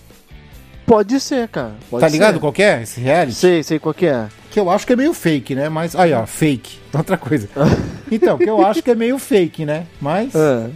Pode 0.85 1.19
ser, 1.19 1.47
cara. 1.47 1.73
Pode 1.89 2.01
tá 2.01 2.07
ligado 2.07 2.35
ser. 2.35 2.39
qual 2.39 2.53
que 2.53 2.61
é 2.63 2.81
esse 2.83 2.99
reality? 3.01 3.33
Sei, 3.35 3.63
sei 3.63 3.79
qual 3.79 3.93
que 3.93 4.05
é. 4.05 4.27
Que 4.51 4.59
eu 4.59 4.69
acho 4.69 4.85
que 4.85 4.93
é 4.93 4.95
meio 4.95 5.13
fake, 5.13 5.55
né? 5.55 5.67
Mas 5.67 5.95
aí, 5.95 6.13
ó, 6.13 6.25
fake. 6.25 6.79
Outra 6.93 7.17
coisa. 7.17 7.49
Então, 8.11 8.37
que 8.37 8.47
eu 8.47 8.63
acho 8.63 8.83
que 8.83 8.91
é 8.91 8.95
meio 8.95 9.17
fake, 9.17 9.65
né? 9.65 9.87
Mas 9.99 10.33
É. 10.35 10.69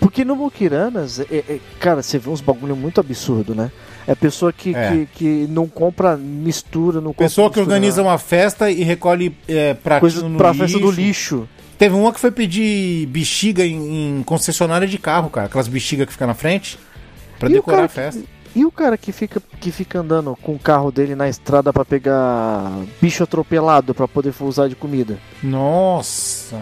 Porque 0.00 0.24
no 0.24 0.34
Mukiranas, 0.34 1.20
é- 1.20 1.24
é- 1.46 1.60
cara, 1.78 2.02
você 2.02 2.16
vê 2.18 2.30
uns 2.30 2.40
bagulho 2.40 2.74
muito 2.74 2.98
absurdo, 2.98 3.54
né? 3.54 3.70
É 4.08 4.14
pessoa 4.14 4.50
que, 4.50 4.74
É. 4.74 4.90
que, 4.90 5.08
que 5.14 5.46
não 5.50 5.66
compra 5.68 6.16
mistura, 6.16 6.96
não 6.98 7.10
compra 7.10 7.26
pessoa 7.26 7.50
que 7.50 7.58
mistura, 7.58 7.74
organiza 7.76 8.02
uma 8.02 8.16
festa 8.16 8.70
e 8.70 8.82
recolhe 8.82 9.36
é, 9.46 9.76
coisa 10.00 10.26
no 10.26 10.38
pra 10.38 10.48
lixo. 10.52 10.62
festa 10.64 10.78
do 10.78 10.90
lixo. 10.90 11.48
Teve 11.76 11.94
uma 11.94 12.10
que 12.10 12.18
foi 12.18 12.30
pedir 12.30 13.04
bexiga 13.08 13.66
em, 13.66 14.18
em 14.18 14.22
concessionária 14.22 14.88
de 14.88 14.96
carro, 14.96 15.28
cara. 15.28 15.46
Aquelas 15.46 15.68
bexigas 15.68 16.06
que 16.06 16.12
ficam 16.14 16.26
na 16.26 16.34
frente. 16.34 16.78
Pra 17.38 17.50
E 17.50 17.52
decorar 17.52 17.84
a 17.84 17.88
festa. 17.88 18.22
E 18.54 18.64
o 18.64 18.70
cara 18.72 18.98
que 18.98 19.12
fica, 19.12 19.40
que 19.60 19.70
fica 19.70 20.00
andando 20.00 20.36
com 20.42 20.54
o 20.54 20.58
carro 20.58 20.90
dele 20.90 21.14
na 21.14 21.28
estrada 21.28 21.72
pra 21.72 21.84
pegar 21.84 22.72
bicho 23.00 23.22
atropelado 23.22 23.94
pra 23.94 24.08
poder 24.08 24.34
usar 24.40 24.68
de 24.68 24.74
comida? 24.74 25.18
Nossa. 25.42 26.60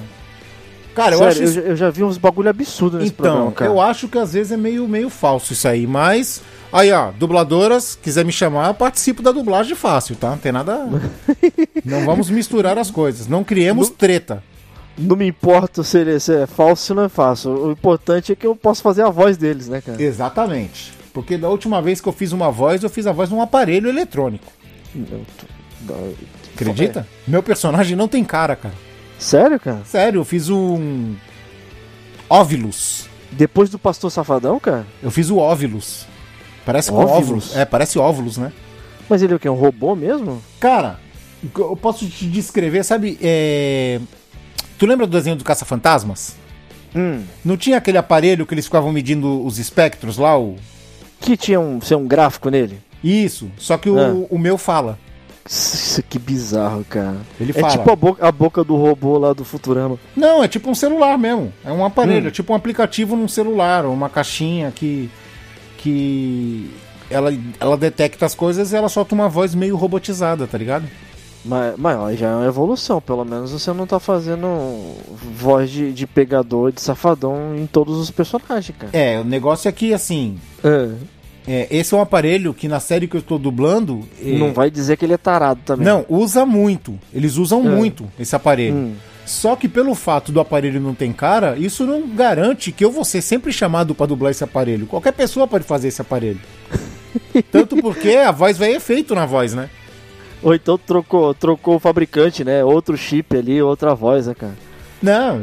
Cara, 0.94 1.14
eu 1.14 1.18
Sério, 1.18 1.48
acho 1.48 1.58
eu, 1.60 1.66
eu 1.68 1.76
já 1.76 1.90
vi 1.90 2.02
uns 2.02 2.18
bagulho 2.18 2.50
absurdo 2.50 2.98
nesse 2.98 3.10
Então, 3.12 3.24
programa, 3.24 3.52
cara. 3.52 3.70
eu 3.70 3.80
acho 3.80 4.08
que 4.08 4.18
às 4.18 4.32
vezes 4.32 4.50
é 4.52 4.56
meio, 4.56 4.86
meio 4.88 5.08
falso 5.08 5.52
isso 5.52 5.68
aí, 5.68 5.86
mas. 5.86 6.42
Aí, 6.72 6.92
ó, 6.92 7.12
dubladoras, 7.12 7.96
quiser 8.02 8.24
me 8.24 8.32
chamar, 8.32 8.66
eu 8.66 8.74
participo 8.74 9.22
da 9.22 9.32
dublagem 9.32 9.74
fácil, 9.74 10.16
tá? 10.16 10.30
Não 10.30 10.38
tem 10.38 10.52
nada. 10.52 10.86
não 11.84 12.04
vamos 12.04 12.28
misturar 12.28 12.76
as 12.76 12.90
coisas. 12.90 13.26
Não 13.28 13.42
criemos 13.44 13.88
treta. 13.88 14.42
Não 14.98 15.14
me 15.16 15.26
importa 15.26 15.84
se, 15.84 15.96
ele, 15.98 16.18
se 16.18 16.34
é 16.34 16.46
falso 16.46 16.92
ou 16.92 16.96
não 16.96 17.04
é 17.04 17.08
falso. 17.08 17.48
O 17.48 17.70
importante 17.70 18.32
é 18.32 18.34
que 18.34 18.46
eu 18.46 18.56
posso 18.56 18.82
fazer 18.82 19.02
a 19.02 19.08
voz 19.08 19.36
deles, 19.36 19.68
né, 19.68 19.80
cara? 19.80 20.02
Exatamente. 20.02 20.97
Porque 21.12 21.36
da 21.36 21.48
última 21.48 21.80
vez 21.82 22.00
que 22.00 22.08
eu 22.08 22.12
fiz 22.12 22.32
uma 22.32 22.50
voz, 22.50 22.82
eu 22.82 22.90
fiz 22.90 23.06
a 23.06 23.12
voz 23.12 23.30
num 23.30 23.40
aparelho 23.40 23.88
eletrônico. 23.88 24.52
Acredita? 26.54 27.06
Meu 27.26 27.42
personagem 27.42 27.96
não 27.96 28.08
tem 28.08 28.24
cara, 28.24 28.56
cara. 28.56 28.74
Sério, 29.18 29.58
cara? 29.58 29.82
Sério, 29.84 30.20
eu 30.20 30.24
fiz 30.24 30.48
um. 30.48 31.14
Óvilus. 32.28 33.08
Depois 33.30 33.68
do 33.70 33.78
Pastor 33.78 34.10
Safadão, 34.10 34.58
cara? 34.58 34.86
Eu 35.02 35.10
fiz 35.10 35.30
o 35.30 35.36
óvilus. 35.38 36.06
Parece 36.64 36.90
Óvilus? 36.92 37.10
óvulos. 37.12 37.56
É, 37.56 37.64
parece 37.64 37.98
óvulos, 37.98 38.36
né? 38.36 38.52
Mas 39.08 39.22
ele 39.22 39.32
é 39.32 39.36
o 39.36 39.38
quê? 39.38 39.48
Um 39.48 39.54
robô 39.54 39.94
mesmo? 39.96 40.42
Cara, 40.60 40.98
eu 41.42 41.76
posso 41.76 42.06
te 42.06 42.26
descrever, 42.26 42.84
sabe? 42.84 43.18
é, 43.22 44.00
Tu 44.78 44.86
lembra 44.86 45.06
do 45.06 45.12
desenho 45.16 45.36
do 45.36 45.44
Caça-Fantasmas? 45.44 46.36
Hum. 46.94 47.22
Não 47.44 47.56
tinha 47.56 47.78
aquele 47.78 47.98
aparelho 47.98 48.46
que 48.46 48.54
eles 48.54 48.66
ficavam 48.66 48.92
medindo 48.92 49.44
os 49.44 49.58
espectros 49.58 50.18
lá? 50.18 50.38
O... 50.38 50.56
Que 51.20 51.36
tinha 51.36 51.58
um, 51.60 51.80
ser 51.80 51.94
um 51.96 52.06
gráfico 52.06 52.48
nele? 52.50 52.80
Isso, 53.02 53.50
só 53.58 53.76
que 53.78 53.88
o, 53.90 53.98
Ah. 53.98 54.26
o 54.30 54.38
meu 54.38 54.56
fala. 54.58 54.98
Isso 55.48 56.02
que 56.02 56.18
bizarro, 56.18 56.84
cara. 56.84 57.16
Ele 57.40 57.52
é 57.54 57.60
fala. 57.60 57.72
tipo 57.72 57.90
a 57.90 57.96
boca, 57.96 58.26
a 58.26 58.30
boca 58.30 58.62
do 58.64 58.76
robô 58.76 59.16
lá 59.18 59.32
do 59.32 59.44
Futurama. 59.44 59.98
Não, 60.14 60.44
é 60.44 60.48
tipo 60.48 60.68
um 60.70 60.74
celular 60.74 61.16
mesmo. 61.16 61.52
É 61.64 61.72
um 61.72 61.84
aparelho, 61.84 62.26
Hum. 62.26 62.28
é 62.28 62.30
tipo 62.30 62.52
um 62.52 62.56
aplicativo 62.56 63.16
num 63.16 63.28
celular, 63.28 63.84
ou 63.86 63.92
uma 63.94 64.08
caixinha 64.10 64.70
que. 64.70 65.08
que. 65.78 66.70
Ela, 67.10 67.32
ela 67.58 67.76
detecta 67.78 68.26
as 68.26 68.34
coisas 68.34 68.70
e 68.72 68.76
ela 68.76 68.90
solta 68.90 69.14
uma 69.14 69.28
voz 69.30 69.54
meio 69.54 69.74
robotizada, 69.76 70.46
tá 70.46 70.58
ligado? 70.58 70.84
Mas, 71.44 71.74
mas 71.78 72.18
já 72.18 72.28
é 72.28 72.34
uma 72.34 72.46
evolução. 72.46 73.00
Pelo 73.00 73.24
menos 73.24 73.52
você 73.52 73.72
não 73.72 73.86
tá 73.86 73.98
fazendo 74.00 74.96
voz 75.36 75.70
de, 75.70 75.92
de 75.92 76.06
pegador, 76.06 76.72
de 76.72 76.80
safadão 76.80 77.56
em 77.56 77.66
todos 77.66 77.96
os 77.98 78.10
personagens, 78.10 78.76
cara. 78.78 78.90
É, 78.92 79.18
o 79.20 79.24
negócio 79.24 79.68
é 79.68 79.72
que, 79.72 79.94
assim. 79.94 80.38
É. 80.64 80.90
é, 81.46 81.68
esse 81.70 81.94
é 81.94 81.96
um 81.96 82.00
aparelho 82.00 82.52
que 82.52 82.68
na 82.68 82.80
série 82.80 83.06
que 83.06 83.16
eu 83.16 83.22
tô 83.22 83.38
dublando. 83.38 84.04
é, 84.20 84.32
Não 84.38 84.52
vai 84.52 84.70
dizer 84.70 84.96
que 84.96 85.04
ele 85.04 85.14
é 85.14 85.18
tarado 85.18 85.60
também. 85.64 85.86
Não, 85.86 86.04
usa 86.08 86.44
muito. 86.44 86.98
Eles 87.14 87.36
usam 87.36 87.60
É. 87.60 87.68
muito 87.70 88.04
esse 88.18 88.34
aparelho. 88.34 88.74
Hum. 88.74 88.94
Só 89.24 89.54
que 89.56 89.68
pelo 89.68 89.94
fato 89.94 90.32
do 90.32 90.40
aparelho 90.40 90.80
não 90.80 90.94
ter 90.94 91.12
cara, 91.12 91.54
isso 91.58 91.84
não 91.84 92.08
garante 92.08 92.72
que 92.72 92.82
eu 92.82 92.90
vou 92.90 93.04
ser 93.04 93.20
sempre 93.20 93.52
chamado 93.52 93.94
pra 93.94 94.06
dublar 94.06 94.30
esse 94.30 94.42
aparelho. 94.42 94.86
Qualquer 94.86 95.12
pessoa 95.12 95.46
pode 95.46 95.64
fazer 95.64 95.88
esse 95.88 96.00
aparelho. 96.00 96.40
Tanto 97.52 97.76
porque 97.76 98.10
a 98.12 98.30
voz 98.32 98.56
vai 98.56 98.74
efeito 98.74 99.14
na 99.14 99.26
voz, 99.26 99.52
né? 99.52 99.68
Ou 100.42 100.54
então 100.54 100.78
trocou, 100.78 101.34
trocou 101.34 101.76
o 101.76 101.80
fabricante, 101.80 102.44
né? 102.44 102.64
Outro 102.64 102.96
chip 102.96 103.36
ali, 103.36 103.60
outra 103.60 103.94
voz, 103.94 104.26
né, 104.26 104.34
cara? 104.34 104.54
Não, 105.00 105.42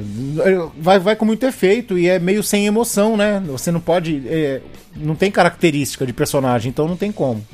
vai, 0.78 1.00
vai 1.00 1.16
com 1.16 1.24
muito 1.26 1.46
efeito 1.46 1.98
e 1.98 2.08
é 2.10 2.20
meio 2.20 2.43
sem 2.43 2.66
emoção, 2.66 3.16
né? 3.16 3.41
Você 3.48 3.72
não 3.72 3.80
pode. 3.80 4.22
é, 4.28 4.62
não 4.96 5.16
tem 5.16 5.32
característica 5.32 6.06
de 6.06 6.12
personagem, 6.14 6.70
então 6.70 6.88
não 6.88 6.98
tem 6.98 7.12
como. 7.12 7.46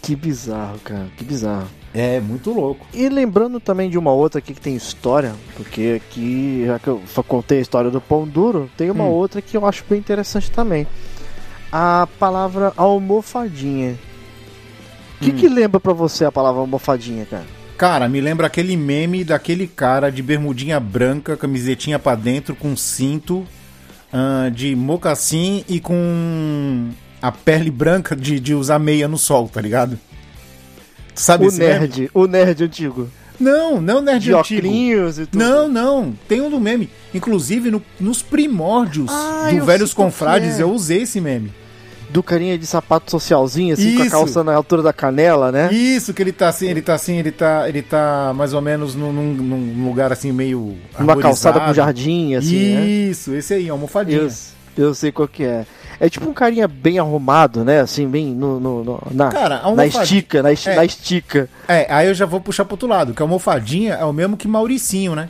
Que 0.00 0.14
bizarro, 0.16 0.78
cara. 0.84 1.06
Que 1.16 1.24
bizarro. 1.24 1.66
É 1.92 2.20
muito 2.20 2.50
louco. 2.50 2.86
E 2.94 3.08
lembrando 3.08 3.58
também 3.60 3.90
de 3.90 3.98
uma 3.98 4.12
outra 4.12 4.38
aqui 4.38 4.54
que 4.54 4.60
tem 4.60 4.74
história, 4.76 5.34
porque 5.56 6.00
aqui, 6.02 6.64
já 6.66 6.78
que 6.78 6.88
eu 6.88 7.02
contei 7.26 7.58
a 7.58 7.62
história 7.62 7.90
do 7.90 8.00
pão 8.00 8.26
duro, 8.26 8.70
tem 8.76 8.90
uma 8.90 9.04
Hum. 9.04 9.08
outra 9.10 9.42
que 9.42 9.56
eu 9.56 9.66
acho 9.66 9.84
bem 9.88 9.98
interessante 9.98 10.50
também. 10.50 10.86
A 11.72 12.06
palavra 12.18 12.72
almofadinha. 12.76 13.98
O 15.20 15.24
que, 15.24 15.30
Hum. 15.30 15.34
que 15.36 15.48
lembra 15.48 15.80
pra 15.80 15.92
você 15.92 16.24
a 16.24 16.32
palavra 16.32 16.60
almofadinha, 16.60 17.26
cara? 17.26 17.44
Cara, 17.76 18.08
me 18.08 18.20
lembra 18.20 18.46
aquele 18.46 18.76
meme 18.76 19.22
daquele 19.24 19.66
cara 19.66 20.10
de 20.10 20.22
bermudinha 20.22 20.78
branca, 20.80 21.36
camisetinha 21.36 21.98
pra 21.98 22.14
dentro, 22.14 22.54
com 22.56 22.76
cinto, 22.76 23.46
ah, 24.12 24.48
de 24.52 24.74
mocassim 24.74 25.64
e 25.68 25.78
com 25.80 26.88
a 27.22 27.30
pele 27.32 27.70
branca 27.70 28.16
de, 28.16 28.38
de 28.40 28.54
usar 28.54 28.78
meia 28.78 29.06
no 29.08 29.18
sol, 29.18 29.48
tá 29.48 29.60
ligado? 29.60 29.98
Sabe 31.14 31.44
O 31.44 31.48
esse 31.48 31.58
meme? 31.58 31.80
nerd, 31.80 32.10
o 32.14 32.26
nerd 32.26 32.64
antigo. 32.64 33.08
Não, 33.40 33.80
não 33.80 34.00
nerd 34.00 34.20
De 34.24 34.34
antigo. 34.34 34.66
e 34.66 35.26
tudo. 35.26 35.38
Não, 35.38 35.68
não. 35.68 36.12
Tem 36.28 36.40
um 36.40 36.50
do 36.50 36.58
meme. 36.58 36.90
Inclusive, 37.14 37.70
no- 37.70 37.82
nos 38.00 38.20
primórdios 38.22 39.08
Ah, 39.10 39.48
do 39.52 39.64
Velhos 39.64 39.94
Confrades, 39.94 40.58
é. 40.58 40.62
eu 40.62 40.72
usei 40.72 41.02
esse 41.02 41.20
meme. 41.20 41.52
Do 42.10 42.22
carinha 42.22 42.56
de 42.56 42.66
sapato 42.66 43.10
socialzinho, 43.10 43.74
assim, 43.74 43.94
com 43.96 44.02
a 44.02 44.06
Isso. 44.06 44.10
calça 44.16 44.42
na 44.42 44.54
altura 44.54 44.82
da 44.82 44.92
canela, 44.94 45.52
né? 45.52 45.70
Isso, 45.72 46.14
que 46.14 46.22
ele 46.22 46.32
tá 46.32 46.48
assim, 46.48 46.66
ele 46.68 46.80
tá 46.80 46.94
assim, 46.94 47.18
ele 47.18 47.30
tá, 47.30 47.68
ele 47.68 47.82
tá 47.82 48.32
mais 48.34 48.54
ou 48.54 48.62
menos 48.62 48.94
num, 48.94 49.12
num- 49.12 49.84
lugar 49.86 50.10
assim, 50.10 50.32
meio. 50.32 50.76
Uma 50.98 51.16
calçada 51.16 51.60
com 51.60 51.74
jardim, 51.74 52.34
assim, 52.34 52.74
né? 52.74 52.86
Isso, 52.86 53.34
esse 53.34 53.52
aí, 53.52 53.68
almofadinha. 53.68 54.18
Eu, 54.20 54.30
eu 54.86 54.94
sei 54.94 55.12
qual 55.12 55.28
que 55.28 55.44
é. 55.44 55.66
É 56.00 56.08
tipo 56.08 56.30
um 56.30 56.32
carinha 56.32 56.66
bem 56.68 56.98
arrumado, 56.98 57.64
né? 57.64 57.80
Assim, 57.80 58.06
bem 58.08 58.26
no, 58.26 58.58
no- 58.60 58.84
no- 58.84 59.02
na, 59.10 59.28
Cara, 59.30 59.62
na 59.74 59.84
estica, 59.86 60.42
na, 60.42 60.52
esti- 60.52 60.70
É. 60.70 60.76
na 60.76 60.84
estica. 60.84 61.48
É, 61.66 61.86
aí 61.92 62.06
eu 62.08 62.14
já 62.14 62.24
vou 62.24 62.40
puxar 62.40 62.64
pro 62.64 62.74
outro 62.74 62.88
lado, 62.88 63.12
que 63.12 63.20
a 63.20 63.24
almofadinha 63.24 63.94
é 63.94 64.04
o 64.04 64.12
mesmo 64.12 64.36
que 64.36 64.46
Mauricinho, 64.48 65.14
né? 65.14 65.28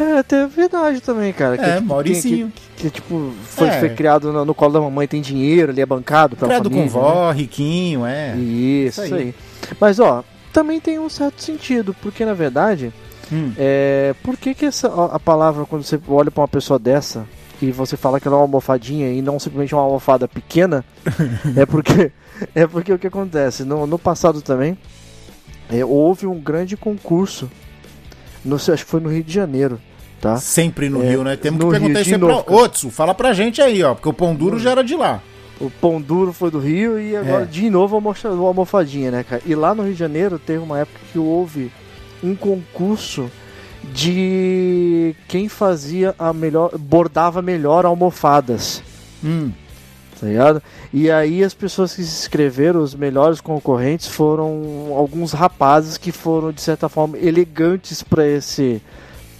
É, 0.00 0.18
até 0.18 0.46
verdade 0.46 1.00
também, 1.00 1.32
cara. 1.32 1.58
Que 1.58 1.64
É, 1.64 1.74
tipo, 1.76 1.86
Mauricinho. 1.88 2.52
Que, 2.76 2.84
que, 2.84 2.90
tipo, 2.90 3.32
foi, 3.44 3.68
É. 3.68 3.80
foi 3.80 3.90
criado 3.90 4.32
no, 4.32 4.44
no 4.44 4.54
colo 4.54 4.72
da 4.72 4.80
mamãe, 4.80 5.06
tem 5.06 5.20
dinheiro, 5.20 5.72
ele 5.72 5.80
é 5.80 5.86
bancado 5.86 6.36
pela 6.36 6.48
Criado 6.48 6.70
com 6.70 6.76
família, 6.76 6.90
vó, 6.92 7.30
riquinho, 7.32 8.06
é. 8.06 8.34
né? 8.34 8.38
Isso, 8.38 9.02
Isso 9.04 9.14
aí. 9.14 9.22
aí. 9.22 9.34
Mas, 9.80 10.00
ó, 10.00 10.24
também 10.52 10.80
tem 10.80 10.98
um 10.98 11.08
certo 11.08 11.42
sentido, 11.42 11.94
porque, 12.00 12.24
na 12.24 12.32
verdade, 12.34 12.92
Hum. 13.32 13.52
é, 13.58 14.14
por 14.22 14.36
que 14.36 14.54
que 14.54 14.64
essa, 14.66 14.88
a 14.88 15.16
a 15.16 15.20
palavra, 15.20 15.64
quando 15.66 15.82
você 15.84 16.00
olha 16.08 16.30
pra 16.30 16.40
uma 16.42 16.48
pessoa 16.48 16.78
dessa, 16.78 17.26
e 17.62 17.70
você 17.70 17.96
fala 17.96 18.18
que 18.18 18.26
ela 18.26 18.36
é 18.36 18.38
uma 18.38 18.44
almofadinha 18.44 19.12
e 19.12 19.20
não 19.20 19.38
simplesmente 19.38 19.74
uma 19.74 19.82
almofada 19.82 20.26
pequena, 20.26 20.82
é 21.54 21.66
porque 21.66 22.10
é 22.54 22.66
porque 22.66 22.90
o 22.92 22.98
que 22.98 23.06
acontece? 23.06 23.64
No, 23.64 23.86
no 23.86 23.98
passado 23.98 24.40
também, 24.40 24.78
é, 25.70 25.84
houve 25.84 26.26
um 26.26 26.40
grande 26.40 26.74
concurso, 26.76 27.50
no, 28.42 28.56
acho 28.56 28.70
que 28.70 28.84
foi 28.90 28.98
no 29.00 29.10
Rio 29.10 29.22
de 29.22 29.32
Janeiro, 29.32 29.78
tá? 30.20 30.36
Sempre 30.36 30.88
no 30.88 31.02
É, 31.02 31.08
Rio, 31.10 31.24
né? 31.24 31.36
Temos 31.36 31.64
que 31.64 31.70
perguntar 31.70 32.00
isso 32.02 32.18
pra 32.18 32.42
cara. 32.42 32.56
Otsu. 32.62 32.90
Fala 32.90 33.14
pra 33.14 33.32
gente 33.32 33.60
aí, 33.62 33.82
ó, 33.82 33.94
porque 33.94 34.08
o 34.08 34.12
pão 34.12 34.34
duro 34.34 34.58
já 34.58 34.70
era 34.72 34.84
de 34.84 34.94
lá. 34.96 35.22
O 35.60 35.68
Pão 35.70 36.00
Duro 36.00 36.32
foi 36.32 36.50
do 36.50 36.58
Rio 36.58 36.98
e 36.98 37.14
agora 37.14 37.42
É. 37.42 37.44
de 37.44 37.68
novo 37.68 37.94
a 37.94 38.28
almofadinha, 38.46 39.10
né, 39.10 39.22
cara? 39.22 39.42
E 39.44 39.54
lá 39.54 39.74
no 39.74 39.82
Rio 39.82 39.92
de 39.92 39.98
Janeiro 39.98 40.38
teve 40.38 40.58
uma 40.58 40.78
época 40.78 40.98
que 41.12 41.18
houve 41.18 41.70
um 42.24 42.34
concurso 42.34 43.30
de 43.92 45.14
quem 45.28 45.48
fazia 45.50 46.14
a 46.18 46.32
melhor, 46.32 46.70
bordava 46.78 47.42
melhor 47.42 47.84
almofadas, 47.84 48.82
Hum. 49.22 49.50
tá 50.18 50.26
ligado? 50.26 50.62
E 50.94 51.10
aí 51.10 51.44
as 51.44 51.52
pessoas 51.54 51.94
que 51.94 52.02
se 52.02 52.20
inscreveram, 52.22 52.80
os 52.82 52.94
melhores 52.94 53.40
concorrentes, 53.40 54.06
foram 54.08 54.94
alguns 54.96 55.32
rapazes 55.32 55.96
que 55.98 56.10
foram 56.10 56.52
de 56.52 56.60
certa 56.62 56.88
forma 56.88 57.18
elegantes 57.18 58.02
para 58.02 58.26
esse 58.26 58.80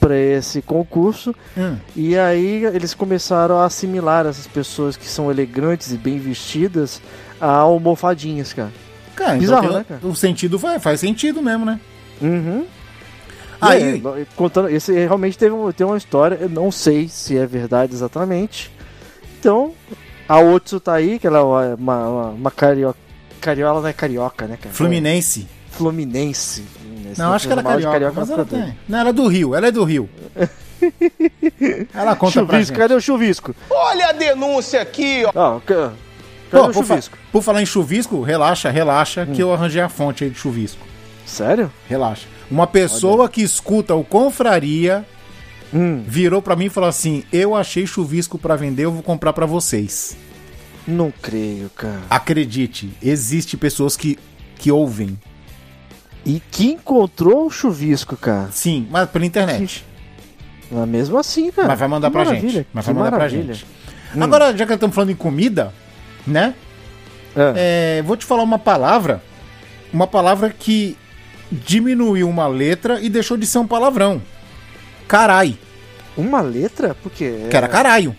para 0.00 0.16
esse 0.16 0.62
concurso 0.62 1.34
Hum. 1.56 1.76
e 1.94 2.16
aí 2.18 2.64
eles 2.64 2.94
começaram 2.94 3.58
a 3.58 3.66
assimilar 3.66 4.26
essas 4.26 4.46
pessoas 4.46 4.96
que 4.96 5.06
são 5.06 5.30
elegantes 5.30 5.92
e 5.92 5.98
bem 5.98 6.18
vestidas 6.18 7.00
a 7.40 7.50
almofadinhas, 7.50 8.52
cara. 8.52 8.72
Cara, 9.14 9.36
Bizarro, 9.36 9.64
então 9.66 9.78
né, 9.78 9.84
cara? 9.86 10.00
o 10.02 10.14
sentido 10.16 10.58
faz, 10.58 10.82
faz 10.82 11.00
sentido 11.00 11.42
mesmo, 11.42 11.64
né? 11.66 11.78
Uhum. 12.20 12.64
Aí- 13.60 14.02
aí, 14.02 14.26
contando, 14.34 14.70
esse 14.70 14.92
realmente 14.92 15.36
teve 15.36 15.54
tem 15.76 15.86
uma 15.86 15.98
história, 15.98 16.38
eu 16.40 16.48
não 16.48 16.72
sei 16.72 17.08
se 17.08 17.36
é 17.36 17.44
verdade 17.46 17.92
exatamente. 17.92 18.70
Então, 19.38 19.72
a 20.26 20.40
Otsu 20.40 20.80
tá 20.80 20.94
aí, 20.94 21.18
que 21.18 21.26
ela 21.26 21.38
é 21.38 21.42
uma, 21.42 21.74
uma, 21.74 22.28
uma, 22.30 22.50
carioca. 22.50 22.98
Não 23.46 23.86
é 23.86 23.92
carioca, 23.92 24.46
né, 24.46 24.58
cara? 24.60 24.74
Fluminense. 24.74 25.46
Fluminense. 25.70 26.64
Não, 27.16 27.32
acho 27.32 27.46
que 27.46 27.52
ela 27.52 27.60
é 27.60 27.64
Chamava 27.64 27.80
de 27.80 27.86
carioca, 27.86 28.20
mas 28.20 28.30
ela 28.30 28.44
tem. 28.44 28.76
Não, 28.88 28.98
ela 28.98 29.08
é 29.10 29.12
do 29.12 29.26
Rio, 29.26 29.54
ela 29.54 29.66
é 29.68 29.70
do 29.72 29.84
Rio. 29.84 30.08
ela 31.94 32.16
conta 32.16 32.44
pra 32.44 32.54
Chuvisco, 32.56 32.56
gente. 32.74 32.78
cadê 32.78 32.94
o 32.94 33.00
chuvisco? 33.00 33.54
Olha 33.70 34.06
a 34.08 34.12
denúncia 34.12 34.80
aqui, 34.80 35.24
ó. 35.34 35.60
Ca- 35.60 35.92
cadê 36.50 36.66
Pô, 36.66 36.72
por, 36.72 36.84
fa- 36.84 36.94
chuvisco? 36.94 37.18
por 37.32 37.42
falar 37.42 37.62
em 37.62 37.66
chuvisco, 37.66 38.22
relaxa, 38.22 38.70
relaxa, 38.70 39.26
Hum. 39.28 39.32
que 39.34 39.42
eu 39.42 39.52
arranjei 39.52 39.80
a 39.82 39.88
fonte 39.88 40.24
aí 40.24 40.30
de 40.30 40.38
chuvisco. 40.38 40.86
Sério? 41.26 41.70
Relaxa. 41.88 42.26
Uma 42.50 42.66
pessoa 42.66 43.28
que 43.28 43.42
escuta 43.42 43.94
o 43.94 44.02
Confraria 44.04 45.04
Hum, 45.72 46.02
virou 46.04 46.42
pra 46.42 46.56
mim 46.56 46.64
e 46.64 46.68
falou 46.68 46.88
assim: 46.88 47.22
Eu 47.32 47.54
achei 47.54 47.86
chuvisco 47.86 48.36
pra 48.36 48.56
vender, 48.56 48.86
eu 48.86 48.92
vou 48.92 49.04
comprar 49.04 49.32
pra 49.32 49.46
vocês. 49.46 50.16
não 50.84 51.12
creio, 51.22 51.70
cara. 51.70 52.00
Acredite, 52.10 52.90
existe 53.00 53.56
pessoas 53.56 53.96
que, 53.96 54.18
que 54.56 54.72
ouvem. 54.72 55.16
E 56.24 56.40
que 56.50 56.72
encontrou 56.72 57.46
o 57.46 57.50
chuvisco, 57.50 58.16
cara? 58.16 58.50
Sim, 58.52 58.86
mas 58.90 59.08
pela 59.08 59.24
internet. 59.24 59.84
Mas 60.70 60.88
mesmo 60.88 61.18
assim, 61.18 61.50
cara. 61.50 61.68
Mas 61.68 61.78
vai 61.78 61.88
mandar 61.88 62.08
que 62.08 62.12
pra 62.12 62.24
maravilha, 62.24 62.52
gente. 62.52 62.66
Mas 62.72 62.84
que 62.84 62.92
vai 62.92 63.02
mandar 63.04 63.16
maravilha. 63.16 63.44
pra 63.44 63.54
gente. 63.54 63.66
Agora, 64.20 64.56
já 64.56 64.66
que 64.66 64.72
estamos 64.74 64.94
falando 64.94 65.10
em 65.10 65.16
comida, 65.16 65.72
né? 66.26 66.54
É. 67.36 67.98
É, 67.98 68.02
vou 68.02 68.16
te 68.16 68.24
falar 68.24 68.42
uma 68.42 68.58
palavra. 68.58 69.22
Uma 69.92 70.06
palavra 70.06 70.50
que 70.50 70.96
diminuiu 71.50 72.28
uma 72.28 72.46
letra 72.46 73.00
e 73.00 73.08
deixou 73.08 73.36
de 73.36 73.46
ser 73.46 73.58
um 73.58 73.66
palavrão. 73.66 74.20
Carai. 75.08 75.58
Uma 76.16 76.40
letra? 76.40 76.94
Por 76.94 77.10
quê? 77.10 77.46
Que 77.50 77.56
era 77.56 77.66
caralho. 77.68 78.14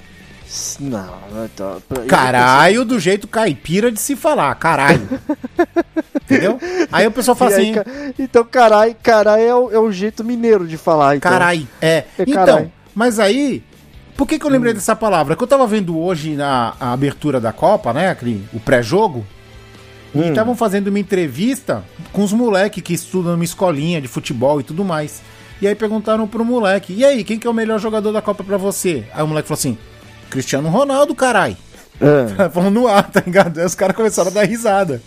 Não, 0.80 1.08
tá. 1.56 1.78
pra- 1.88 2.06
Caralho 2.06 2.84
do 2.86 3.00
jeito 3.00 3.28
caipira 3.28 3.92
de 3.92 4.00
se 4.00 4.16
falar. 4.16 4.54
Caralho. 4.56 5.08
Entendeu? 6.24 6.60
Aí 6.92 7.06
o 7.08 7.12
pessoal 7.12 7.36
E 7.36 7.40
fala 7.40 7.56
aí, 7.56 7.72
assim. 7.72 8.14
então, 8.20 8.44
carai, 8.44 8.96
carai 9.02 9.46
é 9.48 9.56
o, 9.56 9.72
é 9.72 9.80
o 9.80 9.92
jeito 9.92 10.24
mineiro 10.24 10.68
de 10.68 10.78
falar. 10.78 11.16
Então. 11.18 11.32
Carai. 11.32 11.68
É. 11.82 12.06
É 12.18 12.24
Então, 12.28 12.46
carai. 12.46 12.72
mas 12.96 13.20
aí. 13.20 13.64
Por 14.16 14.28
que, 14.28 14.38
que 14.38 14.46
eu 14.46 14.50
lembrei 14.52 14.74
dessa 14.74 14.96
palavra? 14.96 15.36
Que 15.36 15.44
eu 15.44 15.48
tava 15.48 15.66
vendo 15.66 15.98
hoje 15.98 16.36
na 16.36 16.76
abertura 16.80 17.40
da 17.40 17.52
Copa, 17.52 17.92
né? 17.94 18.10
aquele- 18.10 18.44
O 18.54 18.60
pré-jogo. 18.60 19.26
E 20.14 20.20
Hum. 20.20 20.30
estavam 20.30 20.56
fazendo 20.56 20.90
uma 20.90 21.00
entrevista 21.00 21.84
com 22.12 22.22
os 22.24 22.34
moleques 22.34 22.84
que 22.84 22.94
estudam 22.94 23.32
numa 23.32 23.44
escolinha 23.46 24.02
de 24.02 24.08
futebol 24.10 24.60
e 24.60 24.64
tudo 24.64 24.84
mais. 24.84 25.22
E 25.62 25.68
aí 25.68 25.74
perguntaram 25.74 26.28
pro 26.28 26.44
moleque: 26.46 26.94
E 26.94 27.04
aí, 27.06 27.24
quem 27.24 27.40
que 27.40 27.48
é 27.48 27.50
o 27.50 27.54
melhor 27.54 27.80
jogador 27.80 28.12
da 28.12 28.22
Copa 28.22 28.44
pra 28.44 28.58
você? 28.58 29.06
Aí 29.14 29.24
o 29.24 29.28
moleque 29.28 29.48
falou 29.48 29.58
assim: 29.58 29.78
Cristiano 30.32 30.70
Ronaldo, 30.70 31.14
carai. 31.14 31.56
É, 32.00 32.50
Falando 32.50 32.74
no 32.80 32.88
ar, 32.88 33.12
tá 33.12 33.22
ligado? 33.24 33.60
Aí 33.60 33.66
os 33.66 33.76
caras 33.76 33.96
começaram 33.96 34.32
a 34.32 34.34
dar 34.34 34.44
risada. 34.48 35.02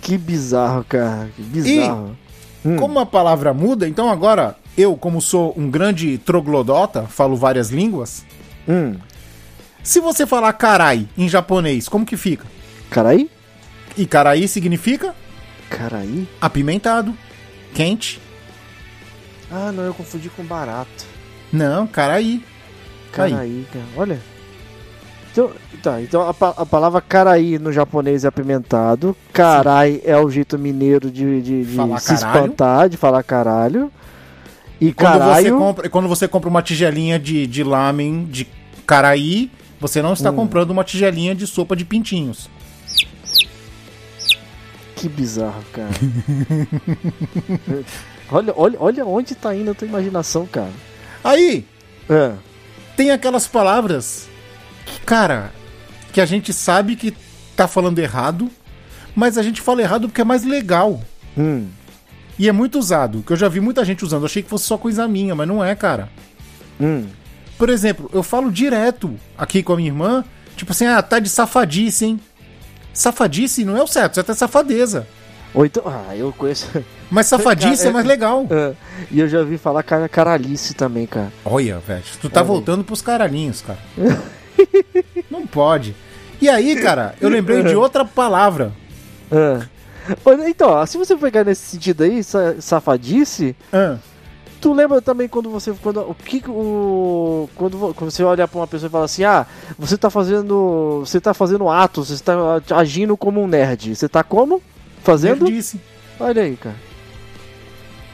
que 0.00 0.16
bizarro, 0.16 0.84
cara. 0.84 1.28
Que 1.34 1.42
bizarro. 1.42 2.16
Hum. 2.64 2.76
Como 2.76 3.00
a 3.00 3.06
palavra 3.06 3.52
muda, 3.52 3.88
então 3.88 4.08
agora 4.08 4.56
eu, 4.78 4.96
como 4.96 5.20
sou 5.20 5.52
um 5.56 5.68
grande 5.70 6.18
troglodota, 6.18 7.02
falo 7.02 7.36
várias 7.36 7.70
línguas. 7.70 8.24
Hum. 8.68 8.94
Se 9.82 10.00
você 10.00 10.24
falar 10.26 10.52
carai 10.52 11.08
em 11.18 11.28
japonês, 11.28 11.88
como 11.88 12.06
que 12.06 12.16
fica? 12.16 12.46
Carai? 12.90 13.28
E 13.96 14.06
carai 14.06 14.46
significa 14.48 15.14
Carai? 15.68 16.26
apimentado, 16.40 17.14
quente. 17.74 18.20
Ah, 19.50 19.70
não, 19.72 19.82
eu 19.84 19.94
confundi 19.94 20.28
com 20.30 20.42
barato. 20.44 21.04
Não, 21.52 21.86
carai. 21.86 22.22
Aí. 22.22 22.44
Caraí, 23.12 23.66
cara. 23.72 23.84
Olha. 23.96 24.33
Então, 25.34 25.50
tá, 25.82 26.00
então 26.00 26.28
a, 26.28 26.32
pa- 26.32 26.54
a 26.56 26.64
palavra 26.64 27.00
caraí 27.00 27.58
no 27.58 27.72
japonês 27.72 28.24
é 28.24 28.28
apimentado. 28.28 29.16
Carai 29.32 30.00
é 30.04 30.16
o 30.16 30.30
jeito 30.30 30.56
mineiro 30.56 31.10
de, 31.10 31.42
de, 31.42 31.64
de 31.64 31.70
se 31.72 31.76
caralho. 31.76 31.96
espantar, 32.14 32.88
de 32.88 32.96
falar 32.96 33.20
caralho. 33.24 33.90
E 34.80 34.92
Quando 34.92 35.12
você, 35.14 35.18
caralho. 35.18 35.58
compra, 35.58 35.88
quando 35.90 36.08
você 36.08 36.28
compra 36.28 36.48
uma 36.48 36.62
tigelinha 36.62 37.18
de, 37.18 37.48
de 37.48 37.64
lamen 37.64 38.26
de 38.30 38.46
caraí, 38.86 39.50
você 39.80 40.00
não 40.00 40.10
Hum. 40.10 40.14
está 40.14 40.30
comprando 40.30 40.70
uma 40.70 40.84
tigelinha 40.84 41.34
de 41.34 41.48
sopa 41.48 41.74
de 41.74 41.84
pintinhos. 41.84 42.48
Que 44.94 45.08
bizarro, 45.08 45.64
cara. 45.72 45.90
olha, 48.30 48.52
olha, 48.56 48.76
olha 48.80 49.06
onde 49.06 49.34
tá 49.34 49.54
indo 49.54 49.70
a 49.70 49.74
tua 49.74 49.86
imaginação, 49.88 50.46
cara. 50.46 50.70
Aí, 51.22 51.64
É. 52.08 52.32
tem 52.96 53.10
aquelas 53.10 53.46
palavras 53.46 54.28
que, 54.84 55.00
cara, 55.00 55.52
que 56.12 56.20
a 56.20 56.26
gente 56.26 56.52
sabe 56.52 56.96
que 56.96 57.14
tá 57.56 57.66
falando 57.68 57.98
errado, 57.98 58.50
mas 59.14 59.38
a 59.38 59.42
gente 59.42 59.60
fala 59.60 59.82
errado 59.82 60.08
porque 60.08 60.20
é 60.20 60.24
mais 60.24 60.44
legal. 60.44 61.00
Hum. 61.36 61.68
E 62.38 62.48
é 62.48 62.52
muito 62.52 62.78
usado, 62.78 63.22
que 63.22 63.32
eu 63.32 63.36
já 63.36 63.48
vi 63.48 63.60
muita 63.60 63.84
gente 63.84 64.04
usando. 64.04 64.22
Eu 64.22 64.26
achei 64.26 64.42
que 64.42 64.48
fosse 64.48 64.64
só 64.64 64.76
coisa 64.76 65.06
minha, 65.06 65.34
mas 65.34 65.46
não 65.46 65.64
é, 65.64 65.74
cara. 65.74 66.08
Hum. 66.80 67.06
Por 67.56 67.68
exemplo, 67.68 68.10
eu 68.12 68.22
falo 68.22 68.50
direto 68.50 69.14
aqui 69.38 69.62
com 69.62 69.72
a 69.72 69.76
minha 69.76 69.88
irmã, 69.88 70.24
tipo 70.56 70.72
assim, 70.72 70.86
ah, 70.86 71.00
tá 71.00 71.20
de 71.20 71.28
safadice, 71.28 72.04
hein? 72.04 72.20
Safadice 72.92 73.64
não 73.64 73.76
é 73.76 73.82
o 73.82 73.86
certo, 73.86 74.12
o 74.12 74.14
certo 74.16 74.32
é 74.32 74.34
safadeza. 74.34 75.06
Ou 75.52 75.64
então. 75.64 75.84
Ah, 75.86 76.16
eu 76.16 76.32
conheço. 76.32 76.68
Mas 77.08 77.26
safadice 77.28 77.78
Cara, 77.78 77.90
é 77.90 77.92
mais 77.92 78.06
legal. 78.06 78.46
É, 78.50 78.72
E 79.10 79.20
eu 79.20 79.28
já 79.28 79.42
vi 79.44 79.56
falar 79.56 79.84
cara, 79.84 80.08
caralice 80.08 80.74
também, 80.74 81.06
cara. 81.06 81.32
Olha, 81.44 81.78
velho, 81.78 82.02
tu 82.20 82.28
tá 82.28 82.40
aí. 82.40 82.46
voltando 82.46 82.82
pros 82.82 83.00
caralhinhos, 83.00 83.62
cara. 83.62 83.78
não 85.30 85.46
pode. 85.46 85.94
E 86.40 86.48
aí, 86.48 86.76
cara, 86.80 87.14
eu 87.20 87.28
lembrei 87.28 87.62
de 87.62 87.74
outra 87.76 88.04
palavra. 88.04 88.72
Olha, 90.24 90.48
Então, 90.48 90.84
se 90.86 90.98
você 90.98 91.16
pegar 91.16 91.44
nesse 91.44 91.62
sentido 91.62 92.02
aí, 92.04 92.22
sa- 92.22 92.60
safadice, 92.60 93.56
Ah, 93.72 93.96
tu 94.60 94.72
lembra 94.74 95.00
também 95.00 95.28
quando 95.28 95.48
você. 95.50 95.72
Quando, 95.82 96.00
o 96.00 96.14
que 96.14 96.42
o. 96.48 97.48
Quando, 97.54 97.94
quando 97.94 98.10
você 98.10 98.22
olha 98.22 98.46
pra 98.46 98.58
uma 98.60 98.66
pessoa 98.66 98.88
e 98.88 98.90
fala 98.90 99.04
assim, 99.06 99.24
ah, 99.24 99.46
você 99.78 99.96
tá 99.96 100.10
fazendo. 100.10 101.00
Você 101.06 101.20
tá 101.20 101.32
fazendo 101.32 101.68
atos, 101.68 102.08
você 102.10 102.22
tá 102.22 102.60
agindo 102.76 103.16
como 103.16 103.42
um 103.42 103.46
nerd. 103.46 103.94
Você 103.96 104.08
tá 104.08 104.22
como? 104.22 104.62
Fazendo? 105.02 105.46
disse. 105.46 105.80
Olha 106.20 106.42
aí, 106.42 106.56
cara. 106.56 106.76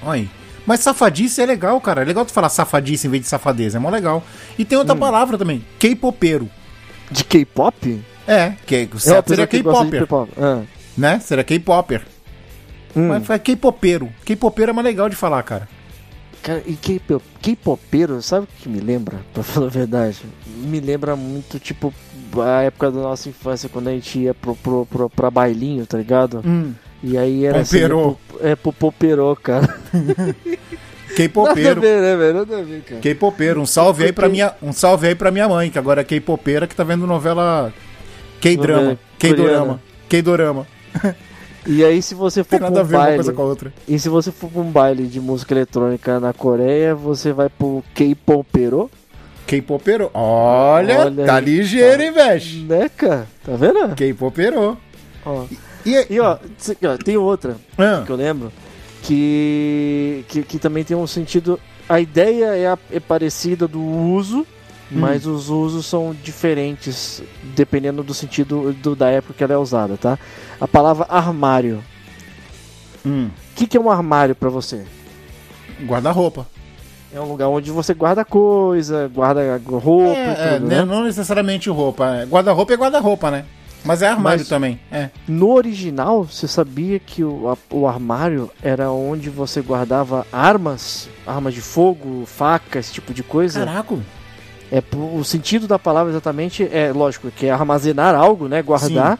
Olha 0.02 0.12
aí. 0.22 0.30
Mas 0.70 0.78
safadice 0.80 1.42
é 1.42 1.46
legal, 1.46 1.80
cara. 1.80 2.02
É 2.02 2.04
legal 2.04 2.24
tu 2.24 2.30
falar 2.32 2.48
safadice 2.48 3.08
em 3.08 3.10
vez 3.10 3.24
de 3.24 3.28
safadeza. 3.28 3.76
É 3.76 3.80
mó 3.80 3.90
legal. 3.90 4.22
E 4.56 4.64
tem 4.64 4.78
Hum. 4.78 4.82
outra 4.82 4.94
palavra 4.94 5.36
também. 5.36 5.64
K-popeiro. 5.80 6.48
De 7.10 7.24
K-pop? 7.24 8.00
É, 8.24 8.52
que 8.64 8.76
É 8.76 8.88
uma 8.92 9.00
seria 9.26 9.46
K-popper. 9.48 10.00
K-pop. 10.02 10.32
Ah. 10.40 10.62
Né? 10.96 11.18
Seria 11.18 11.42
K-popper. 11.42 12.02
Hum. 12.94 13.08
Mas 13.08 13.28
é 13.28 13.36
K-popeiro. 13.40 14.10
K-popeiro 14.24 14.70
é 14.70 14.72
mais 14.72 14.84
legal 14.84 15.08
de 15.08 15.16
falar, 15.16 15.42
cara. 15.42 15.68
Cara, 16.40 16.62
e 16.64 16.74
K-pop- 16.74 17.24
K-popeiro, 17.42 18.22
sabe 18.22 18.44
o 18.46 18.62
que 18.62 18.68
me 18.68 18.78
lembra? 18.78 19.18
Pra 19.34 19.42
falar 19.42 19.66
a 19.66 19.70
verdade, 19.70 20.18
me 20.46 20.78
lembra 20.78 21.16
muito, 21.16 21.58
tipo, 21.58 21.92
a 22.38 22.62
época 22.62 22.92
da 22.92 23.00
nossa 23.00 23.28
infância, 23.28 23.68
quando 23.68 23.88
a 23.88 23.90
gente 23.90 24.20
ia 24.20 24.32
pro, 24.34 24.54
pro, 24.54 24.86
pro, 24.86 25.10
pra 25.10 25.32
bailinho, 25.32 25.84
tá 25.84 25.98
ligado? 25.98 26.42
Hum. 26.46 26.72
E 27.02 27.18
aí 27.18 27.44
era 27.46 27.64
Poperô. 27.64 28.16
assim, 28.36 28.46
é 28.48 28.54
pro 28.54 28.72
poperô, 28.72 29.34
cara. 29.34 29.66
K-popeiro. 31.28 31.80
ver, 31.80 32.34
né. 32.34 32.82
K-popeiro. 33.00 33.60
Um 33.60 33.66
salve 33.66 34.04
aí 34.04 34.12
pra 34.12 34.28
minha, 34.28 34.54
um 34.62 34.72
salve 34.72 35.08
aí 35.08 35.14
pra 35.14 35.30
minha 35.30 35.48
mãe, 35.48 35.70
que 35.70 35.78
agora 35.78 36.00
é 36.00 36.04
K-popeira, 36.04 36.66
que 36.66 36.74
tá 36.74 36.84
vendo 36.84 37.06
novela 37.06 37.72
K-drama. 38.40 38.98
K-dorama. 39.18 39.80
K-dorama. 40.08 40.66
E 41.66 41.84
aí, 41.84 42.00
se 42.00 42.14
você 42.14 42.42
for 42.42 42.50
Tem 42.58 42.60
nada 42.60 42.72
pra 42.72 42.80
a 42.80 42.84
um 42.84 42.86
ver 42.86 42.96
uma 42.96 43.02
baile, 43.02 43.16
coisa 43.16 43.32
com 43.34 43.42
a 43.42 43.44
outra. 43.44 43.72
e 43.86 43.98
se 43.98 44.08
você 44.08 44.32
for 44.32 44.50
pra 44.50 44.62
um 44.62 44.70
baile 44.70 45.06
de 45.06 45.20
música 45.20 45.52
eletrônica 45.52 46.18
na 46.18 46.32
Coreia, 46.32 46.94
você 46.94 47.32
vai 47.34 47.50
pro 47.50 47.84
K-poperô, 47.94 48.88
K-popeiro. 49.46 50.10
Olha, 50.14 51.00
Olha 51.00 51.26
tá 51.26 51.36
aí, 51.36 51.44
ligeiro, 51.44 52.02
hein, 52.02 52.12
velho? 52.12 52.62
né, 52.66 52.88
cara? 52.96 53.26
Tá 53.44 53.52
vendo? 53.56 53.94
K-popeiro. 53.94 54.78
Ó. 55.26 55.44
E, 55.84 56.06
E 56.08 56.18
ó, 56.20 56.38
tem 57.04 57.16
outra 57.16 57.56
Ah, 57.76 58.02
que 58.06 58.10
eu 58.12 58.16
lembro 58.16 58.50
que, 59.02 60.24
que, 60.28 60.42
que 60.42 60.58
também 60.58 60.84
tem 60.84 60.96
um 60.96 61.06
sentido. 61.06 61.58
A 61.88 62.00
ideia 62.00 62.56
é, 62.56 62.66
a- 62.68 62.78
é 62.90 63.00
parecida 63.00 63.66
do 63.66 63.80
uso, 63.80 64.46
mas 64.90 65.26
os 65.26 65.48
usos 65.48 65.86
são 65.86 66.14
diferentes 66.22 67.22
dependendo 67.54 68.02
do 68.02 68.12
sentido 68.14 68.72
do, 68.72 68.94
da 68.96 69.08
época 69.08 69.34
que 69.34 69.42
ela 69.44 69.54
é 69.54 69.56
usada, 69.56 69.96
tá? 69.96 70.18
A 70.60 70.66
palavra 70.68 71.06
armário. 71.08 71.82
hum, 73.04 73.28
O 73.52 73.54
que, 73.56 73.66
que 73.66 73.76
é 73.76 73.80
um 73.80 73.90
armário 73.90 74.34
pra 74.34 74.48
você? 74.48 74.84
guarda-roupa. 75.84 76.46
É 77.12 77.18
um 77.20 77.24
lugar 77.24 77.48
onde 77.48 77.70
você 77.72 77.92
guarda 77.94 78.24
coisa, 78.24 79.08
guarda 79.12 79.60
roupa 79.64 80.10
É, 80.16 80.26
e 80.26 80.30
é, 80.30 80.54
tudo, 80.58 80.68
né, 80.68 80.76
né? 80.76 80.84
não 80.84 81.02
necessariamente 81.04 81.68
roupa. 81.70 82.16
é, 82.18 82.24
Guarda-roupa 82.26 82.72
é 82.72 82.76
guarda-roupa, 82.76 83.30
né? 83.32 83.44
Mas 83.84 84.02
é 84.02 84.08
armário 84.08 84.40
Mas- 84.40 84.48
também. 84.48 84.78
É. 84.92 85.08
No 85.26 85.52
original, 85.52 86.24
você 86.24 86.46
sabia 86.46 86.98
que 86.98 87.24
o, 87.24 87.48
a- 87.48 87.56
o 87.74 87.86
armário 87.86 88.50
era 88.62 88.90
onde 88.90 89.30
você 89.30 89.60
guardava 89.62 90.26
armas, 90.32 91.08
armas 91.26 91.54
de 91.54 91.60
fogo, 91.62 92.24
faca, 92.26 92.78
esse 92.78 92.92
tipo 92.92 93.14
de 93.14 93.22
coisa? 93.22 93.64
Caraca. 93.64 93.96
É 94.70 94.82
o 94.94 95.24
sentido 95.24 95.66
da 95.66 95.78
palavra 95.78 96.12
exatamente 96.12 96.62
é 96.70 96.92
lógico 96.92 97.30
que 97.30 97.46
é 97.46 97.50
armazenar 97.50 98.14
algo, 98.14 98.46
né, 98.46 98.62
guardar, 98.62 99.18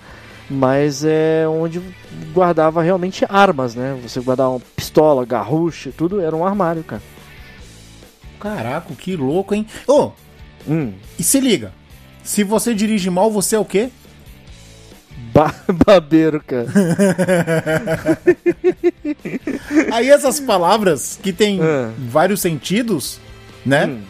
mas 0.48 1.02
é 1.04 1.44
onde 1.48 1.80
guardava 2.32 2.82
realmente 2.82 3.24
armas, 3.28 3.74
né? 3.74 3.98
Você 4.02 4.20
guardava 4.20 4.50
uma 4.50 4.61
pistola, 4.76 5.24
garrucha, 5.24 5.90
tudo 5.96 6.20
era 6.20 6.36
um 6.36 6.46
armário, 6.46 6.84
cara. 6.84 7.02
Caraca, 8.38 8.94
que 8.94 9.16
louco, 9.16 9.54
hein? 9.54 9.66
Ô, 9.86 10.12
Hum. 10.68 10.92
e 11.18 11.22
se 11.22 11.40
liga. 11.40 11.72
Se 12.22 12.44
você 12.44 12.74
dirige 12.74 13.11
mal, 13.11 13.30
você 13.30 13.56
é 13.56 13.58
o 13.58 13.64
quê? 13.64 13.90
Ba 15.32 15.54
babeiro, 15.86 16.42
cara. 16.44 16.66
Aí 19.92 20.10
essas 20.10 20.40
palavras 20.40 21.18
que 21.22 21.32
tem 21.32 21.60
É. 21.62 21.88
vários 22.08 22.40
sentidos, 22.40 23.20
né? 23.64 23.86
Hum. 23.86 24.00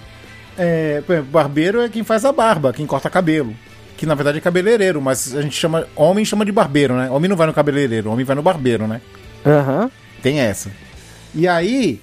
É, 0.58 1.02
por 1.06 1.12
exemplo, 1.14 1.30
barbeiro 1.30 1.80
é 1.80 1.88
quem 1.88 2.04
faz 2.04 2.24
a 2.24 2.32
barba, 2.32 2.72
quem 2.72 2.86
corta 2.86 3.08
cabelo. 3.08 3.54
Que 3.96 4.06
na 4.06 4.14
verdade 4.14 4.38
é 4.38 4.40
cabeleireiro, 4.40 5.00
mas 5.00 5.34
a 5.36 5.42
gente 5.42 5.56
chama. 5.56 5.86
Homem 5.94 6.24
chama 6.24 6.44
de 6.44 6.52
barbeiro, 6.52 6.94
né? 6.96 7.10
Homem 7.10 7.28
não 7.28 7.36
vai 7.36 7.46
no 7.46 7.52
cabeleireiro, 7.52 8.10
homem 8.10 8.24
vai 8.24 8.34
no 8.36 8.42
barbeiro, 8.42 8.86
né? 8.86 9.00
Aham. 9.46 9.90
Tem 10.22 10.40
essa. 10.40 10.70
E 11.34 11.46
aí, 11.46 12.00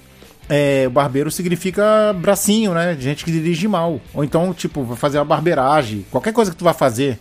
é, 0.48 0.88
barbeiro 0.88 1.30
significa 1.30 2.12
bracinho, 2.12 2.72
né? 2.72 2.96
Gente 2.98 3.24
que 3.24 3.32
dirige 3.32 3.66
mal. 3.66 4.00
Ou 4.14 4.22
então, 4.24 4.54
tipo, 4.54 4.84
vai 4.84 4.96
fazer 4.96 5.18
uma 5.18 5.24
barbeiragem. 5.24 6.06
Qualquer 6.10 6.32
coisa 6.32 6.50
que 6.52 6.56
tu 6.56 6.64
vai 6.64 6.74
fazer. 6.74 7.18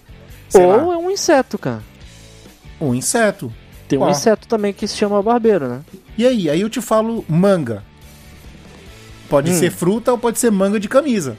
Sei 0.50 0.64
Ou 0.64 0.70
lá, 0.70 0.78
um 1.08 1.12
inseto, 1.12 1.58
cara. 1.58 1.82
um 2.80 2.94
inseto. 2.94 3.52
Tem 3.88 3.98
um 3.98 4.04
Ó. 4.04 4.10
inseto 4.10 4.48
também 4.48 4.74
que 4.74 4.88
se 4.88 4.96
chama 4.98 5.22
barbeiro, 5.24 5.68
né? 5.68 5.80
E 6.18 6.26
aí? 6.28 6.50
Aí 6.50 6.62
eu 6.62 6.70
te 6.70 6.82
falo 6.82 7.24
manga. 7.28 7.84
Pode 9.30 9.52
Hum. 9.52 9.54
ser 9.60 9.72
fruta 9.72 10.12
ou 10.12 10.18
pode 10.18 10.40
ser 10.40 10.52
manga 10.52 10.80
de 10.80 10.88
camisa. 10.88 11.38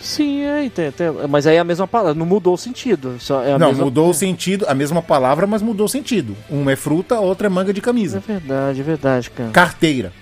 Sim, 0.00 0.46
aí 0.46 0.70
tem, 0.70 0.90
tem- 0.90 1.10
mas 1.28 1.46
aí 1.46 1.56
é 1.56 1.58
a 1.58 1.64
mesma 1.64 1.86
palavra, 1.86 2.14
não 2.14 2.24
mudou 2.24 2.54
o 2.54 2.58
sentido. 2.58 3.16
Só 3.20 3.42
é 3.44 3.58
não, 3.58 3.68
mesma... 3.68 3.84
mudou 3.84 4.08
o 4.10 4.14
sentido, 4.14 4.64
a 4.66 4.74
mesma 4.74 5.02
palavra, 5.02 5.46
mas 5.46 5.60
mudou 5.60 5.84
o 5.84 5.88
sentido. 5.88 6.34
Uma 6.48 6.72
é 6.72 6.76
fruta, 6.76 7.20
outra 7.20 7.46
é 7.48 7.50
manga 7.50 7.72
de 7.72 7.80
É 7.80 7.82
camisa. 7.82 8.18
verdade, 8.26 8.80
é 8.80 8.82
verdade, 8.82 9.30
cara. 9.30 9.50
Carteira. 9.50 10.12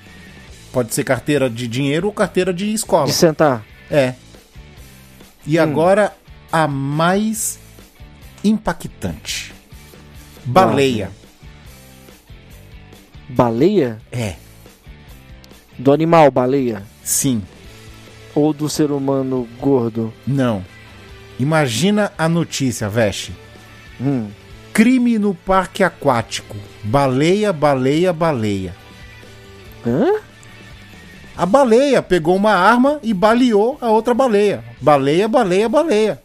Pode 0.73 0.93
ser 0.93 1.05
carteira 1.05 1.49
de 1.49 1.67
dinheiro 1.69 2.09
ou 2.09 2.13
carteira 2.13 2.53
de 2.53 2.73
escola. 2.75 3.07
De 3.07 3.13
sentar. 3.13 3.65
É. 3.91 4.15
E 5.47 5.59
Hum. 5.59 5.63
agora 5.63 6.13
a 6.53 6.67
mais 6.67 7.59
impactante. 8.45 9.53
Baleia. 10.45 11.11
Baleia? 13.29 13.99
É, 14.11 14.37
Do 15.79 15.93
animal, 15.93 16.31
baleia? 16.31 16.83
sim, 17.03 17.43
Ou 18.35 18.53
do 18.53 18.69
ser 18.69 18.91
humano 18.91 19.49
gordo? 19.61 20.13
não. 20.27 20.65
Imagina 21.41 22.13
a 22.19 22.29
notícia, 22.29 22.89
Veste. 22.89 23.33
Hum. 24.01 24.29
Crime 24.73 25.21
no 25.21 25.33
parque 25.35 25.85
aquático. 25.85 26.57
Baleia, 26.83 27.53
baleia, 27.53 28.13
baleia. 28.13 28.75
Hã? 29.87 30.19
A 31.37 31.47
baleia 31.47 32.03
pegou 32.03 32.35
uma 32.35 32.51
arma 32.55 32.99
e 33.05 33.15
baleou 33.15 33.79
a 33.81 33.89
outra 33.89 34.15
baleia. 34.15 34.65
Baleia, 34.81 35.29
baleia, 35.29 35.69
baleia. 35.69 36.21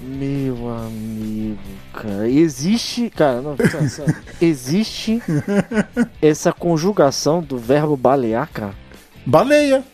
Meu 0.00 0.68
amigo, 0.68 1.58
cara. 1.92 2.28
Existe. 2.28 3.10
Cara, 3.10 3.40
não, 3.40 3.56
sério, 3.56 3.90
sério. 3.90 4.16
Existe 4.40 5.22
essa 6.20 6.52
conjugação 6.52 7.42
do 7.42 7.56
verbo 7.56 7.96
balear, 7.96 8.48
cara. 8.52 8.74
Baleia. 9.24 9.84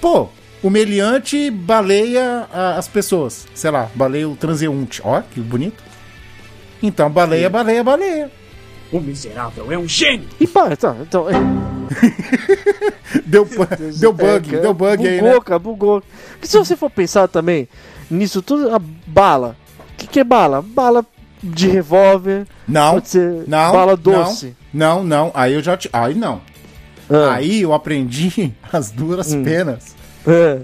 Pô, 0.00 0.28
o 0.62 0.68
meliante 0.68 1.50
baleia 1.50 2.46
as 2.76 2.88
pessoas. 2.88 3.46
Sei 3.54 3.70
lá, 3.70 3.88
baleia 3.94 4.28
o 4.28 4.36
transeunte. 4.36 5.00
Ó, 5.04 5.20
que 5.22 5.40
bonito. 5.40 5.82
Então, 6.82 7.08
baleia, 7.08 7.48
baleia, 7.48 7.84
baleia. 7.84 8.30
O 8.90 9.00
miserável 9.00 9.72
é 9.72 9.78
um 9.78 9.88
gênio! 9.88 10.28
E 10.38 10.46
pá, 10.46 10.76
tá, 10.76 10.94
então. 11.00 11.26
é, 11.30 11.32
Deu, 13.24 13.48
deu 13.98 14.12
bug, 14.12 14.50
cara, 14.50 14.62
deu 14.62 14.74
bug 14.74 15.08
aí, 15.08 15.18
bugou, 15.18 15.34
né? 15.34 15.40
cara, 15.40 15.58
bugou. 15.58 16.02
Porque 16.32 16.46
se 16.46 16.58
você 16.58 16.76
for 16.76 16.90
pensar 16.90 17.28
também 17.28 17.68
nisso 18.14 18.42
tudo, 18.42 18.74
a 18.74 18.78
bala. 19.06 19.56
O 19.94 19.96
que, 19.96 20.06
que 20.06 20.20
é 20.20 20.24
bala? 20.24 20.62
Bala 20.62 21.04
de 21.42 21.68
revólver. 21.68 22.46
Não, 22.68 22.94
Pode 22.94 23.08
ser 23.08 23.44
não, 23.48 23.72
bala 23.72 23.96
doce. 23.96 24.54
Não, 24.72 25.02
não, 25.02 25.30
aí 25.34 25.52
eu 25.54 25.62
já 25.62 25.76
te... 25.76 25.88
Aí 25.92 26.14
não. 26.14 26.40
Ah, 27.10 27.34
Aí 27.34 27.62
eu 27.62 27.72
aprendi 27.74 28.54
as 28.72 28.90
duras 28.90 29.32
Hum. 29.34 29.42
penas 29.42 29.94
é. 30.26 30.60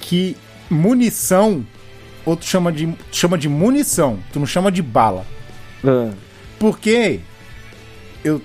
que 0.00 0.36
munição, 0.68 1.64
outro 2.26 2.46
chama 2.46 2.70
de, 2.72 2.92
chama 3.12 3.38
de 3.38 3.48
munição, 3.48 4.18
tu 4.32 4.38
não 4.38 4.46
chama 4.46 4.70
de 4.72 4.82
bala. 4.82 5.24
Ah. 5.84 6.10
Porque 6.58 7.20
eu, 8.24 8.42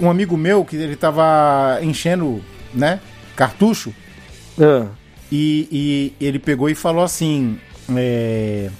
um 0.00 0.08
amigo 0.08 0.36
meu 0.36 0.64
que 0.64 0.76
ele 0.76 0.94
tava 0.96 1.78
enchendo, 1.82 2.42
né, 2.72 3.00
cartucho, 3.36 3.92
Ah. 4.60 4.86
e, 5.30 6.14
e 6.20 6.24
ele 6.24 6.38
pegou 6.38 6.70
e 6.70 6.74
falou 6.74 7.02
assim, 7.02 7.58
é, 7.96 8.70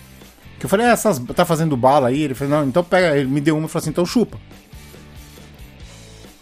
que 0.58 0.66
eu 0.66 0.70
falei, 0.70 0.86
ah, 0.86 0.90
essas, 0.90 1.18
tá 1.34 1.44
fazendo 1.44 1.76
bala 1.76 2.08
aí? 2.08 2.22
Ele 2.22 2.34
falou, 2.34 2.58
não, 2.58 2.68
então 2.68 2.82
pega, 2.82 3.16
ele 3.16 3.28
me 3.28 3.40
deu 3.40 3.56
uma 3.56 3.66
e 3.66 3.68
falou 3.68 3.82
assim, 3.82 3.90
então 3.90 4.04
chupa. 4.04 4.38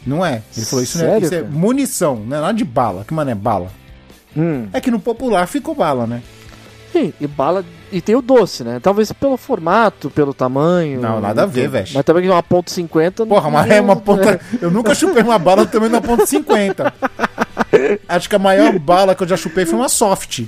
Não 0.07 0.25
é. 0.25 0.43
Ele 0.57 0.67
falou, 0.67 0.83
isso, 0.83 0.99
não 0.99 1.05
é, 1.05 1.09
Sério, 1.11 1.25
isso 1.25 1.35
é 1.35 1.43
munição, 1.43 2.17
não 2.17 2.37
é 2.37 2.41
nada 2.41 2.55
de 2.55 2.65
bala. 2.65 3.05
Que 3.05 3.13
mano 3.13 3.31
é 3.31 3.35
bala? 3.35 3.71
Hum. 4.37 4.69
É 4.73 4.81
que 4.81 4.91
no 4.91 5.01
popular 5.01 5.47
ficou 5.47 5.75
bala, 5.75 6.07
né? 6.07 6.23
Sim, 6.93 7.13
e 7.21 7.27
bala. 7.27 7.65
E 7.93 8.01
tem 8.01 8.15
o 8.15 8.23
doce, 8.23 8.65
né? 8.65 8.81
Talvez 8.81 9.13
pelo 9.13 9.37
formato, 9.37 10.11
pelo 10.11 10.33
tamanho. 10.33 11.01
Não, 11.01 11.21
nada 11.21 11.43
a 11.43 11.47
ver, 11.47 11.69
velho. 11.69 11.89
Mas 11.93 12.05
também 12.05 12.23
que 12.23 12.29
uma 12.29 12.43
ponto 12.43 12.71
.50... 12.71 13.27
Porra, 13.27 13.51
mas 13.51 13.71
é 13.71 13.81
uma 13.81 13.97
ponta... 13.97 14.41
Eu 14.61 14.71
nunca 14.71 14.95
chupei 14.95 15.23
uma 15.23 15.39
bala 15.39 15.67
também 15.67 15.89
na 15.89 16.01
ponto 16.01 16.25
.50. 16.25 16.93
Acho 18.09 18.29
que 18.29 18.35
a 18.35 18.39
maior 18.39 18.79
bala 18.79 19.15
que 19.15 19.23
eu 19.23 19.29
já 19.29 19.37
chupei 19.37 19.67
foi 19.67 19.79
uma 19.79 19.89
soft. 19.89 20.45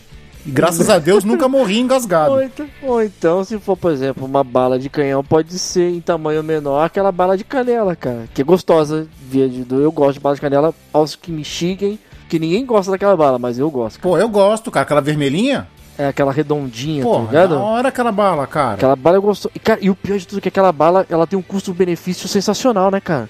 E 0.49 0.51
graças 0.51 0.89
a 0.89 0.99
Deus 0.99 1.25
nunca 1.25 1.47
morri 1.47 1.79
engasgado. 1.79 2.33
Ou 2.33 2.43
então, 2.43 2.67
ou 2.83 3.03
então, 3.03 3.45
se 3.45 3.59
for, 3.59 3.77
por 3.77 3.93
exemplo, 3.93 4.25
uma 4.25 4.43
bala 4.43 4.79
de 4.79 4.89
canhão, 4.89 5.23
pode 5.23 5.59
ser 5.59 5.91
em 5.91 6.01
tamanho 6.01 6.43
menor 6.43 6.87
aquela 6.87 7.13
bala 7.13 7.37
de 7.37 7.45
canela, 7.45 7.95
cara. 7.95 8.25
Que 8.33 8.41
é 8.41 8.45
gostosa. 8.47 9.07
Via 9.29 9.47
de, 9.47 9.67
eu 9.71 9.93
gosto 9.93 10.15
de 10.15 10.21
bala 10.21 10.35
de 10.35 10.41
canela. 10.41 10.75
Aos 10.91 11.15
que 11.15 11.31
me 11.31 11.45
xiguem, 11.45 11.99
que 12.31 12.39
ninguém 12.39 12.65
gosta 12.65 12.91
daquela 12.91 13.15
bala, 13.15 13.39
mas 13.39 13.59
eu 13.59 13.71
gosto. 13.71 14.01
Pô, 14.01 14.17
eu 14.17 14.27
gosto, 14.27 14.71
cara. 14.71 14.85
Aquela 14.85 15.03
vermelhinha. 15.03 15.69
É 15.99 16.07
aquela 16.07 16.33
redondinha, 16.33 17.03
Pô, 17.03 17.17
tá 17.17 17.21
ligado? 17.25 17.57
da 17.57 17.61
hora 17.61 17.89
aquela 17.89 18.11
bala, 18.11 18.47
cara. 18.47 18.77
Aquela 18.77 18.97
bala 18.97 19.19
eu 19.19 19.23
gosto. 19.23 19.51
E, 19.55 19.59
cara, 19.59 19.79
e 19.83 19.91
o 19.91 19.95
pior 19.95 20.17
de 20.19 20.27
tudo 20.27 20.39
é 20.39 20.41
que 20.41 20.49
aquela 20.49 20.73
bala, 20.73 21.05
ela 21.11 21.27
tem 21.27 21.39
um 21.39 21.43
custo-benefício 21.43 22.27
sensacional, 22.27 22.91
né, 22.91 23.03
cara? 23.03 23.29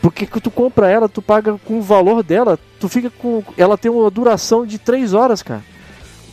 Porque 0.00 0.24
que 0.24 0.40
tu 0.40 0.50
compra 0.50 0.88
ela, 0.88 1.10
tu 1.10 1.20
paga 1.20 1.58
com 1.62 1.78
o 1.78 1.82
valor 1.82 2.22
dela, 2.22 2.58
tu 2.80 2.88
fica 2.88 3.10
com. 3.10 3.42
Ela 3.58 3.76
tem 3.76 3.90
uma 3.90 4.10
duração 4.10 4.64
de 4.64 4.78
3 4.78 5.12
horas, 5.12 5.42
cara. 5.42 5.62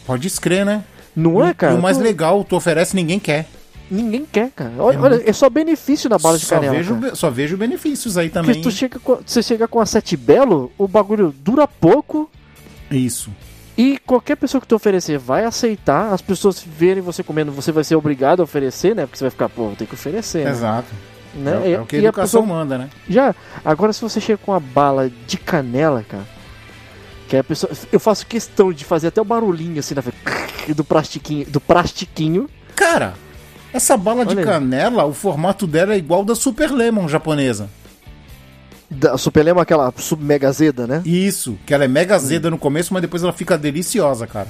Pode 0.06 0.28
escrever, 0.28 0.66
né? 0.66 0.84
Não 1.16 1.45
é, 1.45 1.54
cara? 1.54 1.74
E 1.74 1.78
o 1.78 1.82
mais 1.82 1.97
Tu- 1.97 2.04
legal, 2.04 2.43
tu 2.43 2.56
oferece 2.56 2.95
ninguém 2.95 3.20
quer. 3.20 3.47
Ninguém 3.91 4.26
quer, 4.30 4.49
cara. 4.56 4.72
Olha, 4.80 4.95
É 4.95 4.99
olha, 4.99 5.16
muito- 5.18 5.30
é 5.30 5.34
só 5.34 5.49
benefício 5.49 6.10
na 6.10 6.18
bala 6.18 6.38
de 6.38 6.45
só, 6.45 6.56
canela. 6.56 6.74
vejo, 6.76 6.95
cara. 6.95 7.16
só 7.16 7.30
vejo 7.30 7.56
benefícios 7.58 8.18
aí 8.18 8.30
Porque 8.30 8.47
também. 8.47 8.62
tu 8.62 8.72
chega 8.72 8.97
com, 8.99 9.20
você 9.24 9.43
chega 9.43 9.68
com 9.68 9.80
a 9.80 9.86
sete 9.86 10.18
belo, 10.18 10.72
o 10.78 10.88
bagulho 10.88 11.34
dura 11.43 11.68
pouco 11.68 12.30
Isso. 12.89 13.30
e 13.78 13.99
qualquer 13.99 14.36
pessoa 14.38 14.60
que 14.62 14.66
tu 14.68 14.76
oferecer 14.76 15.20
vai 15.20 15.45
aceitar. 15.45 16.12
As 16.14 16.22
pessoas 16.22 16.60
verem 16.66 17.04
você 17.04 17.22
comendo, 17.22 17.51
você 17.51 17.72
vai 17.72 17.84
ser 17.84 17.95
obrigado 17.95 18.39
a 18.39 18.43
oferecer, 18.43 18.95
né? 18.95 19.06
Porque 19.06 19.18
você 19.18 19.26
vai 19.26 19.32
ficar, 19.32 19.49
pô, 19.49 19.72
tem 19.78 19.86
que 19.86 19.93
oferecer. 19.93 20.45
né? 20.45 20.51
Exato. 20.51 20.88
Né? 21.36 21.62
É, 21.66 21.72
é 21.74 21.80
o 21.82 21.86
que 21.86 21.95
a 21.95 21.99
e 21.99 22.06
a 22.06 22.10
educação 22.10 22.41
pessoa- 22.41 22.58
manda, 22.60 22.78
né? 22.78 22.89
Já, 23.10 23.36
agora 23.66 23.91
se 23.93 24.01
você 24.01 24.20
chega 24.22 24.38
com 24.38 24.51
uma 24.51 24.60
bala 24.60 25.12
de 25.28 25.38
canela, 25.38 26.04
cara, 26.08 26.24
que 27.34 27.38
a 27.38 27.44
pessoa. 27.44 27.72
Eu 27.92 28.00
faço 28.00 28.28
questão 28.28 28.72
de 28.72 28.86
fazer 28.86 29.08
até 29.08 29.20
o 29.20 29.26
barulhinho 29.26 29.80
assim 29.80 29.96
na 29.96 30.02
frente 30.02 30.18
do 30.76 30.84
plastiquinho, 30.84 31.46
do 31.48 31.60
plastiquinho. 31.60 32.50
Cara, 32.76 33.16
essa 33.74 33.98
bala 33.98 34.24
de 34.24 34.32
Olha 34.34 34.42
aí. 34.42 34.46
canela, 34.46 35.06
o 35.06 35.14
formato 35.14 35.66
dela 35.66 35.94
é 35.94 35.98
igual 35.98 36.24
da 36.24 36.36
Super 36.36 36.72
Lemon 36.72 37.08
japonesa. 37.08 37.70
Da 38.90 39.18
Super 39.18 39.44
Lema, 39.44 39.64
aquela 39.64 39.92
sub 39.98 40.24
mega 40.24 40.52
zeda, 40.52 40.86
né? 40.86 41.02
Isso, 41.04 41.58
que 41.66 41.74
ela 41.74 41.84
é 41.84 41.88
mega 41.88 42.16
azeda 42.16 42.52
no 42.52 42.60
começo, 42.60 42.94
mas 42.94 43.02
depois 43.02 43.24
ela 43.24 43.34
fica 43.34 43.58
deliciosa, 43.58 44.28
cara. 44.28 44.48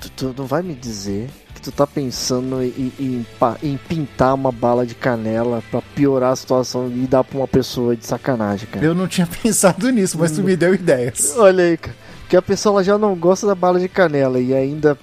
Tu, 0.00 0.10
tu 0.10 0.34
não 0.36 0.46
vai 0.46 0.62
me 0.62 0.74
dizer 0.74 1.28
que 1.54 1.60
tu 1.60 1.70
tá 1.70 1.86
pensando 1.86 2.60
em, 2.60 2.92
em 2.98 3.26
em 3.62 3.76
pintar 3.76 4.34
uma 4.34 4.50
bala 4.50 4.84
de 4.84 4.96
canela 4.96 5.62
pra 5.70 5.80
piorar 5.94 6.32
a 6.32 6.36
situação 6.36 6.88
e 6.88 7.06
dar 7.06 7.22
pra 7.22 7.38
uma 7.38 7.46
pessoa 7.46 7.94
de 7.94 8.04
sacanagem, 8.04 8.66
cara. 8.68 8.84
Eu 8.84 8.94
não 8.94 9.06
tinha 9.06 9.26
pensado 9.42 9.88
nisso, 9.90 10.18
mas 10.18 10.32
tu 10.32 10.42
me 10.42 10.56
deu 10.56 10.74
ideias. 10.74 11.34
Olha 11.36 11.62
aí, 11.62 11.76
cara. 11.76 12.07
Que 12.28 12.36
a 12.36 12.42
pessoa 12.42 12.84
já 12.84 12.98
não 12.98 13.14
gosta 13.14 13.46
da 13.46 13.54
bala 13.54 13.80
de 13.80 13.88
canela 13.88 14.38
e 14.38 14.54
ainda 14.54 14.98